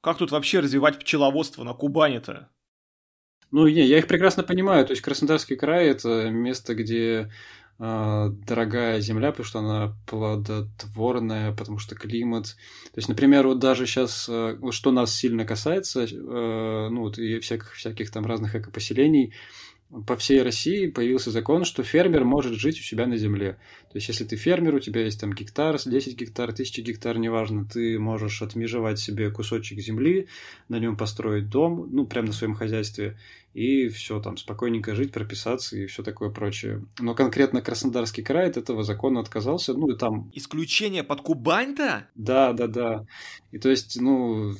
Как 0.00 0.18
тут 0.18 0.32
вообще 0.32 0.58
развивать 0.58 0.98
пчеловодство 0.98 1.62
на 1.62 1.74
Кубани-то? 1.74 2.50
Ну, 3.50 3.66
не, 3.68 3.84
я 3.86 3.98
их 3.98 4.06
прекрасно 4.06 4.42
понимаю. 4.42 4.84
То 4.84 4.92
есть 4.92 5.02
Краснодарский 5.02 5.56
край– 5.56 5.86
это 5.88 6.30
место, 6.30 6.74
где 6.74 7.30
а, 7.78 8.28
дорогая 8.28 9.00
земля, 9.00 9.32
потому 9.32 9.46
что 9.46 9.58
она 9.58 9.94
плодотворная, 10.06 11.52
потому 11.52 11.78
что 11.78 11.94
климат. 11.94 12.56
То 12.92 12.98
есть, 12.98 13.08
например, 13.08 13.46
вот 13.46 13.58
даже 13.58 13.86
сейчас, 13.86 14.28
э, 14.30 14.56
вот 14.58 14.72
что 14.72 14.92
нас 14.92 15.14
сильно 15.14 15.44
касается, 15.44 16.04
э, 16.04 16.88
ну 16.90 17.02
вот 17.02 17.18
и 17.18 17.38
всяких, 17.38 17.74
всяких 17.74 18.10
там 18.10 18.24
разных 18.24 18.54
экопоселений, 18.54 19.34
по 20.06 20.16
всей 20.16 20.42
России 20.42 20.88
появился 20.88 21.30
закон, 21.30 21.64
что 21.64 21.84
фермер 21.84 22.24
может 22.24 22.54
жить 22.54 22.80
у 22.80 22.82
себя 22.82 23.06
на 23.06 23.16
земле. 23.16 23.52
То 23.92 23.98
есть, 23.98 24.08
если 24.08 24.24
ты 24.24 24.36
фермер, 24.36 24.74
у 24.74 24.80
тебя 24.80 25.04
есть 25.04 25.20
там 25.20 25.32
гектар, 25.32 25.78
10 25.82 26.16
гектар, 26.16 26.50
1000 26.50 26.82
гектар, 26.82 27.18
неважно, 27.18 27.64
ты 27.64 27.98
можешь 27.98 28.42
отмежевать 28.42 28.98
себе 28.98 29.30
кусочек 29.30 29.78
земли, 29.78 30.26
на 30.68 30.78
нем 30.78 30.96
построить 30.96 31.48
дом, 31.48 31.88
ну, 31.92 32.04
прямо 32.04 32.28
на 32.28 32.32
своем 32.32 32.54
хозяйстве, 32.54 33.16
и 33.54 33.88
все, 33.88 34.20
там, 34.20 34.36
спокойненько 34.36 34.94
жить, 34.94 35.12
прописаться 35.12 35.78
и 35.78 35.86
все 35.86 36.02
такое 36.02 36.30
прочее. 36.30 36.84
Но 36.98 37.14
конкретно 37.14 37.62
Краснодарский 37.62 38.24
край 38.24 38.48
от 38.48 38.56
этого 38.56 38.82
закона 38.82 39.20
отказался, 39.20 39.72
ну, 39.72 39.90
и 39.90 39.96
там... 39.96 40.30
Исключение 40.34 41.04
под 41.04 41.20
Кубань-то? 41.20 42.08
Да, 42.16 42.52
да, 42.52 42.66
да. 42.66 43.06
И 43.52 43.58
то 43.58 43.70
есть, 43.70 44.00
ну, 44.00 44.56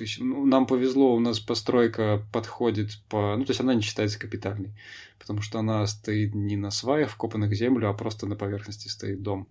то 0.00 0.04
есть 0.04 0.18
ну, 0.18 0.46
нам 0.46 0.66
повезло, 0.66 1.14
у 1.14 1.20
нас 1.20 1.40
постройка 1.40 2.26
подходит 2.32 3.02
по... 3.10 3.36
Ну, 3.36 3.44
то 3.44 3.50
есть 3.50 3.60
она 3.60 3.74
не 3.74 3.82
считается 3.82 4.18
капитальной, 4.18 4.72
потому 5.18 5.42
что 5.42 5.58
она 5.58 5.86
стоит 5.86 6.34
не 6.34 6.56
на 6.56 6.70
сваях, 6.70 7.10
вкопанных 7.10 7.50
в 7.50 7.54
землю, 7.54 7.90
а 7.90 7.92
просто 7.92 8.26
на 8.26 8.34
поверхности 8.34 8.88
стоит 8.88 9.20
дом. 9.20 9.46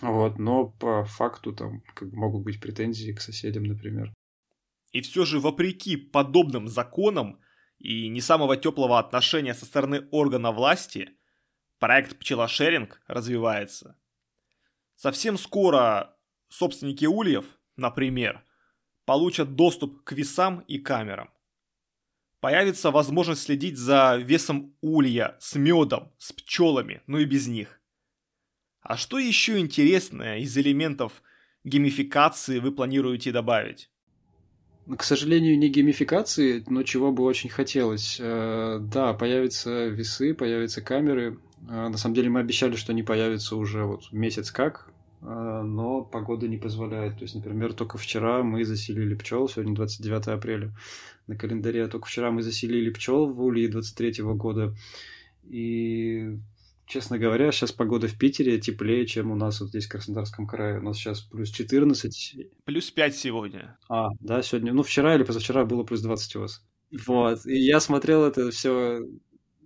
Вот, 0.00 0.38
но 0.38 0.64
по 0.64 1.04
факту 1.04 1.52
там 1.52 1.82
как 1.94 2.10
могут 2.12 2.42
быть 2.42 2.58
претензии 2.58 3.12
к 3.12 3.20
соседям, 3.20 3.64
например. 3.64 4.14
И 4.92 5.02
все 5.02 5.26
же 5.26 5.40
вопреки 5.40 5.98
подобным 5.98 6.68
законам 6.68 7.38
и 7.76 8.08
не 8.08 8.22
самого 8.22 8.56
теплого 8.56 8.98
отношения 8.98 9.52
со 9.52 9.66
стороны 9.66 10.08
органа 10.10 10.52
власти, 10.52 11.10
проект 11.78 12.18
пчелошеринг 12.18 13.02
развивается. 13.08 13.98
Совсем 14.94 15.36
скоро 15.36 16.16
собственники 16.48 17.04
ульев, 17.04 17.44
например, 17.76 18.42
получат 19.06 19.54
доступ 19.54 20.04
к 20.04 20.12
весам 20.12 20.60
и 20.68 20.78
камерам. 20.78 21.30
Появится 22.40 22.90
возможность 22.90 23.42
следить 23.42 23.78
за 23.78 24.16
весом 24.16 24.76
улья 24.82 25.36
с 25.40 25.54
медом, 25.54 26.12
с 26.18 26.32
пчелами, 26.32 27.00
но 27.06 27.18
и 27.18 27.24
без 27.24 27.46
них. 27.46 27.80
А 28.82 28.96
что 28.96 29.18
еще 29.18 29.58
интересное 29.58 30.38
из 30.38 30.56
элементов 30.58 31.22
геймификации 31.64 32.58
вы 32.58 32.72
планируете 32.72 33.32
добавить? 33.32 33.90
К 34.96 35.02
сожалению, 35.02 35.58
не 35.58 35.68
геймификации, 35.68 36.62
но 36.68 36.84
чего 36.84 37.10
бы 37.10 37.24
очень 37.24 37.50
хотелось. 37.50 38.18
Э, 38.20 38.78
да, 38.80 39.14
появятся 39.14 39.86
весы, 39.86 40.32
появятся 40.34 40.80
камеры. 40.82 41.40
Э, 41.68 41.88
на 41.88 41.96
самом 41.96 42.14
деле 42.14 42.28
мы 42.28 42.38
обещали, 42.38 42.76
что 42.76 42.92
они 42.92 43.02
появятся 43.02 43.56
уже 43.56 43.84
вот 43.84 44.12
месяц 44.12 44.52
как, 44.52 44.88
но 45.20 46.02
погода 46.02 46.46
не 46.48 46.56
позволяет. 46.56 47.18
То 47.18 47.22
есть, 47.22 47.34
например, 47.34 47.72
только 47.72 47.98
вчера 47.98 48.42
мы 48.42 48.64
заселили 48.64 49.14
пчел, 49.14 49.48
сегодня 49.48 49.74
29 49.74 50.28
апреля 50.28 50.72
на 51.26 51.36
календаре, 51.36 51.86
только 51.88 52.06
вчера 52.06 52.30
мы 52.30 52.42
заселили 52.42 52.90
пчел 52.90 53.26
в 53.26 53.42
Улье 53.42 53.68
23 53.68 54.22
года. 54.34 54.74
И, 55.44 56.38
честно 56.86 57.18
говоря, 57.18 57.52
сейчас 57.52 57.72
погода 57.72 58.08
в 58.08 58.18
Питере 58.18 58.58
теплее, 58.60 59.06
чем 59.06 59.30
у 59.30 59.36
нас 59.36 59.60
вот 59.60 59.70
здесь 59.70 59.86
в 59.86 59.90
Краснодарском 59.90 60.46
крае. 60.46 60.78
У 60.78 60.82
нас 60.82 60.96
сейчас 60.96 61.20
плюс 61.20 61.50
14. 61.50 62.48
Плюс 62.64 62.90
5 62.90 63.16
сегодня. 63.16 63.78
А, 63.88 64.08
да, 64.20 64.42
сегодня. 64.42 64.72
Ну, 64.72 64.82
вчера 64.82 65.14
или 65.14 65.24
позавчера 65.24 65.64
было 65.64 65.84
плюс 65.84 66.00
20 66.00 66.36
у 66.36 66.40
вас. 66.40 66.64
Вот. 67.06 67.46
И 67.46 67.58
я 67.58 67.80
смотрел 67.80 68.24
это 68.24 68.50
все 68.50 69.00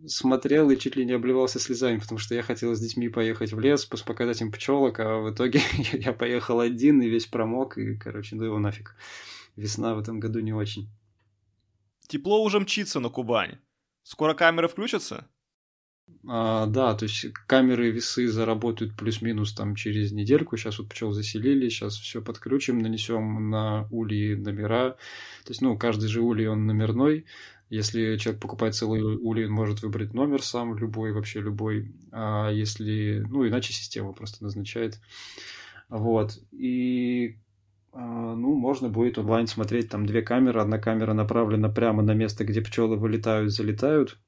смотрел 0.07 0.70
и 0.70 0.78
чуть 0.78 0.96
ли 0.96 1.05
не 1.05 1.12
обливался 1.12 1.59
слезами, 1.59 1.98
потому 1.98 2.18
что 2.18 2.34
я 2.34 2.42
хотел 2.42 2.74
с 2.74 2.80
детьми 2.80 3.09
поехать 3.09 3.53
в 3.53 3.61
лес, 3.61 3.84
показать 3.84 4.40
им 4.40 4.53
пчелок, 4.53 5.01
а 5.01 5.18
в 5.20 5.32
итоге 5.32 5.61
я 5.92 6.12
поехал 6.12 6.61
один 6.61 7.03
и 7.03 7.09
весь 7.09 7.26
промок, 7.26 7.78
и, 7.78 7.96
короче, 7.96 8.36
ну 8.36 8.44
его 8.44 8.59
нафиг. 8.59 8.96
Весна 9.57 9.94
в 9.94 9.98
этом 9.98 10.20
году 10.20 10.40
не 10.40 10.53
очень. 10.53 10.88
Тепло 12.09 12.42
уже 12.42 12.61
мчится 12.61 13.01
на 13.01 13.09
Кубань. 13.09 13.59
Скоро 14.03 14.34
камеры 14.34 14.68
включатся? 14.68 15.28
А, 16.26 16.66
да, 16.66 16.94
то 16.94 17.05
есть 17.05 17.32
камеры 17.46 17.88
и 17.88 17.92
весы 17.92 18.28
заработают 18.28 18.96
плюс-минус 18.96 19.55
там 19.55 19.74
через 19.74 20.12
недельку. 20.12 20.57
Сейчас 20.57 20.78
вот 20.78 20.88
пчел 20.88 21.12
заселили, 21.12 21.68
сейчас 21.68 21.94
все 21.96 22.20
подключим, 22.20 22.78
нанесем 22.78 23.51
на 23.51 23.86
ульи 23.90 24.34
номера. 24.34 24.90
То 25.44 25.51
есть, 25.51 25.62
ну, 25.62 25.78
каждый 25.78 26.09
же 26.09 26.20
улей, 26.20 26.48
он 26.48 26.66
номерной. 26.66 27.26
Если 27.71 28.16
человек 28.16 28.43
покупает 28.43 28.75
целый 28.75 29.01
улей, 29.01 29.47
он 29.47 29.53
может 29.53 29.83
выбрать 29.83 30.12
номер 30.12 30.43
сам, 30.43 30.77
любой, 30.77 31.12
вообще 31.12 31.41
любой. 31.41 31.95
А 32.11 32.51
если... 32.51 33.25
Ну, 33.29 33.47
иначе 33.47 33.73
система 33.73 34.12
просто 34.12 34.43
назначает. 34.43 35.01
Вот. 35.89 36.37
И 36.51 37.39
а, 37.93 38.35
ну, 38.35 38.55
можно 38.55 38.89
будет 38.89 39.18
онлайн 39.18 39.47
смотреть 39.47 39.89
там 39.89 40.05
две 40.05 40.21
камеры. 40.21 40.61
Одна 40.61 40.79
камера 40.79 41.12
направлена 41.12 41.68
прямо 41.68 42.03
на 42.03 42.12
место, 42.12 42.45
где 42.45 42.61
пчелы 42.61 42.97
вылетают, 42.97 43.53
залетают. 43.53 44.18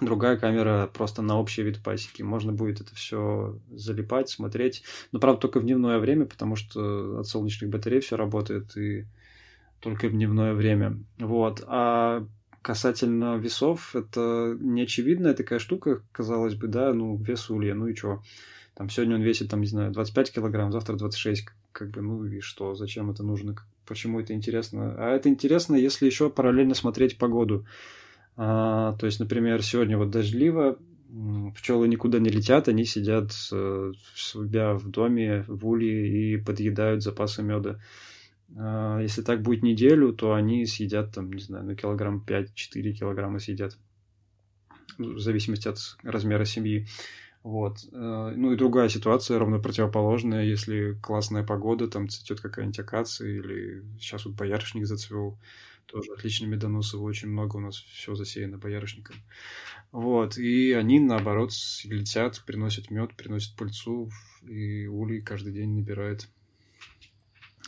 Другая 0.00 0.36
камера 0.36 0.90
просто 0.92 1.20
на 1.20 1.38
общий 1.38 1.62
вид 1.62 1.82
пасеки. 1.82 2.22
Можно 2.22 2.52
будет 2.52 2.80
это 2.80 2.94
все 2.94 3.58
залипать, 3.70 4.30
смотреть. 4.30 4.84
Но, 5.12 5.20
правда, 5.20 5.42
только 5.42 5.60
в 5.60 5.64
дневное 5.64 5.98
время, 5.98 6.24
потому 6.24 6.56
что 6.56 7.20
от 7.20 7.26
солнечных 7.26 7.70
батарей 7.70 8.00
все 8.00 8.16
работает 8.16 8.76
и 8.76 9.06
только 9.80 10.08
в 10.08 10.12
дневное 10.12 10.54
время. 10.54 10.98
Вот. 11.18 11.62
А 11.66 12.26
Касательно 12.64 13.36
весов, 13.36 13.94
это 13.94 14.56
неочевидная 14.58 15.34
такая 15.34 15.58
штука, 15.58 16.00
казалось 16.12 16.54
бы, 16.54 16.66
да, 16.66 16.94
ну, 16.94 17.14
вес 17.14 17.50
улья, 17.50 17.74
ну 17.74 17.88
и 17.88 17.94
что? 17.94 18.22
Там 18.74 18.88
сегодня 18.88 19.16
он 19.16 19.20
весит, 19.20 19.50
там, 19.50 19.60
не 19.60 19.66
знаю, 19.66 19.92
25 19.92 20.32
килограмм, 20.32 20.72
завтра 20.72 20.96
26, 20.96 21.44
как 21.72 21.90
бы, 21.90 22.00
ну 22.00 22.24
и 22.24 22.40
что, 22.40 22.74
зачем 22.74 23.10
это 23.10 23.22
нужно, 23.22 23.54
почему 23.84 24.18
это 24.18 24.32
интересно? 24.32 24.94
А 24.96 25.10
это 25.10 25.28
интересно, 25.28 25.74
если 25.74 26.06
еще 26.06 26.30
параллельно 26.30 26.72
смотреть 26.72 27.18
погоду. 27.18 27.66
А, 28.38 28.96
то 28.98 29.04
есть, 29.04 29.20
например, 29.20 29.62
сегодня 29.62 29.98
вот 29.98 30.10
дождливо, 30.10 30.78
пчелы 31.54 31.86
никуда 31.86 32.18
не 32.18 32.30
летят, 32.30 32.68
они 32.68 32.86
сидят 32.86 33.30
э, 33.52 33.92
у 33.92 34.16
себя 34.16 34.72
в 34.72 34.88
доме, 34.88 35.44
в 35.48 35.68
улье 35.68 36.32
и 36.32 36.38
подъедают 36.38 37.02
запасы 37.02 37.42
меда. 37.42 37.78
А, 38.56 39.00
если 39.00 39.22
так 39.22 39.42
будет 39.42 39.62
неделю, 39.62 40.12
то 40.12 40.34
они 40.34 40.66
съедят 40.66 41.14
там, 41.14 41.32
не 41.32 41.42
знаю, 41.42 41.64
ну, 41.64 41.74
килограмм 41.74 42.24
5-4 42.26 42.92
килограмма 42.92 43.38
съедят. 43.38 43.76
В 44.98 45.18
зависимости 45.18 45.66
от 45.68 45.78
размера 46.02 46.44
семьи. 46.44 46.86
Вот. 47.42 47.78
Э, 47.92 48.32
ну 48.34 48.52
и 48.52 48.56
другая 48.56 48.88
ситуация, 48.88 49.38
ровно 49.38 49.58
противоположная, 49.58 50.44
если 50.44 50.94
классная 51.02 51.42
погода, 51.42 51.88
там 51.88 52.08
цветет 52.08 52.40
какая-нибудь 52.40 52.78
акация, 52.78 53.28
или 53.28 53.84
сейчас 53.98 54.24
вот 54.24 54.34
боярышник 54.34 54.86
зацвел, 54.86 55.38
тоже 55.86 56.12
отличные 56.12 56.48
медоносы, 56.48 56.96
очень 56.96 57.28
много 57.28 57.56
у 57.56 57.60
нас 57.60 57.76
все 57.76 58.14
засеяно 58.14 58.56
боярышником. 58.56 59.16
Вот, 59.92 60.38
и 60.38 60.72
они, 60.72 61.00
наоборот, 61.00 61.50
летят, 61.84 62.42
приносят 62.46 62.90
мед, 62.90 63.14
приносят 63.14 63.56
пыльцу, 63.56 64.10
и 64.42 64.86
улей 64.86 65.20
каждый 65.20 65.52
день 65.52 65.74
набирает 65.74 66.28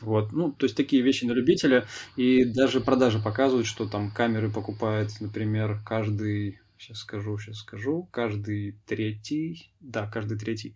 Вот, 0.03 0.33
ну, 0.33 0.53
то 0.53 0.67
есть 0.67 0.77
такие 0.77 1.03
вещи 1.03 1.25
на 1.25 1.33
любителя, 1.33 1.87
и 2.17 2.45
даже 2.45 2.81
продажи 2.81 3.19
показывают, 3.19 3.67
что 3.67 3.89
там 3.89 4.11
камеры 4.11 4.51
покупает, 4.51 5.11
например, 5.21 5.81
каждый, 5.87 6.61
сейчас 6.79 6.99
скажу, 6.99 7.39
сейчас 7.39 7.59
скажу, 7.59 8.07
каждый 8.13 8.79
третий, 8.87 9.73
да, 9.81 10.07
каждый 10.07 10.39
третий, 10.39 10.75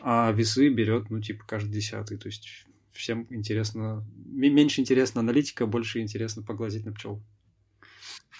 а 0.00 0.32
весы 0.32 0.68
берет, 0.68 1.10
ну, 1.10 1.20
типа, 1.20 1.44
каждый 1.46 1.70
десятый, 1.70 2.18
то 2.18 2.26
есть 2.26 2.66
всем 2.92 3.26
интересно, 3.30 4.04
меньше 4.26 4.80
интересно 4.80 5.20
аналитика, 5.20 5.66
больше 5.66 6.00
интересно 6.00 6.42
поглазеть 6.42 6.84
на 6.86 6.92
пчел. 6.92 7.22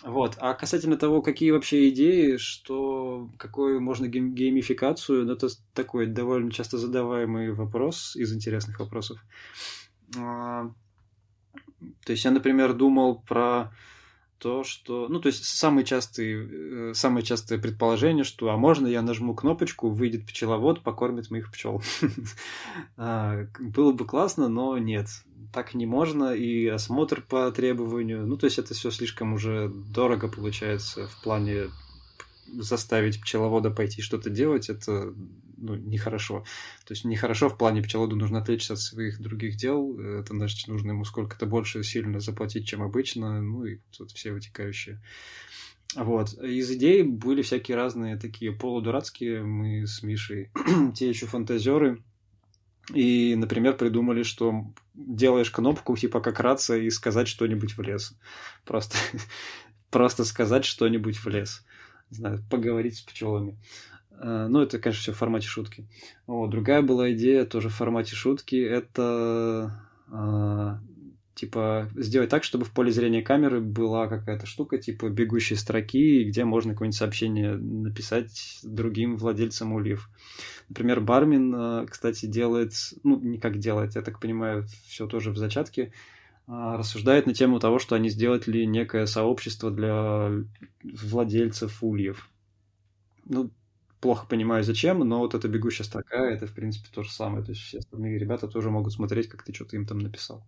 Вот. 0.02 0.36
А 0.38 0.54
касательно 0.54 0.96
того, 0.96 1.22
какие 1.22 1.52
вообще 1.52 1.88
идеи, 1.88 2.36
что 2.36 3.30
какую 3.38 3.80
можно 3.80 4.06
гейм- 4.06 4.34
геймификацию, 4.34 5.24
ну, 5.24 5.32
это 5.32 5.48
такой 5.72 6.06
довольно 6.06 6.50
часто 6.50 6.78
задаваемый 6.78 7.52
вопрос 7.52 8.14
из 8.14 8.34
интересных 8.34 8.78
вопросов. 8.78 9.18
А, 10.16 10.70
то 12.04 12.12
есть 12.12 12.24
я, 12.24 12.30
например, 12.30 12.72
думал 12.72 13.20
про 13.20 13.72
то, 14.38 14.64
что... 14.64 15.08
Ну, 15.08 15.20
то 15.20 15.28
есть 15.28 15.44
самые 15.44 15.84
частые, 15.84 16.90
э, 16.90 16.94
самое 16.94 17.24
частое 17.24 17.58
предположение, 17.58 18.24
что 18.24 18.50
а 18.50 18.56
можно 18.56 18.86
я 18.86 19.02
нажму 19.02 19.34
кнопочку, 19.34 19.88
выйдет 19.88 20.26
пчеловод, 20.26 20.82
покормит 20.82 21.30
моих 21.30 21.50
пчел. 21.50 21.82
А, 22.96 23.46
было 23.58 23.92
бы 23.92 24.06
классно, 24.06 24.48
но 24.48 24.76
нет. 24.78 25.08
Так 25.52 25.74
не 25.74 25.86
можно, 25.86 26.34
и 26.34 26.66
осмотр 26.66 27.22
по 27.22 27.50
требованию. 27.50 28.26
Ну, 28.26 28.36
то 28.36 28.46
есть 28.46 28.58
это 28.58 28.74
все 28.74 28.90
слишком 28.90 29.32
уже 29.32 29.68
дорого 29.68 30.28
получается 30.28 31.06
в 31.06 31.22
плане 31.22 31.70
заставить 32.46 33.20
пчеловода 33.20 33.70
пойти 33.70 34.02
что-то 34.02 34.30
делать, 34.30 34.68
это 34.68 35.12
ну, 35.56 35.74
нехорошо. 35.74 36.44
То 36.84 36.92
есть 36.92 37.04
нехорошо 37.04 37.48
в 37.48 37.58
плане 37.58 37.82
пчеловоду 37.82 38.16
нужно 38.16 38.38
отвлечься 38.38 38.74
от 38.74 38.80
своих 38.80 39.20
других 39.20 39.56
дел, 39.56 39.98
это 39.98 40.34
значит, 40.34 40.68
нужно 40.68 40.90
ему 40.90 41.04
сколько-то 41.04 41.46
больше 41.46 41.82
сильно 41.82 42.20
заплатить, 42.20 42.66
чем 42.66 42.82
обычно, 42.82 43.40
ну 43.42 43.64
и 43.64 43.78
тут 43.96 44.10
все 44.12 44.32
вытекающие. 44.32 45.00
Вот. 45.94 46.34
Из 46.42 46.70
идей 46.70 47.02
были 47.02 47.42
всякие 47.42 47.76
разные 47.76 48.16
такие 48.16 48.52
полудурацкие. 48.52 49.42
Мы 49.44 49.86
с 49.86 50.02
Мишей 50.02 50.50
те 50.94 51.08
еще 51.08 51.26
фантазеры. 51.26 52.02
И, 52.92 53.34
например, 53.36 53.76
придумали, 53.76 54.22
что 54.22 54.72
делаешь 54.94 55.50
кнопку, 55.50 55.96
типа 55.96 56.20
как 56.20 56.38
рация, 56.40 56.78
и 56.78 56.90
сказать 56.90 57.28
что-нибудь 57.28 57.76
в 57.76 57.82
лес. 57.82 58.16
Просто, 58.64 58.96
просто 59.90 60.24
сказать 60.24 60.64
что-нибудь 60.64 61.16
в 61.16 61.28
лес 61.28 61.64
не 62.10 62.16
знаю, 62.16 62.44
поговорить 62.50 62.98
с 62.98 63.02
пчелами. 63.02 63.58
А, 64.18 64.48
ну, 64.48 64.62
это, 64.62 64.78
конечно, 64.78 65.02
все 65.02 65.12
в 65.12 65.16
формате 65.16 65.46
шутки. 65.46 65.86
Вот. 66.26 66.50
Другая 66.50 66.82
была 66.82 67.12
идея 67.12 67.44
тоже 67.44 67.68
в 67.68 67.74
формате 67.74 68.14
шутки. 68.14 68.56
Это 68.56 69.80
а, 70.10 70.80
типа 71.34 71.90
сделать 71.94 72.30
так, 72.30 72.44
чтобы 72.44 72.64
в 72.64 72.72
поле 72.72 72.90
зрения 72.90 73.22
камеры 73.22 73.60
была 73.60 74.08
какая-то 74.08 74.46
штука 74.46 74.78
типа 74.78 75.08
бегущей 75.08 75.56
строки, 75.56 76.24
где 76.24 76.44
можно 76.44 76.72
какое-нибудь 76.72 76.98
сообщение 76.98 77.56
написать 77.56 78.60
другим 78.62 79.16
владельцам 79.16 79.72
ульев. 79.72 80.08
Например, 80.68 81.00
Бармин, 81.00 81.54
а, 81.54 81.86
кстати, 81.86 82.26
делает, 82.26 82.72
ну, 83.02 83.20
не 83.20 83.38
как 83.38 83.58
делает, 83.58 83.94
я 83.96 84.02
так 84.02 84.20
понимаю, 84.20 84.66
все 84.86 85.06
тоже 85.06 85.30
в 85.30 85.36
зачатке, 85.36 85.92
рассуждает 86.48 87.26
на 87.26 87.34
тему 87.34 87.58
того, 87.58 87.80
что 87.80 87.96
они 87.96 88.08
сделали 88.08 88.64
некое 88.64 89.06
сообщество 89.06 89.70
для 89.72 90.30
владельцев 90.84 91.82
ульев. 91.82 92.28
Ну, 93.24 93.50
плохо 94.00 94.26
понимаю 94.26 94.64
зачем, 94.64 95.00
но 95.00 95.20
вот 95.20 95.34
эта 95.34 95.48
бегущая 95.48 95.84
строка, 95.84 96.28
это, 96.30 96.46
в 96.46 96.52
принципе, 96.52 96.88
то 96.92 97.02
же 97.02 97.10
самое. 97.10 97.44
То 97.44 97.52
есть 97.52 97.62
все 97.62 97.78
остальные 97.78 98.18
ребята 98.18 98.48
тоже 98.48 98.70
могут 98.70 98.92
смотреть, 98.92 99.28
как 99.28 99.42
ты 99.42 99.54
что-то 99.54 99.76
им 99.76 99.86
там 99.86 99.98
написал. 99.98 100.44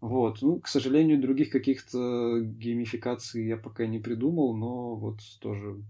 Вот. 0.00 0.42
Ну, 0.42 0.60
к 0.60 0.68
сожалению, 0.68 1.20
других 1.20 1.50
каких-то 1.50 2.40
геймификаций 2.40 3.46
я 3.46 3.56
пока 3.56 3.86
не 3.86 3.98
придумал, 3.98 4.56
но 4.56 4.94
вот 4.94 5.20
тоже... 5.40 5.82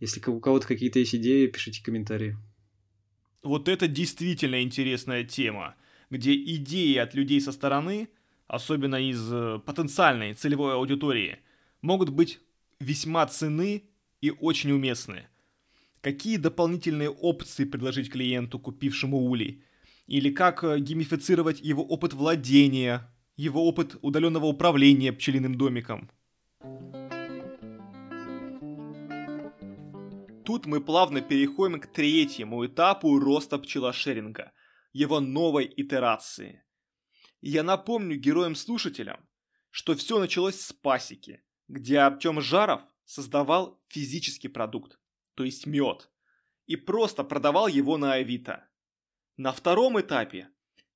Если 0.00 0.20
у 0.28 0.40
кого-то 0.40 0.66
какие-то 0.66 0.98
есть 0.98 1.14
идеи, 1.14 1.46
пишите 1.46 1.82
комментарии. 1.82 2.36
Вот 3.42 3.68
это 3.68 3.88
действительно 3.88 4.62
интересная 4.62 5.24
тема, 5.24 5.74
где 6.10 6.34
идеи 6.34 6.96
от 6.96 7.14
людей 7.14 7.40
со 7.40 7.52
стороны– 7.52 8.08
особенно 8.46 8.96
из 8.96 9.32
э, 9.32 9.58
потенциальной 9.64 10.34
целевой 10.34 10.74
аудитории, 10.74 11.38
могут 11.80 12.10
быть 12.10 12.40
весьма 12.80 13.26
ценны 13.26 13.84
и 14.20 14.30
очень 14.30 14.72
уместны. 14.72 15.26
Какие 16.04 16.36
дополнительные 16.36 17.08
опции 17.08 17.64
предложить 17.64 18.12
клиенту, 18.12 18.58
купившему 18.58 19.16
улей? 19.16 19.64
Или 20.06 20.30
как 20.30 20.62
э, 20.62 20.78
геймифицировать 20.78 21.62
его 21.62 21.82
опыт 21.82 22.12
владения, 22.12 23.10
его 23.36 23.66
опыт 23.66 23.96
удаленного 24.02 24.44
управления 24.44 25.14
пчелиным 25.14 25.54
домиком? 25.54 26.10
Тут 30.44 30.66
мы 30.66 30.82
плавно 30.82 31.22
переходим 31.22 31.80
к 31.80 31.86
третьему 31.86 32.66
этапу 32.66 33.18
роста 33.18 33.58
пчелошеринга, 33.58 34.52
его 34.92 35.20
новой 35.20 35.72
итерации– 35.74 36.60
я 37.46 37.62
напомню 37.62 38.16
героям-слушателям, 38.16 39.20
что 39.70 39.94
все 39.94 40.18
началось 40.18 40.58
с 40.58 40.72
пасеки, 40.72 41.42
где 41.68 41.98
Артем 41.98 42.40
Жаров 42.40 42.80
создавал 43.04 43.82
физический 43.88 44.48
продукт, 44.48 44.98
то 45.34 45.44
есть 45.44 45.66
мед, 45.66 46.10
и 46.66 46.76
просто 46.76 47.24
продавал 47.24 47.68
его 47.68 47.96
на 47.96 48.14
Авито. 48.14 48.68
На 49.36 49.52
втором 49.52 50.00
этапе 50.00 50.48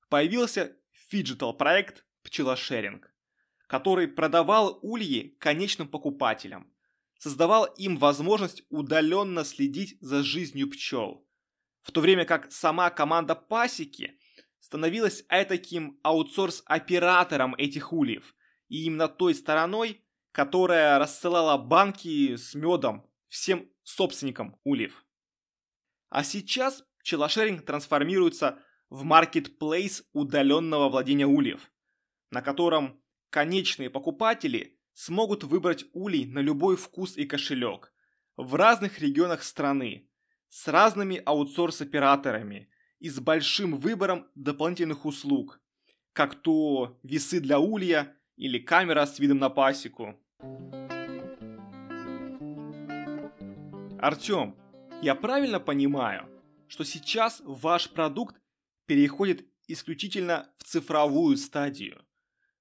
появился 0.09 0.75
фиджитал 0.91 1.55
проект 1.55 2.05
пчелошеринг, 2.23 3.13
который 3.67 4.07
продавал 4.07 4.79
ульи 4.81 5.35
конечным 5.39 5.87
покупателям, 5.87 6.73
создавал 7.17 7.65
им 7.65 7.97
возможность 7.97 8.63
удаленно 8.69 9.43
следить 9.43 9.97
за 10.01 10.23
жизнью 10.23 10.69
пчел, 10.71 11.27
в 11.81 11.91
то 11.91 12.01
время 12.01 12.25
как 12.25 12.51
сама 12.51 12.89
команда 12.89 13.35
пасеки 13.35 14.19
становилась 14.59 15.25
таким 15.27 15.99
аутсорс-оператором 16.03 17.55
этих 17.57 17.91
ульев, 17.91 18.35
и 18.67 18.85
именно 18.85 19.07
той 19.07 19.33
стороной, 19.33 20.03
которая 20.31 20.99
рассылала 20.99 21.57
банки 21.57 22.35
с 22.35 22.53
медом 22.53 23.05
всем 23.27 23.69
собственникам 23.89 24.55
ульев. 24.63 25.05
А 26.09 26.23
сейчас 26.23 26.83
пчелошеринг 26.99 27.65
трансформируется 27.65 28.59
в 28.89 29.03
маркетплейс 29.03 30.03
удаленного 30.13 30.89
владения 30.89 31.25
ульев, 31.27 31.71
на 32.31 32.41
котором 32.41 33.01
конечные 33.29 33.89
покупатели 33.89 34.79
смогут 34.93 35.43
выбрать 35.43 35.85
улей 35.93 36.25
на 36.25 36.39
любой 36.39 36.75
вкус 36.77 37.17
и 37.17 37.25
кошелек 37.25 37.93
в 38.37 38.55
разных 38.55 38.99
регионах 38.99 39.43
страны 39.43 40.09
с 40.49 40.67
разными 40.67 41.21
аутсорс-операторами 41.25 42.69
и 42.99 43.09
с 43.09 43.19
большим 43.19 43.77
выбором 43.77 44.27
дополнительных 44.35 45.05
услуг, 45.05 45.61
как 46.13 46.35
то 46.35 46.99
весы 47.03 47.39
для 47.39 47.59
улья 47.59 48.15
или 48.35 48.59
камера 48.59 49.05
с 49.05 49.19
видом 49.19 49.39
на 49.39 49.49
пасеку. 49.49 50.15
Артем, 54.01 54.55
я 55.01 55.13
правильно 55.13 55.59
понимаю, 55.59 56.29
что 56.69 56.85
сейчас 56.85 57.41
ваш 57.45 57.89
продукт 57.89 58.37
переходит 58.85 59.45
исключительно 59.67 60.47
в 60.57 60.63
цифровую 60.63 61.35
стадию? 61.35 62.01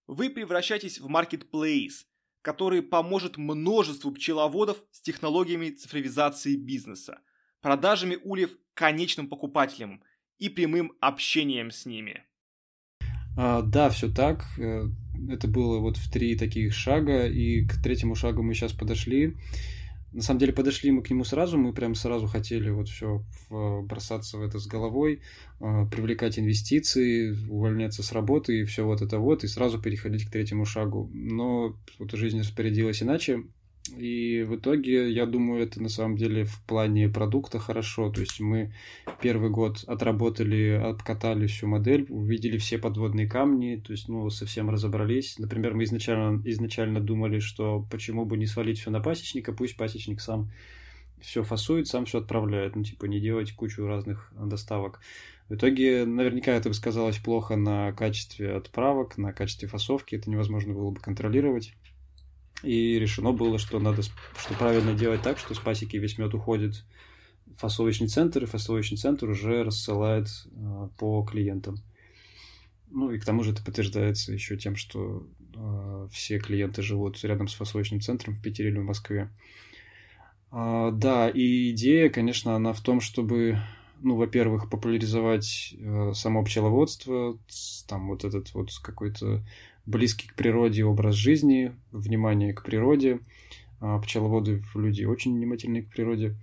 Вы 0.08 0.30
превращаетесь 0.30 0.98
в 0.98 1.08
маркетплейс, 1.08 2.06
который 2.42 2.82
поможет 2.82 3.36
множеству 3.36 4.10
пчеловодов 4.10 4.82
с 4.90 5.00
технологиями 5.00 5.70
цифровизации 5.70 6.56
бизнеса, 6.56 7.20
продажами 7.60 8.18
ульев 8.24 8.50
конечным 8.74 9.28
покупателям 9.28 10.02
и 10.38 10.48
прямым 10.48 10.92
общением 11.00 11.70
с 11.70 11.86
ними. 11.86 12.24
А, 13.36 13.62
да, 13.62 13.90
все 13.90 14.12
так. 14.12 14.44
Э, 14.58 14.86
это 15.28 15.46
было 15.46 15.78
вот 15.78 15.98
в 15.98 16.10
три 16.10 16.36
таких 16.36 16.74
шага, 16.74 17.28
и 17.28 17.64
к 17.64 17.80
третьему 17.80 18.16
шагу 18.16 18.42
мы 18.42 18.54
сейчас 18.54 18.72
подошли. 18.72 19.36
На 20.12 20.22
самом 20.22 20.40
деле 20.40 20.52
подошли 20.52 20.90
мы 20.90 21.02
к 21.02 21.10
нему 21.10 21.24
сразу, 21.24 21.58
мы 21.58 21.72
прям 21.72 21.94
сразу 21.94 22.26
хотели 22.26 22.70
вот 22.70 22.88
все 22.88 23.22
бросаться 23.50 24.38
в 24.38 24.42
это 24.42 24.58
с 24.58 24.66
головой, 24.66 25.20
а, 25.60 25.84
привлекать 25.86 26.38
инвестиции, 26.38 27.36
увольняться 27.48 28.02
с 28.02 28.12
работы 28.12 28.60
и 28.60 28.64
все 28.64 28.84
вот 28.84 29.02
это 29.02 29.18
вот, 29.18 29.44
и 29.44 29.48
сразу 29.48 29.80
переходить 29.80 30.24
к 30.24 30.30
третьему 30.30 30.64
шагу. 30.64 31.10
Но 31.12 31.76
вот 31.98 32.12
жизнь 32.12 32.40
распорядилась 32.40 33.02
иначе, 33.02 33.44
и 33.96 34.42
в 34.42 34.56
итоге, 34.56 35.10
я 35.10 35.26
думаю, 35.26 35.62
это 35.62 35.82
на 35.82 35.88
самом 35.88 36.16
деле 36.16 36.44
в 36.44 36.60
плане 36.62 37.08
продукта 37.08 37.58
хорошо. 37.58 38.10
То 38.10 38.20
есть 38.20 38.40
мы 38.40 38.72
первый 39.20 39.50
год 39.50 39.84
отработали, 39.86 40.70
откатали 40.70 41.46
всю 41.46 41.66
модель, 41.66 42.06
увидели 42.08 42.58
все 42.58 42.78
подводные 42.78 43.28
камни, 43.28 43.82
то 43.84 43.92
есть, 43.92 44.08
ну, 44.08 44.28
совсем 44.30 44.70
разобрались. 44.70 45.38
Например, 45.38 45.74
мы 45.74 45.84
изначально, 45.84 46.40
изначально 46.44 47.00
думали, 47.00 47.38
что 47.38 47.86
почему 47.90 48.24
бы 48.24 48.36
не 48.36 48.46
свалить 48.46 48.80
все 48.80 48.90
на 48.90 49.00
пасечника, 49.00 49.52
пусть 49.52 49.76
пасечник 49.76 50.20
сам 50.20 50.50
все 51.20 51.42
фасует, 51.42 51.88
сам 51.88 52.04
все 52.04 52.18
отправляет. 52.18 52.76
Ну, 52.76 52.84
типа, 52.84 53.06
не 53.06 53.20
делать 53.20 53.52
кучу 53.52 53.86
разных 53.86 54.32
доставок. 54.38 55.00
В 55.48 55.54
итоге, 55.54 56.04
наверняка 56.04 56.52
это 56.52 56.68
бы 56.68 56.74
сказалось 56.74 57.16
плохо 57.18 57.56
на 57.56 57.92
качестве 57.92 58.54
отправок, 58.54 59.16
на 59.16 59.32
качестве 59.32 59.66
фасовки. 59.66 60.14
Это 60.14 60.28
невозможно 60.30 60.74
было 60.74 60.90
бы 60.90 61.00
контролировать. 61.00 61.74
И 62.62 62.98
решено 62.98 63.32
было, 63.32 63.58
что 63.58 63.78
надо, 63.78 64.02
что 64.02 64.54
правильно 64.58 64.94
делать 64.94 65.22
так, 65.22 65.38
что 65.38 65.54
с 65.54 65.58
пасеки 65.58 65.96
весь 65.96 66.18
мед 66.18 66.34
уходит 66.34 66.84
в 67.46 67.60
фасовочный 67.60 68.08
центр, 68.08 68.42
и 68.42 68.46
фасовочный 68.46 68.98
центр 68.98 69.28
уже 69.28 69.62
рассылает 69.62 70.26
э, 70.46 70.88
по 70.98 71.22
клиентам. 71.24 71.76
Ну 72.90 73.10
и 73.10 73.18
к 73.18 73.24
тому 73.24 73.42
же 73.42 73.52
это 73.52 73.62
подтверждается 73.62 74.32
еще 74.32 74.56
тем, 74.56 74.76
что 74.76 75.26
э, 75.54 76.08
все 76.10 76.38
клиенты 76.38 76.82
живут 76.82 77.22
рядом 77.22 77.48
с 77.48 77.54
фасовочным 77.54 78.00
центром 78.00 78.34
в 78.34 78.42
Питере 78.42 78.70
или 78.70 78.78
в 78.78 78.84
Москве. 78.84 79.30
А, 80.50 80.90
да, 80.90 81.28
и 81.28 81.70
идея, 81.70 82.08
конечно, 82.08 82.54
она 82.56 82.72
в 82.72 82.80
том, 82.80 83.00
чтобы, 83.00 83.58
ну, 84.00 84.16
во-первых, 84.16 84.70
популяризовать 84.70 85.74
э, 85.78 86.12
само 86.14 86.42
пчеловодство, 86.44 87.38
там 87.86 88.08
вот 88.08 88.24
этот 88.24 88.54
вот 88.54 88.70
какой-то 88.82 89.44
близкий 89.88 90.28
к 90.28 90.34
природе 90.34 90.84
образ 90.84 91.14
жизни, 91.14 91.74
внимание 91.92 92.52
к 92.52 92.62
природе. 92.62 93.20
А, 93.80 93.98
пчеловоды 93.98 94.62
люди 94.74 95.04
очень 95.04 95.34
внимательны 95.34 95.82
к 95.82 95.90
природе. 95.90 96.36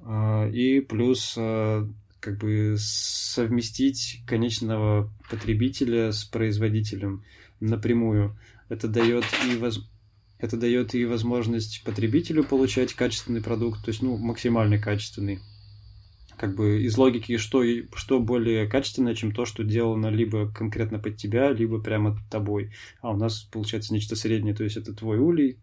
А, 0.00 0.48
и 0.48 0.80
плюс 0.80 1.34
а, 1.36 1.88
как 2.20 2.38
бы 2.38 2.76
совместить 2.78 4.22
конечного 4.26 5.10
потребителя 5.28 6.12
с 6.12 6.24
производителем 6.24 7.24
напрямую. 7.58 8.38
Это 8.68 8.86
дает 8.86 9.24
и 9.50 9.56
воз... 9.56 9.84
это 10.38 10.56
дает 10.56 10.94
и 10.94 11.04
возможность 11.04 11.82
потребителю 11.84 12.44
получать 12.44 12.94
качественный 12.94 13.42
продукт, 13.42 13.84
то 13.84 13.90
есть 13.90 14.00
ну 14.00 14.16
максимально 14.16 14.78
качественный 14.78 15.40
как 16.40 16.54
бы 16.54 16.82
из 16.82 16.96
логики, 16.96 17.36
что, 17.36 17.62
что 17.94 18.18
более 18.18 18.66
качественное, 18.66 19.14
чем 19.14 19.30
то, 19.30 19.44
что 19.44 19.62
делано 19.62 20.06
либо 20.06 20.50
конкретно 20.50 20.98
под 20.98 21.18
тебя, 21.18 21.52
либо 21.52 21.82
прямо 21.82 22.16
тобой. 22.30 22.72
А 23.02 23.10
у 23.10 23.16
нас 23.18 23.42
получается 23.42 23.92
нечто 23.92 24.16
среднее, 24.16 24.54
то 24.54 24.64
есть 24.64 24.78
это 24.78 24.94
твой 24.94 25.18
улей, 25.18 25.58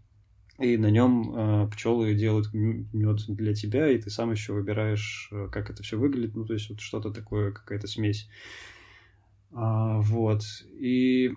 и 0.59 0.78
на 0.78 0.91
нем 0.91 1.34
э, 1.36 1.67
пчелы 1.71 2.13
делают 2.13 2.53
мед 2.53 3.25
для 3.28 3.55
тебя, 3.55 3.89
и 3.89 3.97
ты 3.97 4.11
сам 4.11 4.32
еще 4.32 4.53
выбираешь, 4.53 5.30
э, 5.32 5.49
как 5.51 5.71
это 5.71 5.82
все 5.82 5.97
выглядит, 5.97 6.36
ну 6.36 6.45
то 6.45 6.53
есть 6.53 6.69
вот 6.69 6.80
что-то 6.80 7.09
такое, 7.09 7.53
какая-то 7.53 7.88
смесь. 7.88 8.30
А, 9.53 9.99
вот. 10.01 10.43
И 10.80 11.32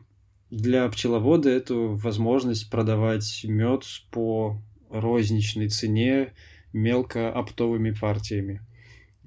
для 0.51 0.87
пчеловода 0.91 1.49
это 1.49 1.75
возможность 1.75 2.69
продавать 2.69 3.43
мед 3.45 3.85
по 4.11 4.61
розничной 4.91 5.71
цене 5.71 6.35
мелко 6.75 7.33
оптовыми 7.33 7.93
партиями. 7.93 8.61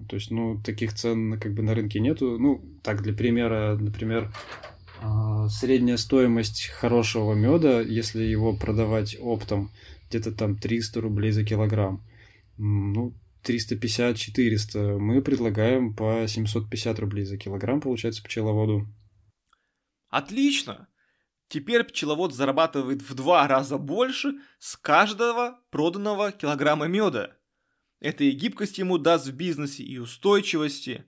То 0.06 0.16
есть, 0.16 0.32
ну, 0.32 0.62
таких 0.62 0.93
цен 0.93 1.39
как 1.39 1.54
бы 1.54 1.64
на 1.64 1.74
рынке 1.76 1.99
нету. 1.99 2.38
Ну, 2.39 2.64
так, 2.84 3.01
для 3.01 3.14
примера, 3.14 3.76
например, 3.76 4.32
а, 5.01 5.49
средняя 5.49 5.97
стоимость 5.97 6.68
хорошего 6.68 7.34
меда, 7.34 7.82
если 7.82 8.24
его 8.24 8.56
продавать 8.56 9.18
оптом, 9.20 9.72
где-то 10.10 10.32
там 10.32 10.58
300 10.58 11.01
рублей 11.01 11.32
за 11.32 11.43
килограмм. 11.43 12.04
Ну, 12.58 13.14
350-400. 13.43 14.97
Мы 14.99 15.22
предлагаем 15.22 15.93
по 15.93 16.26
750 16.28 16.99
рублей 16.99 17.26
за 17.26 17.38
килограмм, 17.38 17.82
получается, 17.82 18.24
пчеловоду. 18.24 18.88
Отлично! 20.10 20.88
Теперь 21.49 21.84
пчеловод 21.84 22.34
зарабатывает 22.34 23.01
в 23.01 23.14
два 23.14 23.47
раза 23.47 23.78
больше 23.78 24.34
с 24.60 24.76
каждого 24.76 25.60
проданного 25.70 26.32
килограмма 26.32 26.88
меда. 26.88 27.36
Это 28.04 28.26
и 28.26 28.32
гибкость 28.32 28.80
ему 28.80 28.97
даст 28.97 29.28
в 29.28 29.34
бизнесе, 29.34 29.82
и 29.82 29.97
устойчивости. 29.97 31.06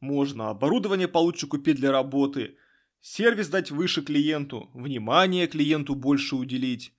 Можно 0.00 0.48
оборудование 0.48 1.06
получше 1.06 1.46
купить 1.46 1.76
для 1.76 1.92
работы, 1.92 2.56
сервис 3.02 3.48
дать 3.48 3.70
выше 3.70 4.00
клиенту, 4.00 4.70
внимание 4.72 5.46
клиенту 5.46 5.94
больше 5.94 6.36
уделить. 6.36 6.94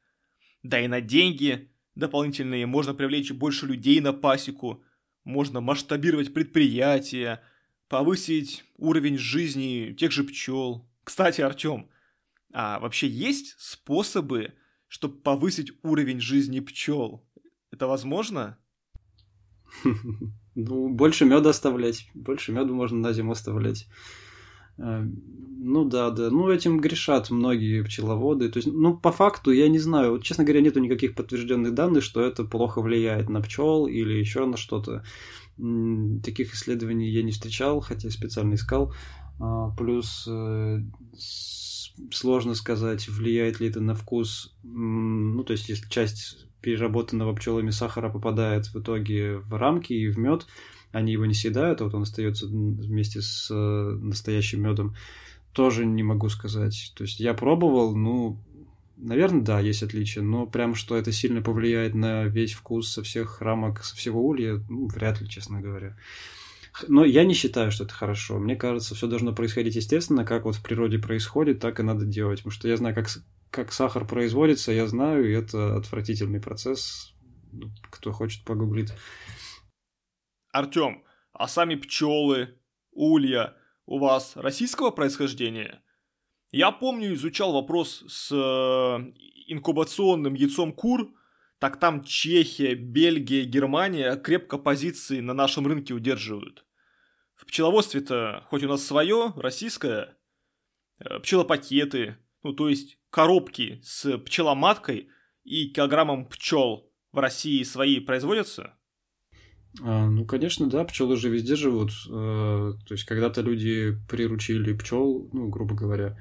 Да 0.62 0.80
и 0.80 0.88
на 0.88 1.02
деньги 1.02 1.72
дополнительные 1.96 2.68
можно 2.68 2.94
привлечь 2.94 3.32
больше 3.32 3.66
людей 3.66 4.00
на 4.00 4.14
пасеку, 4.14 4.84
можно 5.24 5.60
масштабировать 5.60 6.36
предприятия, 6.36 7.42
повысить 7.88 8.64
уровень 8.78 9.18
жизни 9.18 9.96
тех 9.98 10.12
же 10.12 10.24
пчел. 10.24 10.88
Кстати, 11.04 11.42
Артем, 11.42 11.90
а 12.54 12.80
вообще 12.80 13.08
есть 13.08 13.56
способы, 13.58 14.54
чтобы 14.88 15.18
повысить 15.18 15.72
уровень 15.82 16.20
жизни 16.20 16.60
пчел? 16.60 17.28
Это 17.72 17.88
возможно? 17.88 18.60
Ну, 20.54 20.90
больше 20.90 21.24
меда 21.24 21.52
оставлять. 21.52 22.10
Больше 22.14 22.52
меда 22.52 22.74
можно 22.74 22.98
на 22.98 23.14
зиму 23.14 23.32
оставлять. 23.32 23.88
Э, 24.78 25.06
ну 25.64 25.86
да, 25.86 26.10
да. 26.10 26.30
Ну, 26.30 26.50
этим 26.50 26.80
грешат 26.80 27.30
многие 27.30 27.84
пчеловоды. 27.84 28.50
То 28.50 28.58
есть, 28.58 28.68
ну, 28.72 28.98
по 28.98 29.12
факту, 29.12 29.52
я 29.52 29.70
не 29.70 29.80
знаю, 29.80 30.12
вот, 30.12 30.24
честно 30.24 30.44
говоря, 30.44 30.62
нету 30.62 30.80
никаких 30.80 31.16
подтвержденных 31.16 31.74
данных, 31.74 32.04
что 32.04 32.22
это 32.22 32.44
плохо 32.44 32.82
влияет 32.82 33.30
на 33.30 33.42
пчел 33.42 33.88
или 33.88 34.14
еще 34.14 34.46
на 34.46 34.58
что-то. 34.58 35.06
Таких 36.24 36.54
исследований 36.54 37.10
я 37.10 37.24
не 37.24 37.32
встречал, 37.32 37.80
хотя 37.80 38.10
специально 38.10 38.56
искал. 38.56 38.94
А, 39.40 39.70
плюс 39.72 40.28
э, 40.28 40.80
сложно 42.12 42.56
сказать, 42.56 43.08
влияет 43.08 43.60
ли 43.60 43.70
это 43.70 43.80
на 43.80 43.96
вкус. 43.96 44.56
Ну, 44.64 45.44
то 45.44 45.54
есть, 45.54 45.70
если 45.70 45.88
часть 45.90 46.48
переработанного 46.62 47.34
пчелами 47.36 47.72
сахара 47.72 48.10
попадает 48.10 48.68
в 48.68 48.80
итоге 48.80 49.38
в 49.38 49.54
рамки 49.56 49.94
и 49.94 50.08
в 50.08 50.18
мед, 50.18 50.48
они 50.92 51.14
его 51.14 51.26
не 51.26 51.34
съедают, 51.34 51.82
а 51.82 51.86
вот 51.86 51.94
он 51.94 52.04
остается 52.04 52.48
вместе 52.48 53.22
с 53.22 53.50
э, 53.50 53.54
настоящим 53.54 54.64
медом, 54.64 54.96
тоже 55.54 55.86
не 55.86 56.04
могу 56.04 56.30
сказать. 56.30 56.94
То 56.96 57.04
есть 57.04 57.20
я 57.20 57.34
пробовал, 57.34 57.96
ну, 57.96 58.38
наверное, 58.98 59.42
да, 59.42 59.60
есть 59.60 59.84
отличия, 59.84 60.22
но 60.22 60.46
прям 60.46 60.76
что 60.76 60.96
это 60.96 61.12
сильно 61.12 61.42
повлияет 61.42 61.96
на 61.96 62.26
весь 62.26 62.54
вкус 62.54 62.92
со 62.92 63.04
всех 63.04 63.42
рамок, 63.42 63.84
со 63.84 63.96
всего 63.96 64.26
улья, 64.26 64.62
ну, 64.70 64.88
вряд 64.88 65.22
ли, 65.22 65.30
честно 65.30 65.62
говоря. 65.62 65.98
Но 66.88 67.04
я 67.04 67.26
не 67.26 67.34
считаю, 67.34 67.72
что 67.72 67.84
это 67.84 67.94
хорошо. 67.94 68.40
Мне 68.40 68.56
кажется, 68.56 68.96
все 68.96 69.08
должно 69.08 69.34
происходить 69.34 69.76
естественно, 69.76 70.26
как 70.26 70.46
вот 70.46 70.56
в 70.56 70.64
природе 70.64 71.00
происходит, 71.00 71.60
так 71.60 71.80
и 71.80 71.84
надо 71.84 72.06
делать. 72.06 72.40
Потому 72.40 72.52
что 72.52 72.68
я 72.68 72.78
знаю, 72.78 72.96
как 72.96 73.08
как 73.52 73.74
сахар 73.74 74.08
производится, 74.08 74.72
я 74.72 74.88
знаю, 74.88 75.30
и 75.30 75.34
это 75.34 75.76
отвратительный 75.76 76.40
процесс. 76.40 77.14
Ну, 77.52 77.70
кто 77.90 78.12
хочет, 78.14 78.46
погуглит. 78.46 78.94
Артем, 80.54 81.04
а 81.34 81.48
сами 81.48 81.76
пчелы, 81.76 82.58
улья 82.92 83.54
у 83.86 84.00
вас 84.00 84.38
российского 84.38 84.90
происхождения? 84.92 85.84
Я 86.52 86.72
помню, 86.72 87.14
изучал 87.14 87.52
вопрос 87.54 88.04
с 88.08 88.32
э, 88.32 88.36
инкубационным 89.48 90.34
яйцом 90.34 90.72
кур, 90.72 91.14
так 91.62 91.80
там 91.80 92.04
Чехия, 92.04 92.74
Бельгия, 92.74 93.44
Германия 93.46 94.16
крепко 94.16 94.58
позиции 94.58 95.20
на 95.20 95.36
нашем 95.36 95.68
рынке 95.68 95.94
удерживают. 95.94 96.66
В 97.36 97.46
пчеловодстве-то, 97.46 98.48
хоть 98.50 98.64
у 98.64 98.68
нас 98.68 98.84
свое, 98.84 99.32
российское, 99.36 100.18
э, 100.98 101.20
пчелопакеты, 101.20 102.18
ну 102.42 102.54
то 102.54 102.68
есть 102.68 102.98
коробки 103.12 103.80
с 103.84 104.18
пчеломаткой 104.18 105.10
и 105.44 105.70
килограммом 105.70 106.28
пчел 106.30 106.92
в 107.12 107.20
России 107.20 107.62
свои 107.62 108.00
производятся? 108.00 108.74
А, 109.82 110.08
ну, 110.10 110.26
конечно, 110.26 110.68
да, 110.68 110.84
пчелы 110.84 111.16
же 111.16 111.30
везде 111.30 111.56
живут. 111.56 111.92
А, 112.10 112.74
то 112.88 112.94
есть, 112.94 113.06
когда-то 113.06 113.42
люди 113.42 113.96
приручили 114.10 114.74
пчел, 114.74 115.30
ну, 115.32 115.48
грубо 115.50 115.76
говоря, 115.76 116.18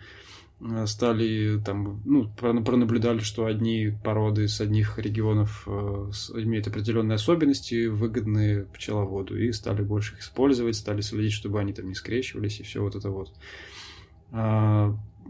стали 0.86 1.60
там, 1.64 2.02
ну, 2.04 2.28
пронаблюдали, 2.36 3.20
что 3.20 3.46
одни 3.46 3.92
породы 4.04 4.46
с 4.46 4.60
одних 4.60 4.98
регионов 4.98 5.64
а, 5.66 6.10
имеют 6.34 6.66
определенные 6.66 7.16
особенности, 7.16 7.86
выгодные 7.86 8.64
пчеловоду, 8.64 9.38
и 9.38 9.52
стали 9.52 9.82
больше 9.82 10.14
их 10.14 10.20
использовать, 10.20 10.76
стали 10.76 11.00
следить, 11.00 11.32
чтобы 11.32 11.60
они 11.60 11.72
там 11.72 11.88
не 11.88 11.94
скрещивались, 11.94 12.60
и 12.60 12.62
все 12.62 12.82
вот 12.82 12.94
это 12.94 13.10
вот. 13.10 13.32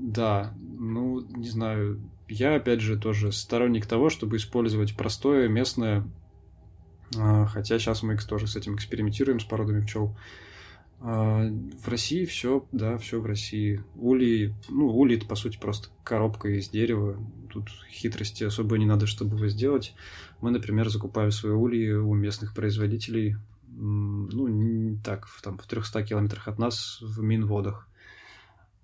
Да, 0.00 0.54
ну, 0.78 1.20
не 1.20 1.48
знаю. 1.48 2.00
Я, 2.28 2.54
опять 2.54 2.80
же, 2.80 2.98
тоже 2.98 3.32
сторонник 3.32 3.86
того, 3.86 4.08
чтобы 4.08 4.36
использовать 4.36 4.96
простое, 4.96 5.48
местное. 5.48 6.04
А, 7.18 7.46
хотя 7.46 7.78
сейчас 7.78 8.02
мы 8.02 8.16
тоже 8.16 8.46
с 8.46 8.56
этим 8.56 8.76
экспериментируем, 8.76 9.40
с 9.40 9.44
породами 9.44 9.84
пчел. 9.84 10.16
А, 11.00 11.48
в 11.82 11.88
России 11.88 12.24
все, 12.24 12.66
да, 12.72 12.98
все 12.98 13.20
в 13.20 13.26
России. 13.26 13.82
Улей, 13.96 14.54
ну, 14.68 14.88
улей 14.88 15.16
это, 15.16 15.26
по 15.26 15.34
сути, 15.34 15.58
просто 15.58 15.88
коробка 16.04 16.48
из 16.48 16.68
дерева. 16.68 17.16
Тут 17.50 17.70
хитрости 17.90 18.44
особо 18.44 18.78
не 18.78 18.86
надо, 18.86 19.06
чтобы 19.06 19.36
его 19.36 19.48
сделать. 19.48 19.94
Мы, 20.40 20.50
например, 20.50 20.88
закупаем 20.88 21.30
свои 21.30 21.52
ульи 21.52 21.92
у 21.92 22.14
местных 22.14 22.54
производителей, 22.54 23.36
ну, 23.68 24.48
не 24.48 24.96
так, 24.98 25.26
там, 25.42 25.58
в 25.58 25.66
300 25.66 26.02
километрах 26.02 26.48
от 26.48 26.58
нас 26.58 26.98
в 27.00 27.22
Минводах. 27.22 27.88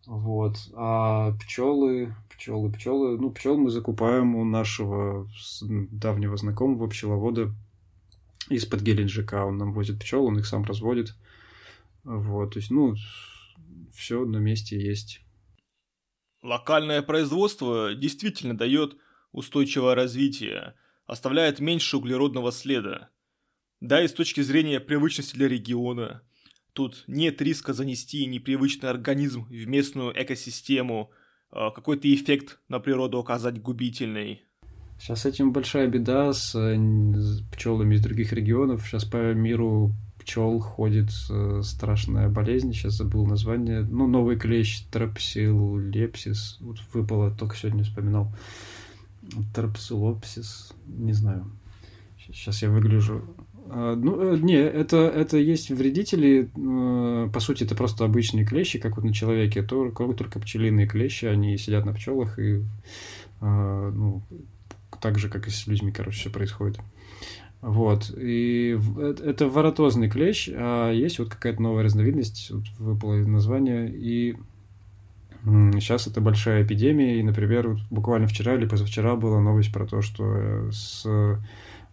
Вот. 0.07 0.57
А 0.75 1.33
пчелы, 1.33 2.15
пчелы, 2.31 2.71
пчелы. 2.73 3.19
Ну, 3.19 3.31
пчел 3.31 3.59
мы 3.59 3.71
закупаем 3.71 4.37
у 4.37 4.45
нашего 4.45 5.29
давнего 5.61 6.37
знакомого 6.37 6.87
пчеловода 6.89 7.53
из-под 8.49 8.83
Геленджика 8.83 9.45
он 9.45 9.59
нам 9.59 9.73
возит 9.73 9.99
пчел, 9.99 10.25
он 10.25 10.39
их 10.39 10.47
сам 10.47 10.65
разводит. 10.65 11.15
Вот, 12.07 12.53
то 12.53 12.61
есть, 12.61 12.71
ну, 12.71 12.95
все 13.93 14.25
на 14.25 14.37
месте 14.37 14.81
есть. 14.81 15.21
Локальное 16.41 17.03
производство 17.03 17.95
действительно 17.97 18.57
дает 18.57 18.97
устойчивое 19.33 19.97
развитие, 19.97 20.75
оставляет 21.07 21.59
меньше 21.59 21.97
углеродного 21.97 22.53
следа. 22.53 23.11
Да 23.81 24.03
и 24.03 24.07
с 24.07 24.13
точки 24.13 24.41
зрения 24.41 24.79
привычности 24.79 25.35
для 25.35 25.49
региона. 25.49 26.23
Тут 26.73 27.03
нет 27.09 27.43
риска 27.43 27.73
занести 27.73 28.25
непривычный 28.27 28.89
организм 28.89 29.47
в 29.47 29.67
местную 29.67 30.13
экосистему, 30.15 31.11
а, 31.51 31.73
какой-то 31.73 32.13
эффект 32.15 32.61
на 32.69 32.79
природу 32.79 33.19
оказать 33.19 33.61
губительный. 33.61 34.45
Сейчас 35.01 35.23
с 35.23 35.27
этим 35.27 35.53
большая 35.53 35.89
беда 35.89 36.33
с, 36.33 36.53
с 36.55 37.43
пчелами 37.51 37.97
из 37.97 38.03
других 38.03 38.33
регионов. 38.33 38.87
Сейчас 38.87 39.05
по 39.05 39.35
миру 39.35 39.93
пчел 40.27 40.59
ходит 40.59 41.11
э, 41.31 41.61
страшная 41.63 42.29
болезнь, 42.29 42.73
сейчас 42.73 42.95
забыл 42.95 43.25
название. 43.27 43.83
Ну, 43.83 44.09
новый 44.09 44.37
клещ, 44.37 44.83
трапсилепсис. 44.91 46.59
Вот 46.61 46.79
выпало, 46.93 47.31
только 47.31 47.57
сегодня 47.57 47.85
вспоминал. 47.85 48.33
Трапсилопсис, 49.55 50.73
не 50.87 51.13
знаю. 51.13 51.47
Сейчас 52.19 52.61
я 52.63 52.71
выгляжу. 52.71 53.23
А, 53.69 53.95
ну, 53.95 54.35
э, 54.35 54.39
не, 54.39 54.57
это, 54.57 54.97
это 54.97 55.37
есть 55.37 55.71
вредители. 55.71 56.51
Э, 56.57 57.31
по 57.33 57.39
сути, 57.39 57.63
это 57.63 57.77
просто 57.77 58.05
обычные 58.05 58.45
клещи, 58.45 58.81
как 58.81 58.97
вот 58.97 59.05
на 59.05 59.15
человеке. 59.15 59.63
Только, 59.63 60.13
только 60.13 60.41
пчелиные 60.41 60.89
клещи, 60.89 61.27
они 61.27 61.57
сидят 61.57 61.87
на 61.87 61.93
пчелах 61.93 62.41
и 62.41 62.65
а, 63.41 63.93
ну, 63.93 64.23
так 65.01 65.21
же, 65.21 65.29
как 65.29 65.47
и 65.47 65.51
с 65.51 65.69
людьми, 65.69 65.93
короче, 65.93 66.19
все 66.19 66.31
происходит. 66.31 66.81
Вот. 67.61 68.13
И 68.17 68.79
э, 68.99 69.15
это 69.25 69.49
воротозный 69.49 70.09
клещ, 70.09 70.49
а 70.53 70.91
есть 70.93 71.19
вот 71.19 71.29
какая-то 71.29 71.63
новая 71.63 71.85
разновидность, 71.85 72.51
вот 72.51 72.65
выпало 72.79 73.15
название, 73.17 73.91
и 73.91 74.37
сейчас 75.45 76.09
это 76.09 76.21
большая 76.21 76.65
эпидемия, 76.65 77.21
и, 77.21 77.23
например, 77.23 77.69
вот 77.69 77.79
буквально 77.91 78.27
вчера 78.27 78.55
или 78.55 78.67
позавчера 78.67 79.15
была 79.15 79.41
новость 79.41 79.73
про 79.73 79.87
то, 79.87 80.03
что 80.03 80.25
э, 80.27 80.71
с 80.73 81.07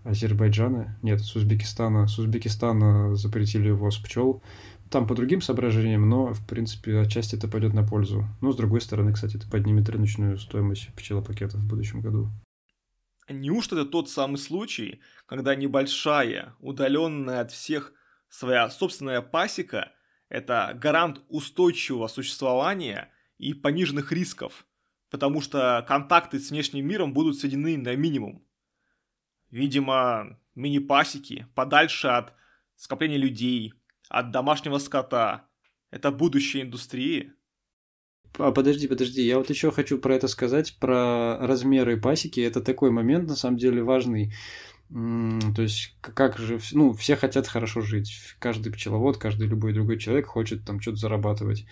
Азербайджана, 0.04 0.98
нет, 1.02 1.22
с 1.22 1.36
Узбекистана, 1.36 2.08
с 2.08 2.18
Узбекистана 2.18 3.16
запретили 3.16 3.70
ввоз 3.70 3.98
пчел, 3.98 4.42
там 4.90 5.08
по 5.08 5.16
другим 5.16 5.42
соображениям, 5.42 6.08
но, 6.08 6.34
в 6.34 6.46
принципе, 6.46 7.00
отчасти 7.00 7.36
это 7.36 7.48
пойдет 7.48 7.74
на 7.74 7.84
пользу. 7.84 8.28
Но, 8.42 8.52
с 8.52 8.56
другой 8.56 8.82
стороны, 8.82 9.14
кстати, 9.14 9.38
это 9.38 9.50
поднимет 9.50 9.90
рыночную 9.90 10.38
стоимость 10.38 10.90
пчелопакетов 10.96 11.62
в 11.62 11.68
будущем 11.68 12.02
году. 12.02 12.30
Неужто 13.30 13.76
это 13.76 13.90
тот 13.90 14.10
самый 14.10 14.38
случай, 14.38 15.02
когда 15.26 15.56
небольшая, 15.56 16.56
удаленная 16.60 17.42
от 17.42 17.52
всех 17.52 17.94
своя 18.30 18.70
собственная 18.70 19.22
пасека– 19.22 19.94
это 20.30 20.74
гарант 20.76 21.22
устойчивого 21.30 22.08
существования 22.08 23.12
и 23.38 23.54
пониженных 23.54 24.12
рисков, 24.12 24.66
потому 25.10 25.42
что 25.42 25.86
контакты 25.88 26.40
с 26.40 26.50
внешним 26.50 26.88
миром 26.88 27.14
будут 27.14 27.38
сведены 27.38 27.78
на 27.78 27.96
минимум. 27.96 28.46
Видимо, 29.50 30.40
мини-пасеки 30.56 31.48
подальше 31.56 32.08
от 32.08 32.34
скопления 32.76 33.18
людей, 33.18 33.74
от 34.10 34.32
домашнего 34.32 34.80
скота– 34.80 35.48
это 35.92 36.12
будущее 36.12 36.64
индустрии– 36.64 37.34
а, 38.38 38.52
подожди, 38.52 38.88
подожди, 38.88 39.22
я 39.22 39.38
вот 39.38 39.50
еще 39.50 39.72
хочу 39.72 39.98
про 39.98 40.16
это 40.16 40.28
сказать, 40.28 40.76
про 40.80 41.38
размеры 41.40 42.00
пасеки. 42.00 42.40
Это 42.40 42.62
такой 42.62 42.92
момент, 42.92 43.28
на 43.28 43.36
самом 43.36 43.58
деле, 43.58 43.84
важный. 43.84 44.34
То 44.90 45.62
есть, 45.64 45.96
как 46.02 46.38
же, 46.38 46.60
ну, 46.72 46.94
все 46.94 47.16
хотят 47.16 47.48
хорошо 47.48 47.82
жить. 47.82 48.14
Каждый 48.38 48.72
пчеловод, 48.72 49.18
каждый 49.18 49.48
любой 49.48 49.74
другой 49.74 49.98
человек 49.98 50.28
хочет 50.28 50.66
там 50.66 50.80
что-то 50.80 50.98
зарабатывать. 50.98 51.66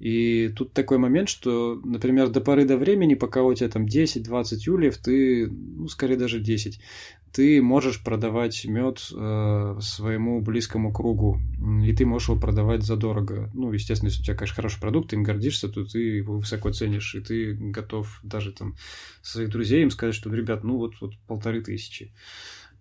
И 0.00 0.52
тут 0.56 0.72
такой 0.72 0.98
момент, 0.98 1.28
что, 1.28 1.80
например, 1.84 2.30
до 2.30 2.40
поры 2.40 2.64
до 2.64 2.76
времени, 2.76 3.14
пока 3.14 3.44
у 3.44 3.54
тебя 3.54 3.68
там 3.68 3.84
10-20 3.84 4.68
ульев, 4.70 4.98
ты, 4.98 5.46
ну, 5.46 5.86
скорее 5.86 6.16
даже 6.16 6.40
10, 6.40 6.80
ты 7.34 7.60
можешь 7.60 8.02
продавать 8.02 8.64
мед 8.64 9.08
э, 9.12 9.78
своему 9.80 10.40
близкому 10.40 10.92
кругу, 10.92 11.40
и 11.84 11.92
ты 11.92 12.06
можешь 12.06 12.28
его 12.28 12.40
продавать 12.40 12.84
задорого. 12.84 13.50
Ну, 13.54 13.72
естественно, 13.72 14.08
если 14.08 14.22
у 14.22 14.24
тебя, 14.24 14.36
конечно, 14.36 14.54
хороший 14.54 14.80
продукт, 14.80 15.10
ты 15.10 15.16
им 15.16 15.24
гордишься, 15.24 15.68
то 15.68 15.84
ты 15.84 15.98
его 15.98 16.38
высоко 16.38 16.72
ценишь, 16.72 17.12
и 17.16 17.20
ты 17.20 17.54
готов 17.54 18.20
даже 18.22 18.52
там 18.52 18.76
своих 19.20 19.50
друзей 19.50 19.82
им 19.82 19.90
сказать, 19.90 20.14
что, 20.14 20.32
ребят, 20.32 20.62
ну 20.62 20.76
вот, 20.76 20.94
вот 21.00 21.14
полторы 21.26 21.60
тысячи. 21.60 22.12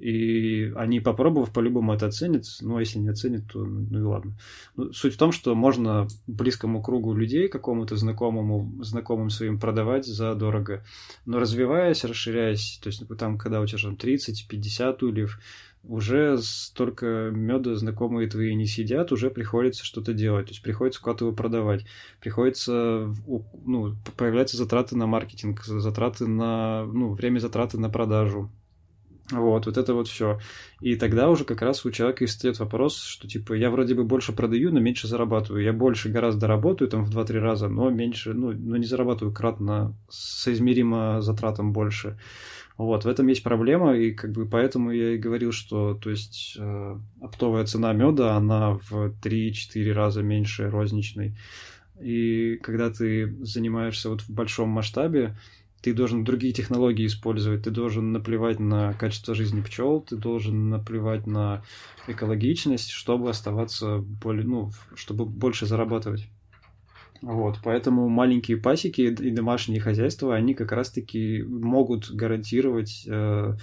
И 0.04 0.74
они, 0.76 1.00
попробовав, 1.00 1.54
по-любому 1.54 1.94
это 1.94 2.08
оценят. 2.08 2.44
Ну, 2.60 2.76
а 2.76 2.82
если 2.82 3.00
не 3.00 3.08
оценят, 3.08 3.50
то 3.50 3.64
ну 3.64 4.00
и 4.00 4.02
ладно. 4.02 4.34
Ну, 4.76 4.92
суть 4.92 5.14
в 5.14 5.18
том, 5.18 5.32
что 5.32 5.56
можно 5.56 6.10
близкому 6.28 6.84
кругу 6.84 7.14
людей, 7.14 7.48
какому-то 7.48 7.96
знакомому, 7.96 8.84
знакомым 8.84 9.30
своим 9.30 9.62
продавать 9.62 10.06
за 10.06 10.36
дорого. 10.36 10.84
Но 11.26 11.40
развиваясь, 11.40 12.04
расширяясь, 12.04 12.82
то 12.84 12.88
есть 12.88 13.02
там, 13.18 13.38
когда 13.38 13.62
у 13.62 13.66
тебя 13.66 13.80
там 13.82 13.94
30-50 13.94 15.06
ульев, 15.06 15.40
уже 15.86 16.38
столько 16.42 17.30
меда 17.32 17.76
знакомые 17.76 18.30
твои 18.30 18.56
не 18.56 18.66
сидят, 18.66 19.14
уже 19.14 19.30
приходится 19.30 19.86
что-то 19.86 20.14
делать, 20.14 20.48
то 20.48 20.52
есть 20.52 20.64
приходится 20.64 21.02
куда-то 21.02 21.26
его 21.26 21.34
продавать, 21.34 21.86
приходится, 22.20 23.14
ну, 23.66 23.96
появляются 24.18 24.58
затраты 24.58 24.98
на 24.98 25.08
маркетинг, 25.08 25.64
затраты 25.64 26.28
на, 26.28 26.86
ну, 26.86 27.14
время 27.14 27.40
затраты 27.40 27.80
на 27.80 27.90
продажу, 27.90 28.50
вот, 29.32 29.66
вот 29.66 29.78
это 29.78 29.94
вот 29.94 30.08
все. 30.08 30.40
И 30.82 30.96
тогда 30.96 31.30
уже 31.30 31.46
как 31.46 31.62
раз 31.62 31.86
у 31.86 31.92
человека 31.92 32.24
и 32.24 32.28
встает 32.28 32.60
вопрос, 32.60 33.02
что 33.02 33.28
типа 33.28 33.54
я 33.54 33.70
вроде 33.70 33.96
бы 33.96 34.04
больше 34.04 34.34
продаю, 34.34 34.72
но 34.72 34.80
меньше 34.80 35.08
зарабатываю. 35.08 35.64
Я 35.64 35.74
больше 35.74 36.10
гораздо 36.10 36.48
работаю, 36.48 36.90
там 36.90 37.06
в 37.06 37.18
2-3 37.18 37.40
раза, 37.40 37.70
но 37.70 37.90
меньше, 37.90 38.34
ну, 38.34 38.52
но 38.52 38.78
не 38.78 38.86
зарабатываю 38.86 39.34
кратно, 39.34 39.96
соизмеримо 40.10 41.22
затратам 41.22 41.72
больше. 41.72 42.18
Вот, 42.76 43.06
в 43.06 43.08
этом 43.08 43.28
есть 43.28 43.44
проблема, 43.44 43.96
и 43.96 44.12
как 44.12 44.32
бы 44.32 44.48
поэтому 44.48 44.92
я 44.92 45.12
и 45.14 45.18
говорил, 45.20 45.52
что, 45.52 45.94
то 45.94 46.10
есть, 46.10 46.56
э, 46.58 47.00
оптовая 47.22 47.66
цена 47.66 47.94
меда, 47.94 48.36
она 48.36 48.80
в 48.90 49.14
3-4 49.22 49.94
раза 49.94 50.24
меньше 50.24 50.70
розничной. 50.72 51.38
И 52.02 52.58
когда 52.64 52.90
ты 52.90 53.38
занимаешься 53.42 54.10
вот 54.10 54.22
в 54.22 54.30
большом 54.32 54.70
масштабе, 54.70 55.38
ты 55.84 55.94
должен 55.94 56.24
другие 56.24 56.54
технологии 56.54 57.06
использовать, 57.06 57.64
ты 57.64 57.70
должен 57.70 58.14
наплевать 58.14 58.58
на 58.58 58.94
качество 58.94 59.36
жизни 59.36 59.62
пчел, 59.62 60.00
ты 60.00 60.16
должен 60.16 60.70
наплевать 60.70 61.28
на 61.28 61.62
экологичность, 62.08 62.90
чтобы 62.90 63.30
оставаться 63.30 63.98
более, 63.98 64.46
ну, 64.46 64.72
чтобы 64.96 65.26
больше 65.26 65.66
зарабатывать. 65.66 66.30
Вот, 67.22 67.60
поэтому 67.64 68.08
маленькие 68.08 68.58
пасеки 68.58 69.02
и 69.02 69.32
домашние 69.32 69.82
хозяйства, 69.82 70.36
они 70.36 70.54
как 70.54 70.72
раз-таки 70.72 71.44
могут 71.44 72.10
гарантировать 72.12 73.06
э, 73.06 73.56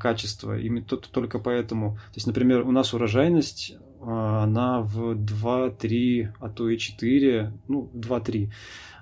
качество. 0.00 0.56
Именно 0.56 0.84
только 0.84 1.38
поэтому. 1.40 1.94
То 1.94 2.16
есть, 2.16 2.26
например, 2.26 2.62
у 2.62 2.70
нас 2.70 2.94
урожайность, 2.94 3.72
э, 3.72 4.04
она 4.04 4.80
в 4.80 5.14
2-3, 5.14 6.34
а 6.40 6.48
то 6.48 6.68
и 6.68 6.78
4, 6.78 7.52
ну, 7.68 7.90
2-3 7.94 8.48
а, 8.48 8.50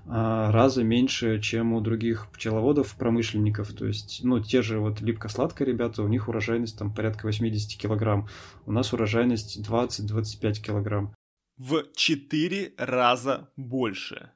раза 0.06 0.82
меньше, 0.82 1.40
чем 1.40 1.72
у 1.72 1.80
других 1.80 2.28
пчеловодов, 2.32 2.94
промышленников. 2.96 3.72
То 3.72 3.86
есть, 3.86 4.20
ну, 4.22 4.40
те 4.40 4.62
же 4.62 4.78
вот 4.78 5.00
липко-сладко 5.00 5.64
ребята, 5.64 6.02
у 6.02 6.08
них 6.08 6.28
урожайность 6.28 6.78
там 6.78 6.92
порядка 6.92 7.26
80 7.26 7.80
килограмм. 7.80 8.28
У 8.66 8.72
нас 8.72 8.92
урожайность 8.92 9.60
20-25 9.60 10.60
килограмм. 10.60 11.14
В 11.56 11.84
4 11.94 12.72
раза 12.78 13.50
больше. 13.56 14.30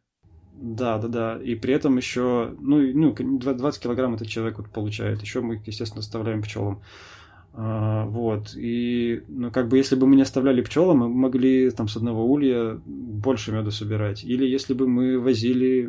Да, 0.54 0.98
да, 0.98 1.08
да. 1.08 1.42
И 1.42 1.54
при 1.56 1.74
этом 1.74 1.96
еще, 1.96 2.54
ну, 2.60 2.78
ну 2.78 3.38
20 3.38 3.82
килограмм 3.82 4.14
этот 4.14 4.28
человек 4.28 4.58
вот 4.58 4.70
получает. 4.70 5.22
Еще 5.22 5.40
мы, 5.40 5.60
естественно, 5.66 6.00
оставляем 6.00 6.42
пчелам. 6.42 6.82
А, 7.56 8.06
вот. 8.06 8.54
И, 8.56 9.22
ну, 9.28 9.52
как 9.52 9.68
бы, 9.68 9.76
если 9.76 9.94
бы 9.94 10.08
мы 10.08 10.16
не 10.16 10.22
оставляли 10.22 10.60
пчелам, 10.60 10.98
мы 10.98 11.08
могли 11.08 11.70
там 11.70 11.86
с 11.86 11.96
одного 11.96 12.26
улья 12.26 12.80
больше 12.84 13.52
меда 13.52 13.70
собирать. 13.70 14.24
Или 14.24 14.44
если 14.44 14.74
бы 14.74 14.88
мы 14.88 15.20
возили 15.20 15.88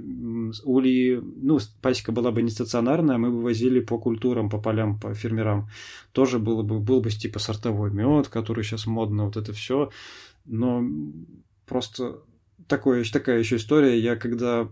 ульи, 0.63 1.19
ну, 1.41 1.57
пасека 1.81 2.11
была 2.11 2.31
бы 2.31 2.43
не 2.43 2.51
стационарная, 2.51 3.17
мы 3.17 3.31
бы 3.31 3.41
возили 3.41 3.79
по 3.79 3.97
культурам, 3.97 4.49
по 4.49 4.59
полям, 4.59 4.99
по 4.99 5.15
фермерам. 5.15 5.67
Тоже 6.11 6.37
было 6.37 6.61
бы, 6.61 6.79
был 6.79 7.01
бы 7.01 7.09
типа 7.09 7.39
сортовой 7.39 7.89
мед, 7.89 8.27
который 8.27 8.63
сейчас 8.63 8.85
модно, 8.85 9.25
вот 9.25 9.35
это 9.35 9.51
все. 9.51 9.89
Но 10.45 10.87
просто 11.65 12.19
такое, 12.67 13.03
такая 13.11 13.39
еще 13.39 13.55
история. 13.55 13.99
Я 13.99 14.15
когда 14.15 14.69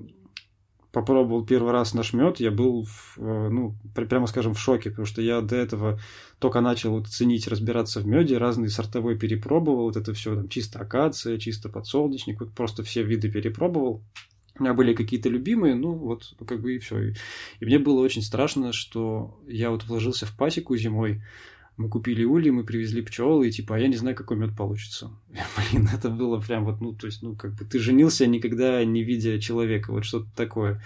попробовал 0.93 1.43
первый 1.43 1.73
раз 1.73 1.95
наш 1.95 2.13
мед, 2.13 2.39
я 2.39 2.51
был, 2.51 2.85
в, 2.85 3.17
э, 3.17 3.49
ну, 3.49 3.75
прямо 3.95 4.27
скажем, 4.27 4.53
в 4.53 4.59
шоке, 4.59 4.91
потому 4.91 5.07
что 5.07 5.23
я 5.23 5.41
до 5.41 5.55
этого 5.55 5.99
только 6.37 6.61
начал 6.61 6.91
вот 6.91 7.07
ценить, 7.07 7.47
разбираться 7.47 7.99
в 7.99 8.05
меде, 8.05 8.37
разные 8.37 8.69
сортовой 8.69 9.17
перепробовал, 9.17 9.85
вот 9.85 9.97
это 9.97 10.13
все, 10.13 10.35
там, 10.35 10.47
чисто 10.49 10.79
акация, 10.79 11.39
чисто 11.39 11.67
подсолнечник, 11.67 12.39
вот 12.39 12.53
просто 12.53 12.83
все 12.83 13.01
виды 13.01 13.29
перепробовал. 13.31 14.03
У 14.59 14.61
меня 14.61 14.75
были 14.75 14.93
какие-то 14.93 15.29
любимые, 15.29 15.73
ну 15.73 15.93
вот, 15.93 16.35
как 16.47 16.61
бы 16.61 16.75
и 16.75 16.77
все. 16.77 17.09
И 17.59 17.65
мне 17.65 17.79
было 17.79 17.99
очень 18.01 18.21
страшно, 18.21 18.71
что 18.71 19.39
я 19.47 19.71
вот 19.71 19.85
вложился 19.85 20.27
в 20.27 20.37
пасеку 20.37 20.77
зимой, 20.77 21.23
мы 21.77 21.89
купили 21.89 22.23
ульи, 22.23 22.49
мы 22.49 22.63
привезли 22.63 23.01
пчел, 23.01 23.41
и 23.41 23.51
типа, 23.51 23.75
а 23.75 23.79
я 23.79 23.87
не 23.87 23.95
знаю, 23.95 24.15
какой 24.15 24.37
мед 24.37 24.55
получится. 24.55 25.11
Блин, 25.71 25.89
это 25.93 26.09
было 26.09 26.39
прям 26.39 26.65
вот, 26.65 26.81
ну, 26.81 26.93
то 26.93 27.07
есть, 27.07 27.21
ну, 27.23 27.35
как 27.35 27.55
бы 27.55 27.65
ты 27.65 27.79
женился, 27.79 28.27
никогда 28.27 28.83
не 28.85 29.03
видя 29.03 29.39
человека, 29.39 29.91
вот 29.91 30.05
что-то 30.05 30.27
такое. 30.35 30.81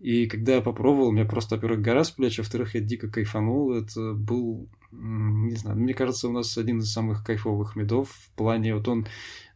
И 0.00 0.26
когда 0.26 0.54
я 0.54 0.60
попробовал, 0.62 1.12
меня 1.12 1.26
просто, 1.26 1.56
во-первых, 1.56 1.82
гора 1.82 2.04
с 2.04 2.10
плеч, 2.10 2.38
во-вторых, 2.38 2.74
я 2.74 2.80
дико 2.80 3.08
кайфанул. 3.08 3.74
Это 3.74 4.14
был, 4.14 4.66
не 4.90 5.54
знаю, 5.56 5.78
мне 5.78 5.92
кажется, 5.92 6.28
у 6.28 6.32
нас 6.32 6.56
один 6.56 6.78
из 6.78 6.90
самых 6.90 7.22
кайфовых 7.22 7.76
медов 7.76 8.10
в 8.10 8.30
плане, 8.30 8.74
вот 8.74 8.88
он 8.88 9.06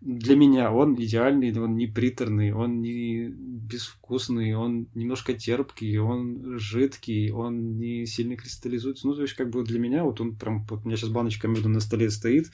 для 0.03 0.37
меня, 0.37 0.71
он 0.71 0.97
идеальный, 0.97 1.59
он 1.59 1.77
не 1.77 1.87
приторный, 1.87 2.53
он 2.53 2.83
не 2.83 3.29
безвкусный, 3.31 4.55
он 4.55 4.87
немножко 4.95 5.33
терпкий, 5.33 5.97
он 5.97 6.59
жидкий, 6.59 7.31
он 7.31 7.79
не 7.79 8.05
сильно 8.05 8.37
кристаллизуется. 8.37 9.07
Ну, 9.07 9.15
то 9.15 9.23
есть, 9.23 9.33
как 9.33 9.49
бы 9.49 9.65
для 9.65 9.79
меня, 9.79 10.05
вот 10.05 10.21
он 10.21 10.37
прям, 10.37 10.67
вот 10.69 10.85
у 10.85 10.87
меня 10.87 10.99
сейчас 10.99 11.09
баночка 11.09 11.49
меда 11.49 11.71
на 11.71 11.81
столе 11.81 12.11
стоит, 12.11 12.51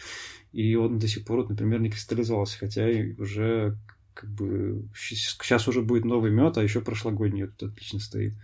и 0.52 0.76
он 0.76 1.00
до 1.00 1.08
сих 1.08 1.24
пор, 1.24 1.40
вот, 1.40 1.50
например, 1.50 1.80
не 1.80 1.90
кристаллизовался, 1.90 2.56
хотя 2.56 2.86
уже 3.18 3.76
как 4.20 4.30
бы 4.30 4.86
сейчас 4.94 5.66
уже 5.66 5.80
будет 5.80 6.04
новый 6.04 6.30
мед, 6.30 6.58
а 6.58 6.62
еще 6.62 6.82
прошлогодний 6.82 7.44
этот 7.44 7.72
отлично 7.72 8.00
стоит. 8.00 8.34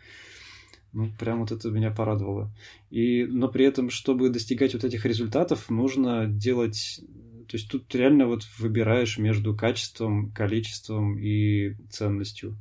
Ну, 0.95 1.13
прям 1.19 1.41
вот 1.41 1.53
это 1.53 1.71
меня 1.71 1.91
порадовало. 1.91 2.51
И, 2.89 3.25
но 3.25 3.49
при 3.49 3.67
этом, 3.67 3.91
чтобы 3.91 4.31
достигать 4.31 4.73
вот 4.73 4.85
этих 4.85 5.05
результатов, 5.05 5.69
нужно 5.69 6.27
делать... 6.27 7.01
То 7.49 7.59
есть 7.59 7.71
тут 7.71 7.95
реально 7.95 8.27
вот 8.27 8.45
выбираешь 8.59 9.19
между 9.19 9.55
качеством, 9.55 10.33
количеством 10.33 11.19
и 11.19 11.75
ценностью. 11.91 12.59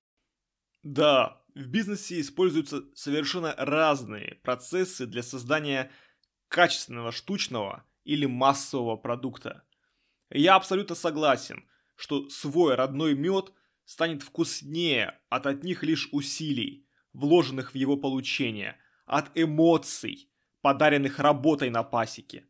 Да, 0.84 1.42
в 1.56 1.68
бизнесе 1.70 2.20
используются 2.20 2.84
совершенно 2.94 3.56
разные 3.58 4.40
процессы 4.44 5.08
для 5.08 5.24
создания 5.24 5.90
качественного 6.50 7.14
штучного 7.14 7.86
или 8.04 8.26
массового 8.26 8.98
продукта. 8.98 9.64
Я 10.30 10.56
абсолютно 10.56 10.96
согласен– 10.96 11.64
что 11.96 12.30
свой 12.30 12.76
родной 12.76 13.16
мед 13.16 13.52
станет 13.86 14.24
вкуснее 14.24 15.20
от 15.30 15.46
одних 15.46 15.84
лишь 15.84 16.10
усилий, 16.12 16.88
вложенных 17.14 17.74
в 17.74 17.76
его 17.76 17.98
получение, 17.98 18.78
от 19.06 19.32
эмоций, 19.36 20.30
подаренных 20.62 21.20
работой 21.20 21.70
на 21.70 21.84
пасеке. 21.84 22.46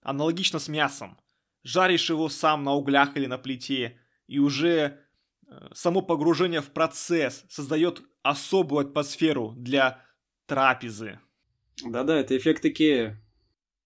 Аналогично 0.00 0.58
с 0.58 0.68
мясом. 0.68 1.18
Жаришь 1.62 2.10
его 2.10 2.28
сам 2.28 2.64
на 2.64 2.74
углях 2.74 3.16
или 3.16 3.26
на 3.26 3.38
плите, 3.38 4.00
и 4.26 4.38
уже 4.38 4.98
э, 5.46 5.68
само 5.74 6.02
погружение 6.02 6.60
в 6.60 6.70
процесс 6.70 7.44
создает 7.48 8.02
особую 8.22 8.86
атмосферу 8.88 9.54
для 9.56 10.04
трапезы. 10.46 11.20
Да-да, 11.84 12.16
это 12.16 12.36
эффект 12.36 12.64
Икея. 12.64 13.22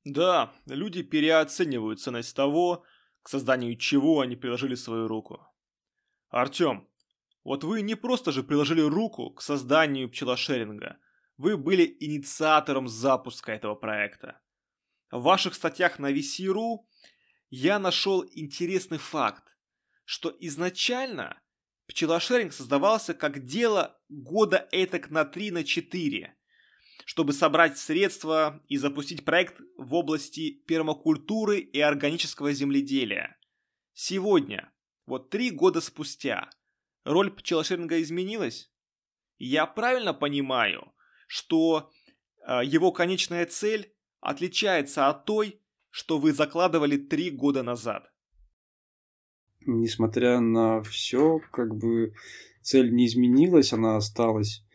Да, 0.05 0.53
люди 0.66 1.03
переоценивают 1.03 2.01
ценность 2.01 2.34
того, 2.34 2.84
к 3.27 3.29
созданию 3.29 3.74
чего 3.74 4.20
они 4.20 4.37
приложили 4.37 4.77
свою 4.77 5.09
руку. 5.09 5.45
Артем, 6.29 6.89
вот 7.43 7.64
вы 7.64 7.83
не 7.83 7.97
просто 7.97 8.31
же 8.31 8.45
приложили 8.45 8.83
руку 8.83 9.31
к 9.31 9.43
созданию 9.43 10.09
пчелошеринга, 10.09 10.99
вы 11.37 11.57
были 11.57 11.97
инициатором 11.99 12.87
запуска 12.87 13.51
этого 13.51 13.74
проекта. 13.74 14.41
В 15.11 15.22
ваших 15.22 15.57
статьях 15.57 15.99
на 15.99 16.12
VC.ru 16.12 16.87
я 17.51 17.81
нашел 17.81 18.24
интересный 18.33 18.99
факт, 18.99 19.57
что 20.05 20.33
изначально 20.39 21.43
пчелошеринг 21.89 22.53
создавался 22.53 23.12
как 23.12 23.45
дело 23.45 24.01
года 24.09 24.68
этак 24.70 25.11
на 25.11 25.24
3 25.24 25.51
на 25.51 25.64
4 25.64 26.36
чтобы 27.07 27.32
собрать 27.32 27.78
средства 27.78 28.61
и 28.66 28.76
запустить 28.76 29.24
проект 29.24 29.61
в 29.78 29.94
области 29.94 30.50
пермакультуры 30.66 31.61
и 31.61 31.78
органического 31.78 32.52
земледелия. 32.52 33.38
Сегодня, 33.92 34.72
вот 35.07 35.30
три 35.30 35.52
года 35.52 35.80
спустя, 35.80 36.50
роль 37.04 37.30
пчелошеринга 37.30 38.02
изменилась? 38.02 38.72
Я 39.38 39.66
правильно 39.66 40.14
понимаю, 40.14 40.92
что 41.28 41.92
э, 42.44 42.62
его 42.64 42.90
конечная 42.90 43.46
цель 43.46 43.94
отличается 44.18 45.09
от 45.09 45.26
той, 45.26 45.62
что 45.90 46.18
вы 46.18 46.32
закладывали 46.32 46.96
три 46.96 47.30
года 47.30 47.62
назад? 47.62 48.11
Несмотря 49.64 50.40
на 50.40 50.82
все, 50.82 51.38
как 51.52 51.72
бы 51.72 52.14
цель 52.62 52.92
не 52.92 53.07
изменилась, 53.07 53.72
она 53.72 53.94
осталась. 53.94 54.65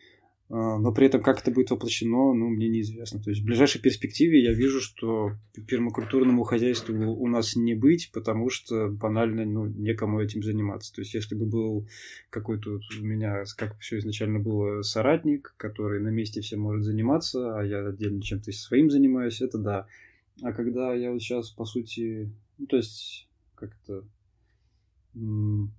А, 0.54 0.78
но 0.78 0.92
при 0.92 1.06
этом 1.06 1.22
как 1.22 1.40
это 1.40 1.50
будет 1.50 1.70
воплощено, 1.70 2.34
ну, 2.34 2.50
мне 2.50 2.68
неизвестно. 2.68 3.22
То 3.22 3.30
есть 3.30 3.40
в 3.40 3.46
ближайшей 3.46 3.80
перспективе 3.80 4.44
я 4.44 4.52
вижу, 4.52 4.82
что 4.82 5.32
пермакультурному 5.66 6.44
хозяйству 6.44 6.94
у 6.94 7.26
нас 7.26 7.56
не 7.56 7.74
быть, 7.74 8.10
потому 8.12 8.50
что 8.50 8.88
банально, 8.88 9.46
ну, 9.46 9.64
некому 9.64 10.20
этим 10.20 10.42
заниматься. 10.42 10.92
То 10.92 11.00
есть 11.00 11.14
если 11.14 11.34
бы 11.34 11.46
был 11.46 11.88
какой-то 12.28 12.80
у 13.00 13.02
меня, 13.02 13.44
как 13.56 13.78
все 13.78 13.96
изначально 13.96 14.40
было, 14.40 14.82
соратник, 14.82 15.54
который 15.56 16.02
на 16.02 16.10
месте 16.10 16.42
всем 16.42 16.60
может 16.60 16.84
заниматься, 16.84 17.58
а 17.58 17.64
я 17.64 17.86
отдельно 17.86 18.20
чем-то 18.20 18.52
своим 18.52 18.90
занимаюсь, 18.90 19.40
это 19.40 19.56
да. 19.56 19.86
А 20.42 20.52
когда 20.52 20.92
я 20.92 21.12
вот 21.12 21.22
сейчас, 21.22 21.48
по 21.48 21.64
сути, 21.64 22.30
ну, 22.58 22.66
то 22.66 22.76
есть, 22.76 23.26
как-то, 23.54 24.04
ну, 25.14 25.70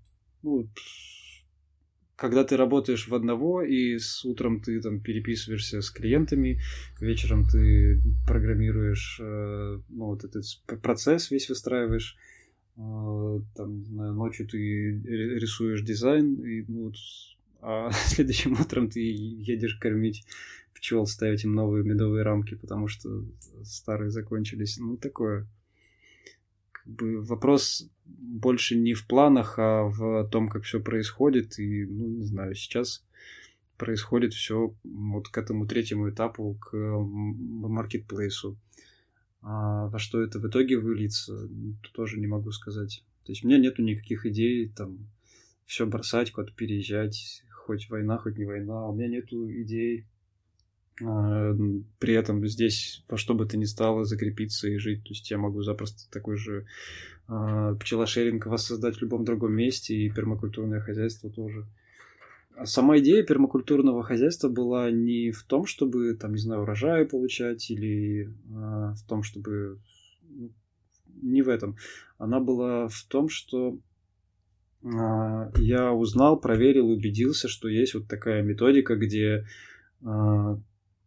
когда 2.16 2.43
ты 2.43 2.57
работаешь 2.57 3.07
в 3.07 3.16
одного, 3.16 3.64
и 3.64 3.97
с 3.97 4.24
утром 4.26 4.61
ты 4.61 4.80
там 4.82 4.99
переписываешься 4.99 5.82
с 5.82 5.89
клиентами, 5.89 6.61
вечером 6.99 7.45
ты 7.45 8.01
программируешь, 8.28 9.20
э, 9.22 9.80
ну, 9.89 10.05
вот 10.05 10.24
этот 10.24 10.45
процесс 10.82 11.32
весь 11.32 11.49
выстраиваешь, 11.49 12.16
э, 12.78 13.39
там, 13.55 13.86
знаю, 13.86 14.14
ночью 14.14 14.47
ты 14.47 14.57
рисуешь 14.57 15.82
дизайн, 15.82 16.36
и, 16.43 16.66
ну, 16.68 16.86
вот, 16.86 16.95
а 17.61 17.91
следующим 18.07 18.53
утром 18.59 18.89
ты 18.89 18.99
едешь 18.99 19.76
кормить 19.76 20.26
пчел, 20.76 21.05
ставить 21.07 21.45
им 21.45 21.55
новые 21.55 21.84
медовые 21.84 22.24
рамки, 22.24 22.55
потому 22.55 22.88
что 22.88 23.24
старые 23.64 24.11
закончились. 24.11 24.78
Ну, 24.78 24.97
такое 24.97 25.47
вопрос 26.86 27.90
больше 28.06 28.76
не 28.76 28.94
в 28.94 29.08
планах, 29.08 29.56
а 29.58 29.84
в 29.84 30.28
том, 30.30 30.50
как 30.50 30.64
все 30.64 30.80
происходит. 30.80 31.60
И, 31.60 31.86
ну, 31.86 32.08
не 32.08 32.24
знаю, 32.24 32.56
сейчас 32.56 33.04
происходит 33.78 34.34
все 34.34 34.74
вот 34.84 35.30
к 35.30 35.38
этому 35.38 35.68
третьему 35.68 36.10
этапу, 36.10 36.58
к 36.60 36.76
маркетплейсу. 36.76 38.58
А 39.42 39.88
во 39.88 40.00
что 40.00 40.22
это 40.22 40.40
в 40.40 40.48
итоге 40.48 40.78
выльется, 40.78 41.50
тоже 41.92 42.20
не 42.20 42.28
могу 42.28 42.52
сказать. 42.52 43.04
То 43.26 43.32
есть 43.32 43.44
у 43.44 43.48
меня 43.48 43.58
нету 43.58 43.82
никаких 43.82 44.26
идей 44.26 44.70
там 44.70 45.10
все 45.66 45.86
бросать, 45.86 46.32
куда-то 46.32 46.54
переезжать, 46.54 47.44
хоть 47.52 47.90
война, 47.90 48.18
хоть 48.18 48.38
не 48.38 48.46
война. 48.46 48.88
У 48.88 48.96
меня 48.96 49.08
нету 49.08 49.50
идей 49.50 50.02
а, 50.02 50.12
при 50.98 52.14
этом 52.14 52.46
здесь 52.48 53.04
во 53.10 53.18
что 53.18 53.34
бы 53.34 53.46
то 53.46 53.58
ни 53.58 53.66
стало 53.66 54.06
закрепиться 54.06 54.68
и 54.68 54.78
жить. 54.78 55.04
То 55.04 55.10
есть 55.10 55.30
я 55.32 55.38
могу 55.38 55.64
запросто 55.64 56.10
такой 56.12 56.38
же 56.38 56.66
э, 57.28 57.76
пчелошеринг 57.80 58.46
воссоздать 58.46 58.98
в 58.98 59.02
любом 59.02 59.26
другом 59.26 59.54
месте, 59.54 59.96
и 59.96 60.10
пермакультурное 60.10 60.82
хозяйство 60.82 61.30
тоже. 61.30 61.66
А 62.56 62.68
сама 62.68 63.00
идея 63.00 63.24
пермакультурного 63.24 64.04
хозяйства 64.04 64.50
была 64.50 64.91
не 64.91 65.32
в 65.32 65.44
том, 65.44 65.66
чтобы, 65.66 66.14
там, 66.14 66.34
не 66.34 66.39
знаю, 66.39 66.62
урожай 66.62 67.06
получать, 67.06 67.72
или 67.72 68.26
э, 68.26 68.30
в 68.50 69.04
том, 69.08 69.24
чтобы... 69.24 69.80
Ну, 70.30 70.52
не 71.22 71.41
в 71.41 71.50
этом. 71.50 71.78
Она 72.20 72.39
была 72.39 72.88
в 72.88 73.04
том, 73.08 73.30
что 73.30 73.80
э, 74.84 74.88
я 75.58 75.91
узнал, 75.91 76.39
проверил, 76.39 76.89
убедился, 76.89 77.48
что 77.48 77.68
есть 77.68 77.96
вот 77.96 78.08
такая 78.08 78.44
методика, 78.44 78.96
где 78.96 79.46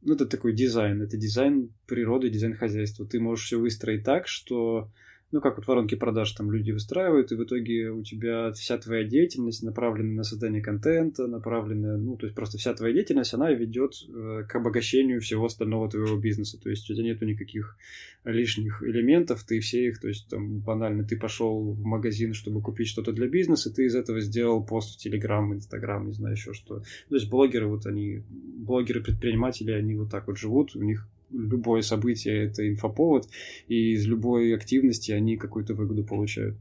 ну, 0.07 0.15
это 0.15 0.27
такой 0.27 0.53
дизайн, 0.53 1.03
это 1.03 1.17
дизайн 1.17 1.71
природы, 1.87 2.31
дизайн 2.31 2.55
хозяйства. 2.55 3.05
Ты 3.05 3.19
можешь 3.19 3.47
все 3.47 3.59
выстроить 3.59 4.05
так, 4.05 4.29
что 4.29 4.89
ну, 5.33 5.41
как 5.41 5.57
вот 5.57 5.67
воронки 5.67 5.97
продаж 5.97 6.31
там 6.33 6.53
люди 6.53 6.71
выстраивают, 6.71 7.33
и 7.33 7.35
в 7.35 7.43
итоге 7.43 7.91
у 7.91 8.03
тебя 8.05 8.53
вся 8.53 8.79
твоя 8.79 9.03
деятельность 9.03 9.63
направлена 9.65 10.15
на 10.15 10.23
создание 10.23 10.63
контента, 10.63 11.27
направленная, 11.27 11.97
ну, 11.97 12.17
то 12.17 12.27
есть 12.27 12.37
просто 12.37 12.59
вся 12.59 12.75
твоя 12.75 12.95
деятельность, 12.95 13.35
она 13.35 13.51
ведет 13.51 13.95
э, 14.09 14.45
к 14.49 14.55
обогащению 14.55 15.21
всего 15.21 15.47
остального 15.47 15.91
твоего 15.91 16.17
бизнеса. 16.17 16.61
То 16.61 16.71
есть 16.71 16.89
у 16.89 16.95
тебя 16.95 17.05
нету 17.05 17.27
никаких 17.27 17.77
лишних 18.25 18.83
элементов, 18.85 19.43
ты 19.43 19.59
все 19.59 19.89
их, 19.89 20.01
то 20.01 20.07
есть 20.07 20.29
там 20.29 20.61
банально 20.61 21.03
ты 21.03 21.17
пошел 21.19 21.73
в 21.73 21.85
магазин, 21.85 22.33
чтобы 22.33 22.63
купить 22.63 22.89
что-то 22.89 23.13
для 23.13 23.27
бизнеса, 23.27 23.75
ты 23.75 23.87
из 23.87 23.97
этого 23.97 24.21
сделал 24.21 24.65
пост 24.65 24.95
в 24.95 24.99
Телеграм, 24.99 25.53
Инстаграм, 25.55 26.07
не 26.07 26.13
знаю 26.13 26.37
еще 26.37 26.53
что. 26.53 26.81
То 27.09 27.15
есть 27.15 27.29
блогеры, 27.29 27.67
вот 27.67 27.87
они, 27.87 28.23
блогеры-предприниматели, 28.31 29.73
они 29.73 29.97
вот 29.97 30.11
так 30.11 30.29
вот 30.29 30.39
живут, 30.39 30.77
у 30.77 30.83
них 30.83 31.09
любое 31.31 31.83
событие 31.83 32.47
это 32.47 32.69
инфоповод, 32.69 33.29
и 33.69 33.93
из 33.93 34.07
любой 34.07 34.55
активности 34.55 35.13
они 35.13 35.37
какую-то 35.37 35.75
выгоду 35.75 36.05
получают. 36.05 36.57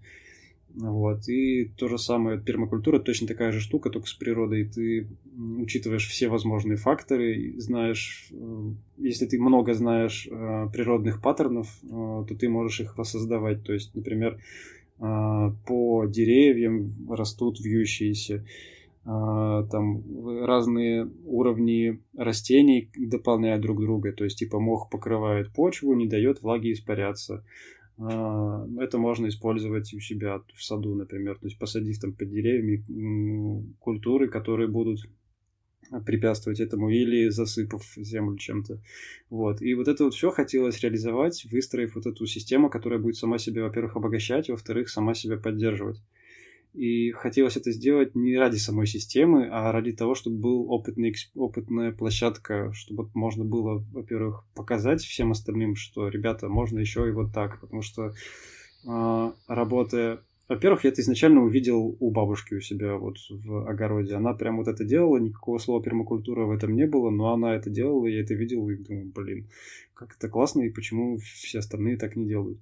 Вот. 0.75 1.29
И 1.29 1.71
то 1.77 1.87
же 1.87 1.97
самое, 1.97 2.37
пермакультура 2.37 2.99
точно 2.99 3.27
такая 3.27 3.51
же 3.53 3.61
штука, 3.61 3.89
только 3.89 4.07
с 4.07 4.13
природой. 4.13 4.65
Ты 4.65 5.07
учитываешь 5.57 6.07
все 6.07 6.27
возможные 6.27 6.75
факторы, 6.75 7.53
знаешь, 7.57 8.27
э, 8.31 8.71
если 8.97 9.25
ты 9.25 9.39
много 9.39 9.73
знаешь 9.73 10.27
э, 10.29 10.67
природных 10.73 11.21
паттернов, 11.21 11.69
э, 11.83 11.87
то 11.87 12.35
ты 12.37 12.49
можешь 12.49 12.81
их 12.81 12.97
воссоздавать. 12.97 13.63
То 13.63 13.73
есть, 13.73 13.95
например, 13.95 14.39
по 14.97 16.05
деревьям 16.05 16.93
растут 17.09 17.59
вьющиеся, 17.59 18.45
там 19.05 20.03
разные 20.45 21.09
уровни 21.25 22.01
растений 22.17 22.89
дополняют 22.97 23.61
друг 23.61 23.79
друга. 23.79 24.11
То 24.11 24.23
есть, 24.23 24.39
типа, 24.39 24.59
мох 24.59 24.89
покрывает 24.89 25.53
почву, 25.53 25.93
не 25.93 26.07
дает 26.07 26.41
влаге 26.41 26.73
испаряться. 26.73 27.45
А, 27.97 28.67
это 28.79 28.97
можно 28.97 29.27
использовать 29.27 29.93
у 29.93 29.99
себя 29.99 30.41
в 30.53 30.63
саду, 30.63 30.95
например, 30.95 31.37
то 31.37 31.45
есть 31.45 31.57
посадив 31.57 31.99
там 31.99 32.13
под 32.13 32.29
деревьями 32.29 33.73
культуры, 33.79 34.27
которые 34.27 34.67
будут 34.67 34.99
препятствовать 36.05 36.59
этому 36.59 36.89
или 36.89 37.29
засыпав 37.29 37.83
землю 37.95 38.37
чем-то. 38.37 38.81
Вот. 39.29 39.61
И 39.61 39.75
вот 39.75 39.87
это 39.87 40.05
вот 40.05 40.15
все 40.15 40.31
хотелось 40.31 40.81
реализовать, 40.81 41.45
выстроив 41.51 41.95
вот 41.95 42.05
эту 42.07 42.25
систему, 42.25 42.69
которая 42.69 42.99
будет 42.99 43.17
сама 43.17 43.37
себя, 43.37 43.63
во-первых, 43.63 43.95
обогащать, 43.95 44.49
во-вторых, 44.49 44.89
сама 44.89 45.13
себя 45.13 45.37
поддерживать. 45.37 46.01
И 46.75 47.11
хотелось 47.11 47.55
это 47.55 47.71
сделать 47.71 48.15
не 48.15 48.37
ради 48.37 48.57
самой 48.57 48.85
системы, 48.85 49.47
а 49.49 49.71
ради 49.71 49.93
того, 49.93 50.13
чтобы 50.13 50.37
был 50.37 50.69
опытный, 50.69 51.15
опытная 51.33 51.93
площадка, 51.93 52.73
чтобы 52.73 53.09
можно 53.13 53.45
было, 53.45 53.83
во-первых, 53.93 54.43
показать 54.55 55.01
всем 55.01 55.31
остальным, 55.31 55.75
что, 55.75 56.09
ребята, 56.09 56.49
можно 56.49 56.79
еще 56.79 57.07
и 57.07 57.11
вот 57.11 57.31
так. 57.33 57.61
Потому 57.61 57.81
что 57.81 58.13
э, 58.85 59.31
работая... 59.47 60.19
Во-первых, 60.49 60.83
я 60.83 60.91
это 60.91 61.01
изначально 61.01 61.41
увидел 61.41 61.95
у 61.99 62.11
бабушки 62.11 62.55
у 62.55 62.61
себя 62.61 62.97
вот 62.97 63.17
в 63.29 63.67
огороде. 63.67 64.13
Она 64.13 64.33
прям 64.33 64.57
вот 64.57 64.67
это 64.67 64.83
делала, 64.83 65.17
никакого 65.17 65.57
слова 65.59 65.81
пермакультура 65.81 66.45
в 66.45 66.51
этом 66.51 66.75
не 66.75 66.85
было, 66.85 67.09
но 67.09 67.33
она 67.33 67.55
это 67.55 67.69
делала, 67.69 68.05
я 68.05 68.21
это 68.21 68.33
видел 68.33 68.69
и 68.69 68.75
думаю, 68.75 69.11
блин, 69.15 69.47
как 69.95 70.15
это 70.17 70.29
классно, 70.29 70.61
и 70.61 70.69
почему 70.69 71.17
все 71.17 71.59
остальные 71.59 71.97
так 71.97 72.15
не 72.15 72.27
делают. 72.27 72.59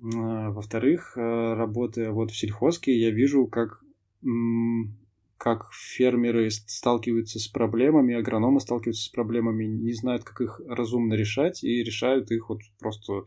Во-вторых, 0.00 1.12
э, 1.16 1.54
работая 1.54 2.10
вот 2.10 2.30
в 2.30 2.36
сельхозке, 2.36 2.98
я 2.98 3.10
вижу, 3.10 3.46
как, 3.46 3.84
как 5.36 5.70
фермеры 5.72 6.50
сталкиваются 6.50 7.38
с 7.38 7.48
проблемами, 7.48 8.14
агрономы 8.14 8.60
сталкиваются 8.60 9.04
с 9.04 9.08
проблемами, 9.08 9.64
не 9.64 9.92
знают, 9.92 10.24
как 10.24 10.40
их 10.40 10.60
разумно 10.66 11.14
решать, 11.14 11.62
и 11.64 11.82
решают 11.82 12.30
их 12.30 12.48
вот 12.48 12.60
просто 12.78 13.24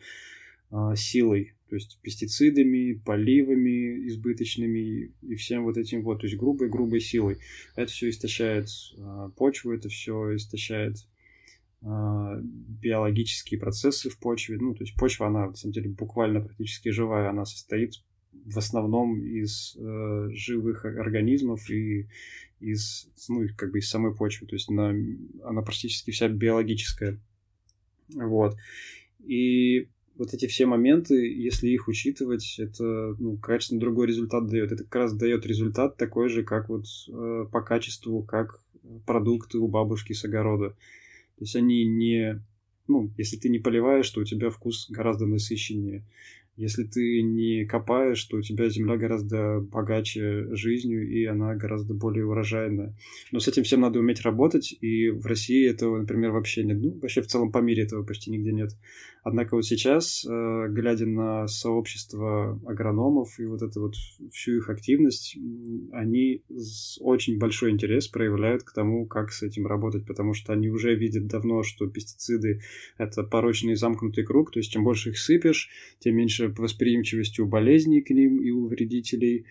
а, 0.72 0.95
силой, 0.95 1.54
то 1.70 1.76
есть 1.76 2.00
пестицидами, 2.02 2.94
поливами 2.94 4.08
избыточными 4.08 5.14
и 5.22 5.36
всем 5.36 5.66
вот 5.66 5.78
этим 5.78 6.02
вот, 6.04 6.22
то 6.22 6.26
есть 6.26 6.38
грубой-грубой 6.38 7.02
силой. 7.02 7.38
Это 7.76 7.91
все 7.91 8.10
истощает 8.10 8.68
почву, 9.36 9.74
это 9.74 9.90
все 9.90 10.36
истощает 10.36 10.95
биологические 11.84 13.60
процессы 13.60 14.10
в 14.10 14.18
почве. 14.18 14.58
Ну, 14.58 14.74
то 14.74 14.84
есть 14.84 14.96
почва, 14.96 15.28
она, 15.28 15.48
на 15.48 15.56
самом 15.56 15.74
деле, 15.74 15.90
буквально 15.90 16.42
практически 16.42 16.90
живая. 16.90 17.30
Она 17.30 17.46
состоит 17.46 17.96
в 18.46 18.58
основном 18.58 19.22
из 19.22 19.76
э, 19.78 20.30
живых 20.32 20.86
организмов 20.86 21.70
и 21.70 22.08
из, 22.60 23.08
ну, 23.28 23.46
как 23.58 23.72
бы 23.72 23.80
из 23.80 23.90
самой 23.90 24.16
почвы. 24.16 24.48
То 24.48 24.56
есть 24.56 24.70
она, 24.70 24.94
она 25.44 25.62
практически 25.62 26.12
вся 26.12 26.30
биологическая. 26.30 27.20
Вот. 28.14 28.56
И 29.20 29.90
вот 30.16 30.34
эти 30.34 30.48
все 30.48 30.66
моменты, 30.66 31.16
если 31.16 31.68
их 31.70 31.88
учитывать, 31.88 32.60
это, 32.60 33.16
ну, 33.20 33.38
качественно 33.38 33.82
другой 33.82 34.08
результат 34.08 34.48
дает. 34.48 34.72
Это 34.72 34.84
как 34.84 34.96
раз 34.96 35.14
дает 35.14 35.46
результат 35.46 35.98
такой 35.98 36.30
же, 36.30 36.44
как 36.44 36.70
вот 36.70 36.86
э, 37.10 37.46
по 37.52 37.62
качеству, 37.62 38.24
как 38.24 38.62
продукты 39.06 39.58
у 39.58 39.68
бабушки 39.68 40.14
с 40.14 40.24
огорода. 40.26 40.76
То 41.38 41.44
есть 41.44 41.56
они 41.56 41.86
не... 41.86 42.42
Ну, 42.88 43.12
если 43.18 43.38
ты 43.38 43.50
не 43.50 43.60
поливаешь, 43.60 44.10
то 44.10 44.22
у 44.22 44.26
тебя 44.26 44.50
вкус 44.50 44.90
гораздо 44.90 45.26
насыщеннее. 45.26 46.06
Если 46.56 46.84
ты 46.84 47.24
не 47.24 47.66
копаешь, 47.66 48.24
то 48.26 48.38
у 48.38 48.42
тебя 48.42 48.70
земля 48.70 48.96
гораздо 48.96 49.60
богаче 49.60 50.56
жизнью, 50.56 51.10
и 51.10 51.26
она 51.26 51.56
гораздо 51.56 51.96
более 51.96 52.28
урожайная. 52.28 52.96
Но 53.32 53.40
с 53.40 53.48
этим 53.48 53.64
всем 53.64 53.82
надо 53.82 54.00
уметь 54.00 54.22
работать, 54.22 54.76
и 54.80 55.10
в 55.10 55.26
России 55.26 55.68
этого, 55.68 55.98
например, 55.98 56.32
вообще 56.32 56.64
нет. 56.64 56.78
Ну, 56.80 57.00
вообще 57.02 57.22
в 57.22 57.28
целом 57.28 57.52
по 57.52 57.58
мире 57.58 57.84
этого 57.84 58.04
почти 58.04 58.30
нигде 58.30 58.52
нет. 58.52 58.72
Однако 59.24 59.56
вот 59.56 59.66
сейчас, 59.66 60.26
э, 60.26 60.68
глядя 60.70 61.06
на 61.06 61.48
сообщество 61.48 62.60
агрономов 62.68 63.40
и 63.40 63.46
вот 63.46 63.62
это 63.62 63.80
вот 63.80 63.96
всю 64.34 64.58
их 64.58 64.70
активность, 64.70 65.38
они 65.94 66.44
очень 67.00 67.40
большой 67.40 67.72
интерес 67.72 68.10
проявляют 68.10 68.64
к 68.64 68.74
тому, 68.74 69.06
как 69.08 69.32
с 69.32 69.42
этим 69.42 69.66
работать, 69.66 70.06
потому 70.06 70.34
что 70.34 70.52
они 70.52 70.70
уже 70.70 70.94
видят 70.96 71.28
давно, 71.28 71.64
что 71.64 71.88
пестициды— 71.88 72.62
это 72.98 73.24
порочный 73.24 73.76
замкнутый 73.76 74.26
круг, 74.26 74.52
то 74.52 74.60
есть 74.60 74.72
чем 74.72 74.84
больше 74.84 75.12
их 75.12 75.18
сыпешь, 75.18 75.70
тем 76.00 76.18
меньше 76.18 76.43
восприимчивости 76.49 77.41
у 77.41 77.48
болезней 77.48 78.02
к 78.02 78.10
ним 78.10 78.41
и 78.41 78.52
у 78.52 78.65
вредителей, 78.68 79.45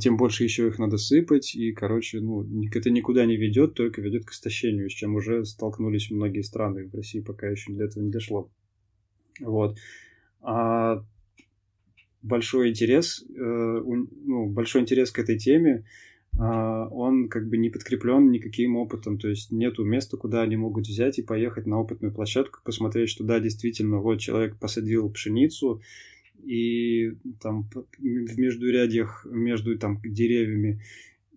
тем 0.00 0.16
больше 0.16 0.44
еще 0.44 0.68
их 0.68 0.78
надо 0.78 0.98
сыпать, 0.98 1.54
и, 1.54 1.72
короче, 1.72 2.20
ну, 2.20 2.46
это 2.74 2.90
никуда 2.90 3.24
не 3.24 3.36
ведет, 3.36 3.74
только 3.74 4.02
ведет 4.02 4.26
к 4.26 4.32
истощению, 4.32 4.90
с 4.90 4.92
чем 4.92 5.14
уже 5.14 5.44
столкнулись 5.44 6.10
многие 6.10 6.42
страны. 6.42 6.88
В 6.88 6.94
России 6.94 7.20
пока 7.20 7.48
еще 7.48 7.72
до 7.72 7.84
этого 7.84 8.02
не 8.02 8.10
дошло. 8.10 8.50
Вот. 9.40 9.78
А 10.42 11.04
большой 12.22 12.70
интерес, 12.70 13.24
э, 13.28 13.34
ну, 13.34 14.46
большой 14.46 14.82
интерес 14.82 15.10
к 15.10 15.18
этой 15.18 15.38
теме, 15.38 15.84
э, 16.34 16.38
он 16.38 17.28
как 17.28 17.48
бы 17.48 17.56
не 17.56 17.70
подкреплен 17.70 18.30
никаким 18.30 18.76
опытом, 18.76 19.18
то 19.18 19.28
есть 19.28 19.50
нету 19.52 19.84
места, 19.84 20.16
куда 20.16 20.42
они 20.42 20.56
могут 20.56 20.86
взять 20.86 21.18
и 21.18 21.22
поехать 21.22 21.66
на 21.66 21.80
опытную 21.80 22.12
площадку, 22.12 22.60
посмотреть, 22.64 23.08
что 23.08 23.24
да, 23.24 23.40
действительно, 23.40 23.98
вот 23.98 24.20
человек 24.20 24.58
посадил 24.58 25.10
пшеницу, 25.10 25.80
и 26.48 27.12
там 27.40 27.68
в 27.98 28.38
междурядьях 28.38 29.26
между 29.30 29.78
там 29.78 30.00
деревьями 30.02 30.80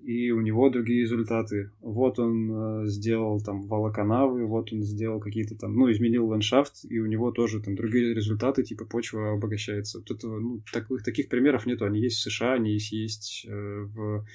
и 0.03 0.31
у 0.31 0.41
него 0.41 0.69
другие 0.69 1.01
результаты. 1.01 1.71
Вот 1.79 2.17
он 2.17 2.51
э, 2.51 2.87
сделал 2.87 3.39
там 3.39 3.61
волоконавы, 3.61 4.45
вот 4.45 4.73
он 4.73 4.81
сделал 4.81 5.19
какие-то 5.19 5.55
там, 5.55 5.75
ну, 5.75 5.91
изменил 5.91 6.27
ландшафт, 6.27 6.85
и 6.89 6.99
у 6.99 7.05
него 7.05 7.31
тоже 7.31 7.61
там 7.61 7.75
другие 7.75 8.13
результаты, 8.13 8.63
типа 8.63 8.85
почва 8.85 9.33
обогащается. 9.33 9.99
Вот 9.99 10.09
этого, 10.09 10.39
ну, 10.39 10.61
таких, 10.71 11.03
таких 11.03 11.29
примеров 11.29 11.65
нету. 11.65 11.85
Они 11.85 11.99
есть 11.99 12.17
в 12.17 12.21
США, 12.21 12.53
они 12.53 12.73
есть, 12.73 12.91
есть 12.91 13.45
э, 13.47 13.51
в 13.51 14.25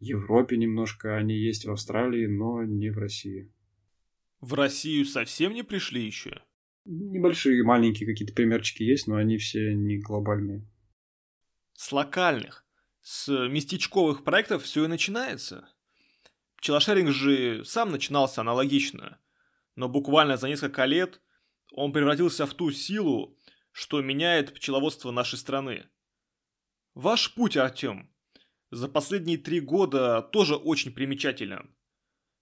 Европе 0.00 0.56
немножко, 0.56 1.16
они 1.16 1.34
есть 1.34 1.64
в 1.64 1.70
Австралии, 1.70 2.26
но 2.26 2.62
не 2.64 2.90
в 2.90 2.98
России. 2.98 3.48
В 4.40 4.52
Россию 4.54 5.06
совсем 5.06 5.54
не 5.54 5.62
пришли 5.62 6.04
еще? 6.04 6.42
Небольшие, 6.84 7.62
маленькие 7.62 8.06
какие-то 8.06 8.34
примерчики 8.34 8.82
есть, 8.82 9.06
но 9.06 9.16
они 9.16 9.38
все 9.38 9.74
не 9.74 9.98
глобальные. 9.98 10.68
С 11.72 11.90
локальных 11.92 12.64
с 13.00 13.28
местечковых 13.48 14.24
проектов 14.24 14.62
все 14.62 14.84
и 14.84 14.88
начинается. 14.88 15.68
Пчелошеринг 16.56 17.10
же 17.10 17.62
сам 17.64 17.90
начинался 17.90 18.40
аналогично, 18.40 19.20
но 19.76 19.90
буквально 19.90 20.38
за 20.38 20.48
несколько 20.48 20.86
лет 20.86 21.20
он 21.72 21.92
превратился 21.92 22.46
в 22.46 22.54
ту 22.54 22.70
силу, 22.70 23.38
что 23.72 24.00
меняет 24.00 24.54
пчеловодство 24.54 25.10
нашей 25.10 25.38
страны. 25.38 25.86
Ваш 26.94 27.34
путь, 27.34 27.58
Артем, 27.58 28.10
за 28.70 28.88
последние 28.88 29.36
три 29.36 29.60
года 29.60 30.22
тоже 30.22 30.56
очень 30.56 30.92
примечателен. 30.92 31.76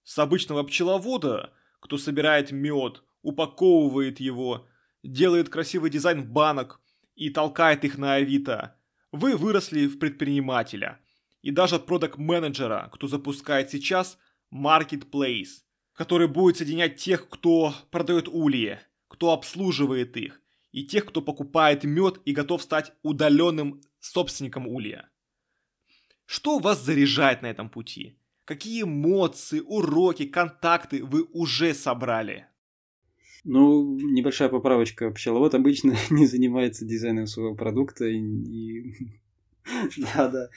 С 0.03 0.17
обычного 0.17 0.63
пчеловода, 0.63 1.53
кто 1.81 1.97
собирает 1.97 2.51
мед, 2.51 3.03
упаковывает 3.23 4.19
его, 4.19 4.67
делает 5.01 5.49
красивый 5.49 5.89
дизайн 5.89 6.23
банок 6.23 6.79
и 7.15 7.31
толкает 7.31 7.83
их 7.83 7.97
на 7.97 8.13
Авито– 8.13 8.77
вы 9.13 9.37
выросли 9.37 9.85
в 9.85 9.99
предпринимателя 9.99 10.99
и 11.43 11.51
даже 11.51 11.77
продакт-менеджера, 11.77 12.89
кто 12.91 13.07
запускает 13.07 13.69
сейчас 13.69 14.17
Marketplace, 14.51 15.61
который 15.93 16.27
будет 16.27 16.57
соединять 16.57 16.95
тех, 16.95 17.29
кто 17.29 17.75
продает 17.91 18.27
ульи, 18.27 18.79
кто 19.07 19.31
обслуживает 19.31 20.17
их, 20.17 20.41
и 20.71 20.83
тех, 20.83 21.05
кто 21.05 21.21
покупает 21.21 21.83
мед 21.83 22.21
и 22.25 22.31
готов 22.31 22.63
стать 22.63 22.91
удаленным 23.03 23.81
собственником 23.99 24.67
улья. 24.67 25.11
Что 26.25 26.57
вас 26.57 26.81
заряжает 26.81 27.43
на 27.43 27.47
этом 27.47 27.69
пути? 27.69 28.17
Какие 28.45 28.81
эмоции, 28.81 29.59
уроки, 29.59 30.25
контакты 30.25 31.05
вы 31.05 31.21
уже 31.31 31.75
собрали? 31.75 32.47
Ну, 33.43 33.97
небольшая 33.99 34.49
поправочка. 34.49 35.11
Пчеловод 35.11 35.53
обычно 35.55 35.95
не 36.09 36.25
занимается 36.25 36.85
дизайном 36.85 37.27
своего 37.27 37.55
продукта 37.55 38.05
и, 38.05 38.93
Да, 39.97 40.27
да. 40.27 40.49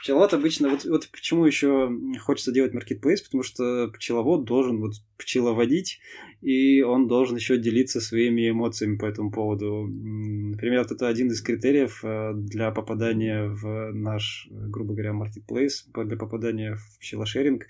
Пчеловод 0.00 0.34
обычно... 0.34 0.70
Вот, 0.70 0.84
вот 0.84 1.08
почему 1.10 1.44
еще 1.44 1.90
хочется 2.20 2.52
делать 2.52 2.74
маркетплейс, 2.74 3.20
потому 3.22 3.42
что 3.42 3.88
пчеловод 3.88 4.44
должен 4.44 4.80
вот 4.80 4.94
пчеловодить, 5.16 6.00
и 6.40 6.82
он 6.82 7.08
должен 7.08 7.36
еще 7.36 7.58
делиться 7.58 8.00
своими 8.00 8.50
эмоциями 8.50 8.96
по 8.96 9.06
этому 9.06 9.30
поводу. 9.30 9.86
Например, 9.86 10.80
это 10.80 11.08
один 11.08 11.28
из 11.28 11.40
критериев 11.42 12.00
э, 12.04 12.32
для 12.34 12.70
попадания 12.70 13.48
в 13.48 13.92
наш, 13.92 14.48
грубо 14.50 14.94
говоря, 14.94 15.12
маркетплейс, 15.12 15.86
для 15.94 16.16
попадания 16.16 16.76
в 16.76 16.98
пчелошеринг 17.00 17.66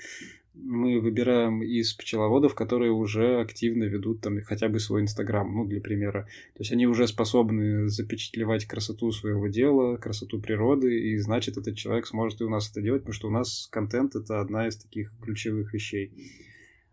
мы 0.60 1.00
выбираем 1.00 1.62
из 1.62 1.94
пчеловодов, 1.94 2.54
которые 2.54 2.90
уже 2.90 3.40
активно 3.40 3.84
ведут 3.84 4.20
там 4.20 4.40
хотя 4.42 4.68
бы 4.68 4.80
свой 4.80 5.02
Инстаграм, 5.02 5.50
ну, 5.52 5.64
для 5.64 5.80
примера. 5.80 6.24
То 6.54 6.60
есть 6.60 6.72
они 6.72 6.86
уже 6.86 7.06
способны 7.06 7.88
запечатлевать 7.88 8.66
красоту 8.66 9.12
своего 9.12 9.46
дела, 9.48 9.96
красоту 9.96 10.40
природы, 10.40 10.98
и 11.10 11.18
значит, 11.18 11.56
этот 11.56 11.76
человек 11.76 12.06
сможет 12.06 12.40
и 12.40 12.44
у 12.44 12.50
нас 12.50 12.70
это 12.70 12.82
делать, 12.82 13.02
потому 13.02 13.14
что 13.14 13.28
у 13.28 13.32
нас 13.32 13.68
контент— 13.70 14.14
это 14.16 14.40
одна 14.40 14.68
из 14.68 14.76
таких 14.76 15.12
ключевых 15.22 15.72
вещей. 15.72 16.12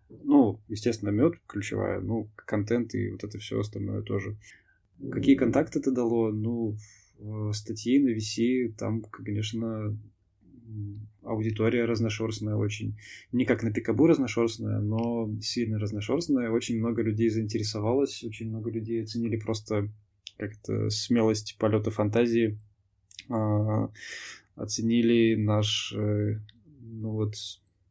Ну, 0.09 0.59
естественно, 0.67 1.09
мед 1.09 1.33
ключевая, 1.47 1.99
ну, 1.99 2.29
контент 2.35 2.93
и 2.93 3.09
вот 3.09 3.23
это 3.23 3.37
все 3.39 3.59
остальное 3.59 4.01
тоже. 4.01 4.37
Какие 5.11 5.35
контакты 5.35 5.79
это 5.79 5.91
дало? 5.91 6.31
Ну, 6.31 6.77
статьи 7.51 7.99
на 7.99 8.15
VC, 8.15 8.73
там, 8.77 9.01
конечно, 9.01 9.97
аудитория 11.25 11.85
разношерстная 11.85 12.55
очень. 12.55 12.97
Не 13.31 13.45
как 13.45 13.63
на 13.63 13.71
Пикабу 13.71 14.07
разношерстная, 14.07 14.79
но 14.79 15.29
сильно 15.41 15.79
разношерстная. 15.79 16.49
Очень 16.49 16.79
много 16.79 17.01
людей 17.01 17.29
заинтересовалось, 17.29 18.23
очень 18.23 18.49
много 18.49 18.69
людей 18.69 19.03
оценили 19.03 19.37
просто 19.37 19.89
как-то 20.37 20.89
смелость 20.89 21.57
полета 21.57 21.91
фантазии, 21.91 22.57
а, 23.29 23.89
оценили 24.55 25.35
наш, 25.35 25.93
э, 25.95 26.39
ну 26.81 27.11
вот, 27.11 27.35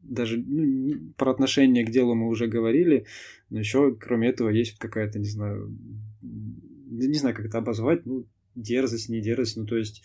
даже 0.01 0.39
ну, 0.39 1.12
про 1.16 1.31
отношение 1.31 1.85
к 1.85 1.90
делу 1.90 2.15
мы 2.15 2.28
уже 2.28 2.47
говорили, 2.47 3.06
но 3.51 3.59
еще 3.59 3.94
кроме 3.94 4.28
этого 4.28 4.51
есть 4.51 4.78
какая-то, 4.78 5.19
не 5.19 5.28
знаю, 5.28 5.74
не 6.23 7.19
знаю, 7.19 7.35
как 7.35 7.47
это 7.47 7.59
обозвать, 7.59 8.06
ну, 8.06 8.27
дерзость, 8.55 9.09
не 9.09 9.20
дерзость, 9.20 9.56
ну, 9.56 9.66
то 9.66 9.77
есть 9.77 10.02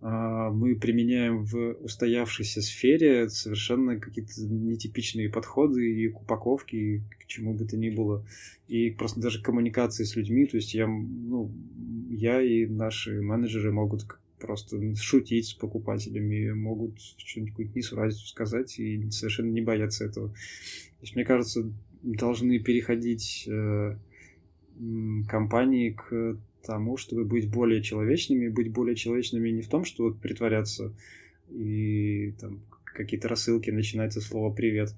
мы 0.00 0.76
применяем 0.76 1.44
в 1.44 1.72
устоявшейся 1.82 2.62
сфере 2.62 3.28
совершенно 3.28 4.00
какие-то 4.00 4.32
нетипичные 4.42 5.28
подходы 5.28 5.92
и 5.92 6.08
к 6.08 6.22
упаковке, 6.22 6.76
и 6.78 6.98
к 7.00 7.26
чему 7.26 7.52
бы 7.52 7.66
то 7.66 7.76
ни 7.76 7.90
было. 7.90 8.24
И 8.66 8.90
просто 8.90 9.20
даже 9.20 9.42
коммуникации 9.42 10.04
с 10.04 10.16
людьми, 10.16 10.46
то 10.46 10.56
есть 10.56 10.72
я, 10.72 10.86
ну, 10.86 11.52
я 12.08 12.40
и 12.40 12.66
наши 12.66 13.20
менеджеры 13.20 13.72
могут 13.72 14.06
просто 14.38 14.94
шутить 14.96 15.48
с 15.48 15.52
покупателями, 15.52 16.50
могут 16.52 16.98
что-нибудь 17.18 17.76
несуразицу 17.76 18.26
сказать 18.26 18.78
и 18.78 19.10
совершенно 19.10 19.50
не 19.50 19.60
бояться 19.60 20.06
этого. 20.06 20.28
То 20.30 21.02
есть, 21.02 21.14
мне 21.14 21.24
кажется, 21.24 21.70
должны 22.02 22.58
переходить 22.58 23.46
э, 23.46 23.96
компании 25.28 25.90
к 25.90 26.38
тому, 26.62 26.96
чтобы 26.96 27.24
быть 27.24 27.50
более 27.50 27.82
человечными, 27.82 28.48
быть 28.48 28.72
более 28.72 28.96
человечными 28.96 29.50
не 29.50 29.62
в 29.62 29.68
том, 29.68 29.84
что 29.84 30.04
вот 30.04 30.20
притворяться 30.20 30.94
и 31.48 32.32
там 32.40 32.62
какие-то 32.84 33.28
рассылки 33.28 33.70
начинать 33.70 34.12
со 34.12 34.20
слова 34.20 34.54
«привет», 34.54 34.94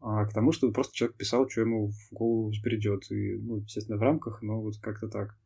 а 0.00 0.26
к 0.26 0.32
тому, 0.32 0.50
чтобы 0.50 0.72
просто 0.72 0.96
человек 0.96 1.16
писал, 1.16 1.48
что 1.48 1.60
ему 1.60 1.88
в 1.90 2.12
голову 2.12 2.50
взбредет. 2.50 3.08
И, 3.12 3.36
ну, 3.36 3.58
естественно, 3.58 3.98
в 3.98 4.02
рамках, 4.02 4.42
но 4.42 4.60
вот 4.60 4.76
как-то 4.78 5.08
так. 5.08 5.38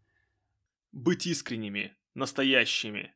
Быть 0.93 1.27
искренними, 1.27 1.95
настоящими. 2.15 3.15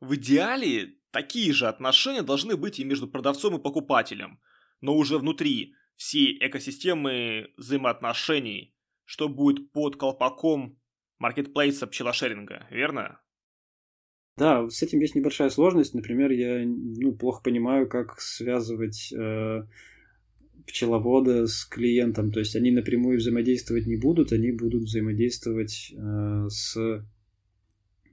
В 0.00 0.16
идеале 0.16 0.96
такие 1.12 1.52
же 1.52 1.68
отношения 1.68 2.22
должны 2.22 2.56
быть 2.56 2.80
и 2.80 2.84
между 2.84 3.06
продавцом 3.06 3.56
и 3.56 3.62
покупателем, 3.62 4.40
но 4.80 4.96
уже 4.96 5.18
внутри 5.18 5.74
всей 5.94 6.36
экосистемы 6.44 7.52
взаимоотношений, 7.56 8.74
что 9.04 9.28
будет 9.28 9.70
под 9.70 9.96
колпаком 9.96 10.78
маркетплейса 11.18 11.86
пчелошеринга, 11.86 12.66
верно? 12.70 13.20
Да, 14.38 14.68
с 14.70 14.82
этим 14.82 15.00
есть 15.00 15.16
небольшая 15.16 15.50
сложность. 15.50 15.94
Например, 15.94 16.30
я 16.30 16.64
ну, 16.64 17.12
плохо 17.12 17.42
понимаю, 17.42 17.88
как 17.88 18.20
связывать 18.20 19.12
э, 19.12 19.62
пчеловода 20.64 21.46
с 21.48 21.64
клиентом. 21.64 22.30
То 22.30 22.38
есть 22.38 22.54
они 22.54 22.70
напрямую 22.70 23.18
взаимодействовать 23.18 23.86
не 23.86 23.96
будут, 23.96 24.32
они 24.32 24.52
будут 24.52 24.84
взаимодействовать 24.84 25.92
э, 25.92 26.46
с, 26.48 27.04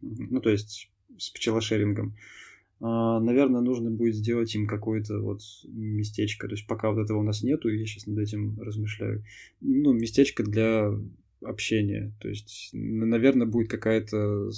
ну, 0.02 0.42
то 0.42 0.50
есть 0.50 0.90
с 1.18 1.30
пчелошерингом. 1.30 2.18
Э, 2.82 3.20
наверное, 3.22 3.62
нужно 3.62 3.92
будет 3.92 4.16
сделать 4.16 4.56
им 4.56 4.66
какое-то 4.66 5.20
вот 5.20 5.42
местечко. 5.66 6.48
То 6.48 6.56
есть 6.56 6.66
пока 6.66 6.90
вот 6.90 7.04
этого 7.04 7.20
у 7.20 7.24
нас 7.24 7.44
нету, 7.44 7.70
я 7.70 7.86
сейчас 7.86 8.08
над 8.08 8.18
этим 8.18 8.60
размышляю. 8.60 9.24
Ну, 9.62 9.94
местечко 9.94 10.44
для 10.44 10.90
общения. 11.46 12.14
То 12.20 12.30
есть, 12.30 12.70
наверное, 12.74 13.48
будет 13.48 13.70
какая-то, 13.70 14.50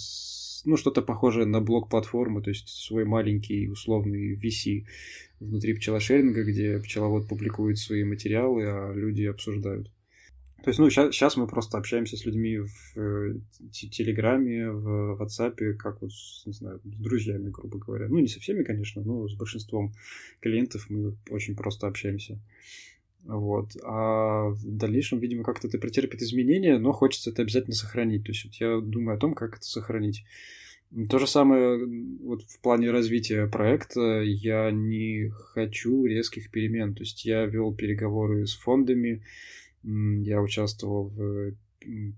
ну, 0.66 0.78
что-то 0.78 1.02
похожее 1.02 1.46
на 1.46 1.62
блок-платформу, 1.62 2.42
то 2.42 2.50
есть 2.50 2.70
свой 2.70 3.06
маленький 3.06 3.70
условный 3.70 4.36
VC 4.36 4.86
внутри 5.40 5.74
пчелошеринга, 5.74 6.44
где 6.44 6.80
пчеловод 6.80 7.28
публикует 7.28 7.78
свои 7.78 8.04
материалы, 8.04 8.64
а 8.66 8.94
люди 8.94 9.24
обсуждают. 9.24 9.92
То 10.64 10.70
есть, 10.70 10.80
ну, 10.80 10.90
сейчас, 10.90 11.38
мы 11.38 11.48
просто 11.48 11.78
общаемся 11.78 12.18
с 12.18 12.26
людьми 12.26 12.58
в 12.58 12.98
э, 12.98 13.36
Телеграме, 13.72 14.72
в 14.72 15.18
WhatsApp, 15.22 15.76
как 15.76 16.02
вот, 16.02 16.12
не 16.46 16.52
знаю, 16.52 16.82
с 16.84 16.98
друзьями, 17.00 17.50
грубо 17.50 17.78
говоря. 17.78 18.08
Ну, 18.10 18.20
не 18.20 18.28
со 18.28 18.40
всеми, 18.40 18.64
конечно, 18.64 19.02
но 19.02 19.28
с 19.28 19.36
большинством 19.36 19.94
клиентов 20.42 20.90
мы 20.90 21.16
очень 21.30 21.56
просто 21.56 21.88
общаемся. 21.88 22.40
Вот. 23.28 23.76
А 23.84 24.50
в 24.50 24.66
дальнейшем, 24.66 25.20
видимо, 25.20 25.44
как-то 25.44 25.68
это 25.68 25.78
претерпит 25.78 26.22
изменения, 26.22 26.78
но 26.78 26.94
хочется 26.94 27.30
это 27.30 27.42
обязательно 27.42 27.76
сохранить. 27.76 28.24
То 28.24 28.32
есть 28.32 28.46
вот 28.46 28.56
я 28.56 28.80
думаю 28.80 29.18
о 29.18 29.20
том, 29.20 29.34
как 29.34 29.58
это 29.58 29.66
сохранить. 29.66 30.24
То 31.10 31.20
же 31.20 31.28
самое 31.28 31.86
вот 32.24 32.44
в 32.44 32.60
плане 32.62 32.92
развития 32.92 33.48
проекта. 33.48 34.22
Я 34.22 34.72
не 34.72 35.30
хочу 35.30 36.06
резких 36.06 36.50
перемен. 36.50 36.96
То 36.96 37.04
есть 37.04 37.26
я 37.26 37.46
вел 37.46 37.74
переговоры 37.76 38.48
с 38.48 38.56
фондами, 38.56 39.22
я 39.84 40.42
участвовал 40.42 41.10
в 41.10 41.54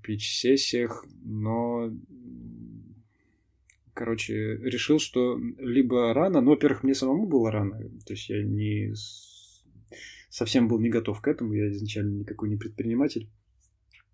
пич-сессиях, 0.03 1.06
но 1.23 1.91
короче, 3.94 4.56
решил, 4.64 4.98
что 4.98 5.38
либо 5.57 6.14
рано, 6.14 6.40
но, 6.40 6.52
во-первых, 6.52 6.84
мне 6.84 6.95
самому 6.95 7.27
было 7.27 7.52
рано, 7.52 7.77
то 8.06 8.14
есть 8.14 8.30
я 8.30 8.41
не 8.41 8.94
совсем 10.30 10.68
был 10.68 10.80
не 10.80 10.89
готов 10.89 11.22
к 11.22 11.27
этому, 11.27 11.53
я 11.53 11.69
изначально 11.72 12.19
никакой 12.19 12.49
не 12.49 12.57
предприниматель, 12.57 13.30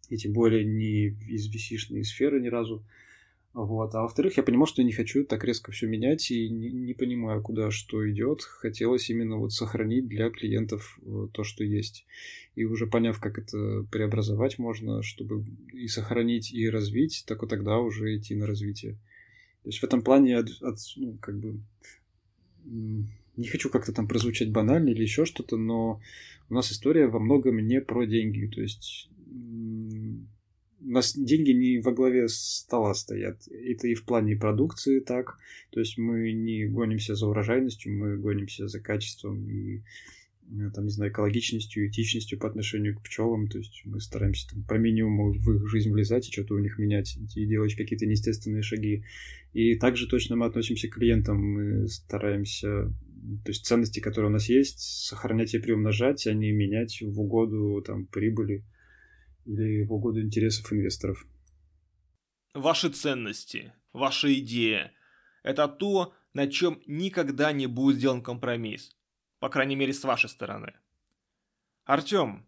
и 0.09 0.17
тем 0.17 0.33
более 0.33 0.65
не 0.65 1.07
из 1.07 1.49
vc 1.53 2.03
сферы 2.03 2.41
ни 2.41 2.47
разу. 2.47 2.85
Вот. 3.55 3.95
А 3.95 4.01
во-вторых, 4.01 4.35
я 4.35 4.43
понимал, 4.43 4.67
что 4.67 4.81
я 4.81 4.85
не 4.85 4.91
хочу 4.91 5.23
так 5.23 5.45
резко 5.45 5.71
все 5.71 5.87
менять 5.87 6.29
и 6.29 6.49
не, 6.49 6.69
не 6.69 6.93
понимаю, 6.93 7.41
куда 7.41 7.71
что 7.71 8.07
идет. 8.11 8.41
Хотелось 8.41 9.09
именно 9.09 9.37
вот 9.37 9.53
сохранить 9.53 10.09
для 10.09 10.29
клиентов 10.29 10.99
э, 11.01 11.27
то, 11.31 11.45
что 11.45 11.63
есть. 11.63 12.05
И 12.55 12.65
уже 12.65 12.85
поняв, 12.85 13.21
как 13.21 13.37
это 13.39 13.87
преобразовать 13.89 14.59
можно, 14.59 15.01
чтобы 15.03 15.45
и 15.71 15.87
сохранить, 15.87 16.51
и 16.51 16.69
развить, 16.69 17.23
так 17.25 17.41
вот 17.41 17.49
тогда 17.49 17.79
уже 17.79 18.17
идти 18.17 18.35
на 18.35 18.45
развитие. 18.45 18.95
То 19.63 19.69
есть 19.69 19.79
в 19.79 19.85
этом 19.85 20.01
плане 20.01 20.37
от, 20.37 20.49
от 20.61 20.77
ну, 20.97 21.17
как 21.21 21.39
бы 21.39 21.61
не 23.37 23.47
хочу 23.47 23.69
как-то 23.69 23.93
там 23.93 24.07
прозвучать 24.07 24.51
банально 24.51 24.89
или 24.89 25.01
еще 25.01 25.25
что-то, 25.25 25.57
но 25.57 26.01
у 26.49 26.53
нас 26.53 26.71
история 26.71 27.07
во 27.07 27.19
многом 27.19 27.65
не 27.65 27.81
про 27.81 28.05
деньги. 28.05 28.47
То 28.53 28.61
есть 28.61 29.09
у 29.27 30.89
нас 30.89 31.15
деньги 31.15 31.51
не 31.51 31.79
во 31.79 31.91
главе 31.91 32.27
стола 32.27 32.93
стоят. 32.93 33.47
Это 33.47 33.87
и 33.87 33.95
в 33.95 34.05
плане 34.05 34.35
продукции 34.35 34.99
так. 34.99 35.37
То 35.71 35.79
есть 35.79 35.97
мы 35.97 36.31
не 36.31 36.65
гонимся 36.65 37.15
за 37.15 37.27
урожайностью, 37.27 37.93
мы 37.93 38.17
гонимся 38.17 38.67
за 38.67 38.79
качеством 38.79 39.49
и 39.49 39.81
Э, 40.51 40.69
там, 40.73 40.85
не 40.85 40.91
знаю, 40.91 41.11
экологичностью, 41.11 41.87
этичностью 41.87 42.37
по 42.37 42.47
отношению 42.47 42.95
к 42.95 43.01
пчелам. 43.01 43.47
То 43.47 43.57
есть 43.57 43.81
мы 43.85 43.99
стараемся 43.99 44.49
там, 44.49 44.63
по 44.63 44.75
минимуму 44.75 45.33
в 45.33 45.55
их 45.55 45.67
жизнь 45.69 45.91
влезать 45.91 46.27
и 46.27 46.31
что-то 46.31 46.55
у 46.55 46.59
них 46.59 46.77
менять, 46.77 47.17
и 47.35 47.45
делать 47.45 47.75
какие-то 47.75 48.05
неестественные 48.05 48.61
шаги. 48.61 49.03
И 49.53 49.75
также 49.75 50.07
точно 50.07 50.35
мы 50.35 50.45
относимся 50.45 50.87
к 50.87 50.95
клиентам. 50.95 51.37
Мы 51.37 51.87
стараемся, 51.87 52.93
то 53.43 53.51
есть 53.51 53.65
ценности, 53.65 53.99
которые 53.99 54.29
у 54.29 54.33
нас 54.33 54.49
есть, 54.49 54.79
сохранять 54.79 55.53
и 55.53 55.59
приумножать, 55.59 56.27
а 56.27 56.33
не 56.33 56.51
менять 56.51 57.01
в 57.01 57.19
угоду 57.19 57.81
там, 57.81 58.07
прибыли 58.07 58.65
или 59.45 59.83
в 59.83 59.93
угоду 59.93 60.21
интересов 60.21 60.71
инвесторов. 60.71 61.25
Ваши 62.53 62.89
ценности, 62.89 63.73
ваша 63.93 64.33
идея– 64.39 64.91
это 65.43 65.67
то, 65.67 66.13
на 66.33 66.47
чем 66.47 66.81
никогда 66.87 67.51
не 67.51 67.67
будет 67.67 67.97
сделан 67.97 68.21
компромисс 68.21 68.95
по 69.45 69.49
крайней 69.49 69.75
мере, 69.75 69.93
с 69.93 70.03
вашей 70.03 70.27
стороны. 70.27 70.73
Артем, 71.83 72.47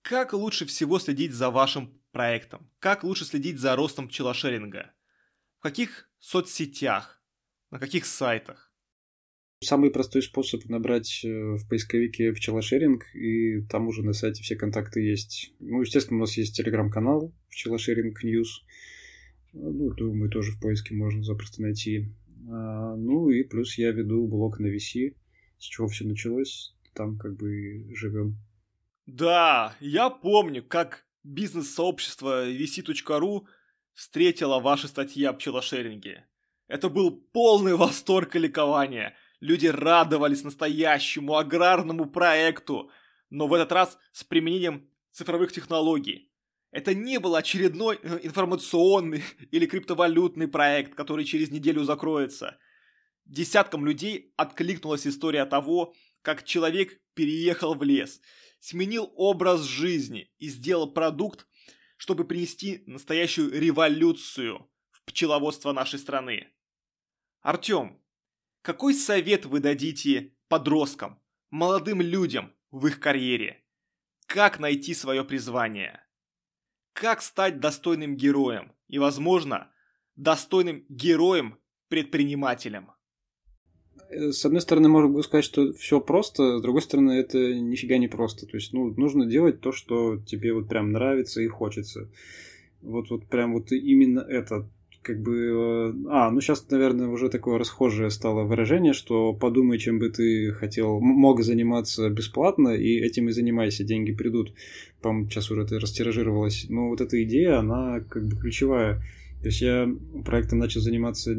как 0.00 0.32
лучше 0.32 0.64
всего 0.64 0.98
следить 0.98 1.32
за 1.32 1.50
вашим 1.50 2.00
проектом? 2.10 2.70
Как 2.78 3.04
лучше 3.04 3.26
следить 3.26 3.58
за 3.58 3.76
ростом 3.76 4.08
пчелошеринга? 4.08 4.92
В 5.58 5.62
каких 5.62 6.08
соцсетях? 6.18 7.22
На 7.70 7.78
каких 7.78 8.06
сайтах? 8.06 8.67
Самый 9.60 9.90
простой 9.90 10.22
способ 10.22 10.64
набрать 10.66 11.24
э, 11.24 11.28
в 11.28 11.68
поисковике 11.68 12.32
пчелошеринг, 12.32 13.04
и 13.14 13.62
там 13.62 13.88
уже 13.88 14.04
на 14.04 14.12
сайте 14.12 14.42
все 14.42 14.54
контакты 14.54 15.00
есть. 15.00 15.52
Ну, 15.58 15.80
естественно, 15.80 16.18
у 16.18 16.20
нас 16.20 16.36
есть 16.36 16.56
телеграм-канал 16.56 17.34
пчелошеринг 17.50 18.24
News. 18.24 18.62
Ну, 19.52 19.92
думаю, 19.94 20.30
тоже 20.30 20.52
в 20.52 20.60
поиске 20.60 20.94
можно 20.94 21.24
запросто 21.24 21.62
найти. 21.62 22.06
А, 22.48 22.94
ну 22.94 23.30
и 23.30 23.42
плюс 23.42 23.76
я 23.78 23.90
веду 23.90 24.28
блог 24.28 24.60
на 24.60 24.68
VC, 24.68 25.16
с 25.58 25.64
чего 25.64 25.88
все 25.88 26.04
началось. 26.04 26.76
Там 26.94 27.18
как 27.18 27.36
бы 27.36 27.92
живем. 27.94 28.36
Да, 29.06 29.74
я 29.80 30.08
помню, 30.10 30.62
как 30.62 31.04
бизнес-сообщество 31.24 32.48
vc.ru 32.48 33.44
встретило 33.94 34.60
ваши 34.60 34.86
статьи 34.86 35.24
о 35.24 35.32
пчелошеринге. 35.32 36.26
Это 36.68 36.88
был 36.88 37.10
полный 37.32 37.74
восторг 37.74 38.36
и 38.36 38.38
ликование. 38.38 39.14
Люди 39.40 39.66
радовались 39.66 40.42
настоящему 40.42 41.36
аграрному 41.36 42.06
проекту, 42.06 42.90
но 43.30 43.46
в 43.46 43.54
этот 43.54 43.70
раз 43.72 43.98
с 44.12 44.24
применением 44.24 44.90
цифровых 45.12 45.52
технологий. 45.52 46.32
Это 46.70 46.94
не 46.94 47.18
был 47.18 47.34
очередной 47.34 47.98
э, 48.02 48.20
информационный 48.22 49.22
или 49.50 49.66
криптовалютный 49.66 50.48
проект, 50.48 50.94
который 50.94 51.24
через 51.24 51.50
неделю 51.50 51.84
закроется. 51.84 52.58
Десяткам 53.24 53.86
людей 53.86 54.32
откликнулась 54.36 55.06
история 55.06 55.44
того, 55.44 55.94
как 56.22 56.44
человек 56.44 57.00
переехал 57.14 57.74
в 57.74 57.82
лес, 57.82 58.20
сменил 58.58 59.12
образ 59.14 59.62
жизни 59.62 60.30
и 60.38 60.48
сделал 60.48 60.92
продукт, 60.92 61.46
чтобы 61.96 62.24
принести 62.24 62.82
настоящую 62.86 63.50
революцию 63.52 64.70
в 64.90 65.04
пчеловодство 65.04 65.72
нашей 65.72 65.98
страны. 65.98 66.48
Артем, 67.40 68.00
какой 68.68 68.92
совет 68.92 69.46
вы 69.46 69.60
дадите 69.60 70.34
подросткам, 70.50 71.18
молодым 71.48 72.02
людям 72.02 72.52
в 72.70 72.86
их 72.86 73.00
карьере? 73.00 73.64
Как 74.26 74.60
найти 74.60 74.92
свое 74.92 75.24
призвание? 75.24 76.02
Как 76.92 77.22
стать 77.22 77.60
достойным 77.60 78.14
героем 78.14 78.72
и, 78.86 78.98
возможно, 78.98 79.70
достойным 80.16 80.84
героем-предпринимателем? 80.90 82.90
Э, 84.10 84.32
с 84.32 84.44
одной 84.44 84.60
стороны, 84.60 84.90
могу 84.90 85.22
сказать, 85.22 85.46
что 85.46 85.72
все 85.72 86.02
просто, 86.02 86.58
с 86.58 86.60
другой 86.60 86.82
стороны, 86.82 87.12
это 87.12 87.38
нифига 87.38 87.96
не 87.96 88.08
просто. 88.08 88.44
То 88.44 88.58
есть, 88.58 88.74
ну, 88.74 88.92
нужно 88.98 89.24
делать 89.24 89.62
то, 89.62 89.72
что 89.72 90.18
тебе 90.18 90.52
вот 90.52 90.68
прям 90.68 90.92
нравится 90.92 91.40
и 91.40 91.48
хочется. 91.48 92.10
Вот, 92.82 93.08
вот 93.08 93.30
прям 93.30 93.54
вот 93.54 93.72
именно 93.72 94.20
это 94.20 94.68
как 95.02 95.20
бы... 95.20 95.34
Э, 95.36 95.92
а, 96.10 96.30
ну 96.30 96.40
сейчас, 96.40 96.68
наверное, 96.70 97.08
уже 97.08 97.28
такое 97.28 97.58
расхожее 97.58 98.10
стало 98.10 98.44
выражение, 98.44 98.92
что 98.92 99.32
подумай, 99.32 99.78
чем 99.78 99.98
бы 99.98 100.10
ты 100.10 100.52
хотел, 100.52 101.00
мог 101.00 101.42
заниматься 101.42 102.08
бесплатно, 102.10 102.70
и 102.70 102.98
этим 102.98 103.28
и 103.28 103.32
занимайся, 103.32 103.84
деньги 103.84 104.12
придут. 104.12 104.52
По-моему, 105.00 105.28
сейчас 105.28 105.50
уже 105.50 105.62
это 105.62 105.78
растиражировалось. 105.78 106.66
Но 106.68 106.88
вот 106.88 107.00
эта 107.00 107.22
идея, 107.22 107.58
она 107.58 108.00
как 108.00 108.26
бы 108.26 108.36
ключевая. 108.36 109.02
То 109.40 109.48
есть 109.48 109.60
я 109.60 109.88
проектом 110.24 110.58
начал 110.58 110.80
заниматься 110.80 111.36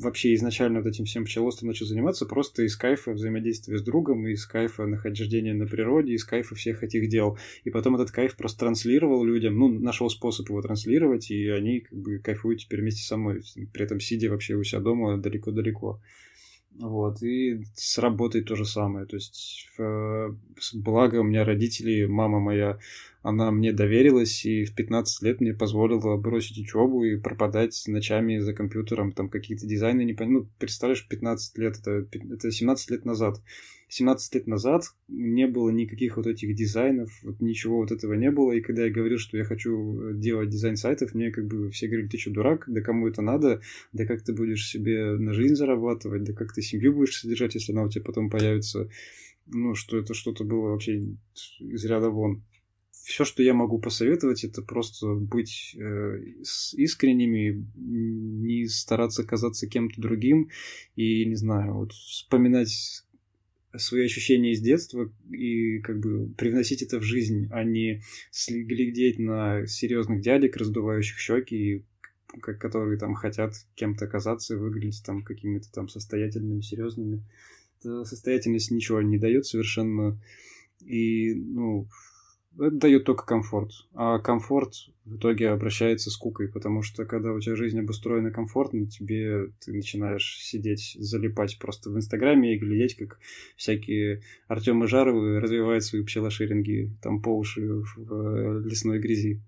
вообще 0.00 0.34
изначально 0.34 0.80
вот 0.80 0.88
этим 0.88 1.04
всем 1.04 1.24
пчеловодством 1.24 1.68
начал 1.68 1.86
заниматься 1.86 2.26
просто 2.26 2.62
из 2.62 2.76
кайфа 2.76 3.12
взаимодействия 3.12 3.78
с 3.78 3.82
другом, 3.82 4.26
из 4.26 4.46
кайфа 4.46 4.86
нахождения 4.86 5.54
на 5.54 5.66
природе, 5.66 6.14
из 6.14 6.24
кайфа 6.24 6.54
всех 6.54 6.82
этих 6.82 7.08
дел. 7.08 7.38
И 7.64 7.70
потом 7.70 7.94
этот 7.96 8.10
кайф 8.10 8.36
просто 8.36 8.60
транслировал 8.60 9.24
людям, 9.24 9.58
ну, 9.58 9.68
нашел 9.68 10.08
способ 10.10 10.48
его 10.48 10.62
транслировать, 10.62 11.30
и 11.30 11.48
они 11.48 11.80
как 11.80 11.98
бы 11.98 12.18
кайфуют 12.18 12.60
теперь 12.60 12.80
вместе 12.80 13.02
со 13.02 13.16
мной, 13.16 13.42
при 13.72 13.84
этом 13.84 14.00
сидя 14.00 14.30
вообще 14.30 14.54
у 14.54 14.64
себя 14.64 14.80
дома 14.80 15.18
далеко-далеко. 15.18 16.00
Вот, 16.80 17.22
и 17.22 17.62
с 17.74 17.98
работой 17.98 18.42
то 18.42 18.56
же 18.56 18.64
самое. 18.64 19.04
То 19.04 19.16
есть, 19.16 19.68
благо 20.74 21.16
у 21.16 21.22
меня 21.22 21.44
родители, 21.44 22.06
мама 22.06 22.40
моя, 22.40 22.78
она 23.22 23.50
мне 23.50 23.72
доверилась 23.72 24.46
и 24.46 24.64
в 24.64 24.74
15 24.74 25.22
лет 25.22 25.40
мне 25.42 25.52
позволила 25.52 26.16
бросить 26.16 26.58
учебу 26.58 27.04
и 27.04 27.18
пропадать 27.18 27.82
ночами 27.86 28.38
за 28.38 28.54
компьютером, 28.54 29.12
там 29.12 29.28
какие-то 29.28 29.66
дизайны 29.66 30.04
не 30.04 30.16
Ну, 30.18 30.48
представляешь, 30.58 31.06
15 31.06 31.58
лет, 31.58 31.78
это, 31.78 32.06
это 32.32 32.50
17 32.50 32.90
лет 32.90 33.04
назад. 33.04 33.42
17 33.90 34.34
лет 34.36 34.46
назад 34.46 34.84
не 35.08 35.48
было 35.48 35.68
никаких 35.70 36.16
вот 36.16 36.26
этих 36.28 36.54
дизайнов, 36.54 37.10
вот 37.24 37.40
ничего 37.40 37.78
вот 37.78 37.90
этого 37.90 38.14
не 38.14 38.30
было. 38.30 38.52
И 38.52 38.60
когда 38.60 38.84
я 38.84 38.90
говорил, 38.90 39.18
что 39.18 39.36
я 39.36 39.44
хочу 39.44 40.12
делать 40.14 40.48
дизайн 40.48 40.76
сайтов, 40.76 41.12
мне 41.12 41.32
как 41.32 41.46
бы 41.48 41.70
все 41.70 41.88
говорили, 41.88 42.08
ты 42.08 42.16
что, 42.16 42.30
дурак? 42.30 42.64
Да 42.68 42.80
кому 42.80 43.08
это 43.08 43.20
надо? 43.20 43.60
Да 43.92 44.06
как 44.06 44.22
ты 44.22 44.32
будешь 44.32 44.68
себе 44.68 45.16
на 45.16 45.34
жизнь 45.34 45.56
зарабатывать? 45.56 46.22
Да 46.22 46.32
как 46.32 46.54
ты 46.54 46.62
семью 46.62 46.94
будешь 46.94 47.18
содержать, 47.18 47.54
если 47.54 47.72
она 47.72 47.82
у 47.82 47.88
тебя 47.88 48.04
потом 48.04 48.30
появится? 48.30 48.88
Ну, 49.46 49.74
что 49.74 49.98
это 49.98 50.14
что-то 50.14 50.44
было 50.44 50.68
вообще 50.68 51.16
из 51.58 51.84
ряда 51.84 52.10
вон 52.10 52.44
все, 52.92 53.24
что 53.24 53.42
я 53.42 53.54
могу 53.54 53.80
посоветовать, 53.80 54.44
это 54.44 54.62
просто 54.62 55.14
быть 55.14 55.74
э, 55.76 56.22
искренними, 56.74 57.66
не 57.74 58.66
стараться 58.68 59.24
казаться 59.24 59.66
кем-то 59.66 60.00
другим 60.00 60.50
и, 60.94 61.24
не 61.24 61.34
знаю, 61.34 61.74
вот 61.74 61.92
вспоминать 61.92 63.02
свои 63.76 64.04
ощущения 64.04 64.52
из 64.52 64.60
детства 64.60 65.12
и 65.30 65.78
как 65.80 66.00
бы 66.00 66.32
привносить 66.36 66.82
это 66.82 66.98
в 66.98 67.02
жизнь, 67.02 67.48
а 67.50 67.64
не 67.64 68.02
глядеть 68.48 69.18
на 69.18 69.66
серьезных 69.66 70.22
дядек, 70.22 70.56
раздувающих 70.56 71.18
щеки, 71.18 71.84
которые 72.40 72.98
там 72.98 73.14
хотят 73.14 73.54
кем-то 73.74 74.06
казаться 74.06 74.54
и 74.54 74.58
выглядеть 74.58 75.02
там 75.04 75.22
какими-то 75.22 75.70
там 75.72 75.88
состоятельными, 75.88 76.60
серьезными. 76.60 77.24
Эта 77.80 78.04
состоятельность 78.04 78.70
ничего 78.70 79.00
не 79.02 79.18
дает 79.18 79.46
совершенно. 79.46 80.20
И, 80.80 81.34
ну, 81.34 81.88
это 82.58 82.76
дает 82.76 83.04
только 83.04 83.24
комфорт. 83.24 83.70
А 83.94 84.18
комфорт 84.18 84.74
в 85.04 85.16
итоге 85.16 85.50
обращается 85.50 86.10
с 86.10 86.16
кукой, 86.16 86.48
потому 86.48 86.82
что 86.82 87.04
когда 87.04 87.32
у 87.32 87.40
тебя 87.40 87.56
жизнь 87.56 87.78
обустроена 87.78 88.30
комфортно, 88.30 88.86
тебе 88.86 89.52
ты 89.60 89.72
начинаешь 89.72 90.38
сидеть, 90.40 90.96
залипать 90.98 91.58
просто 91.58 91.90
в 91.90 91.96
Инстаграме 91.96 92.54
и 92.54 92.58
глядеть, 92.58 92.96
как 92.96 93.18
всякие 93.56 94.22
Артемы 94.48 94.86
Жаровы 94.86 95.40
развивают 95.40 95.84
свои 95.84 96.04
пчелошеринги 96.04 96.96
там 97.02 97.22
по 97.22 97.36
уши 97.36 97.60
в 97.66 98.12
э, 98.12 98.62
лесной 98.68 98.98
грязи. 98.98 99.42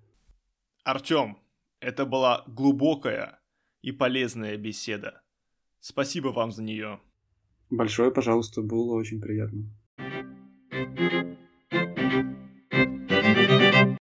Артем, 0.85 1.39
это 1.81 2.07
была 2.07 2.45
глубокая 2.47 3.41
и 3.83 3.93
полезная 3.93 4.57
беседа. 4.57 5.23
Спасибо 5.81 6.29
вам 6.29 6.53
за 6.53 6.63
нее. 6.63 7.01
Большое, 7.71 8.11
пожалуйста, 8.11 8.63
было 8.63 8.95
очень 8.95 9.21
приятно. 9.21 9.67
thank 10.73 11.13
you 11.13 11.32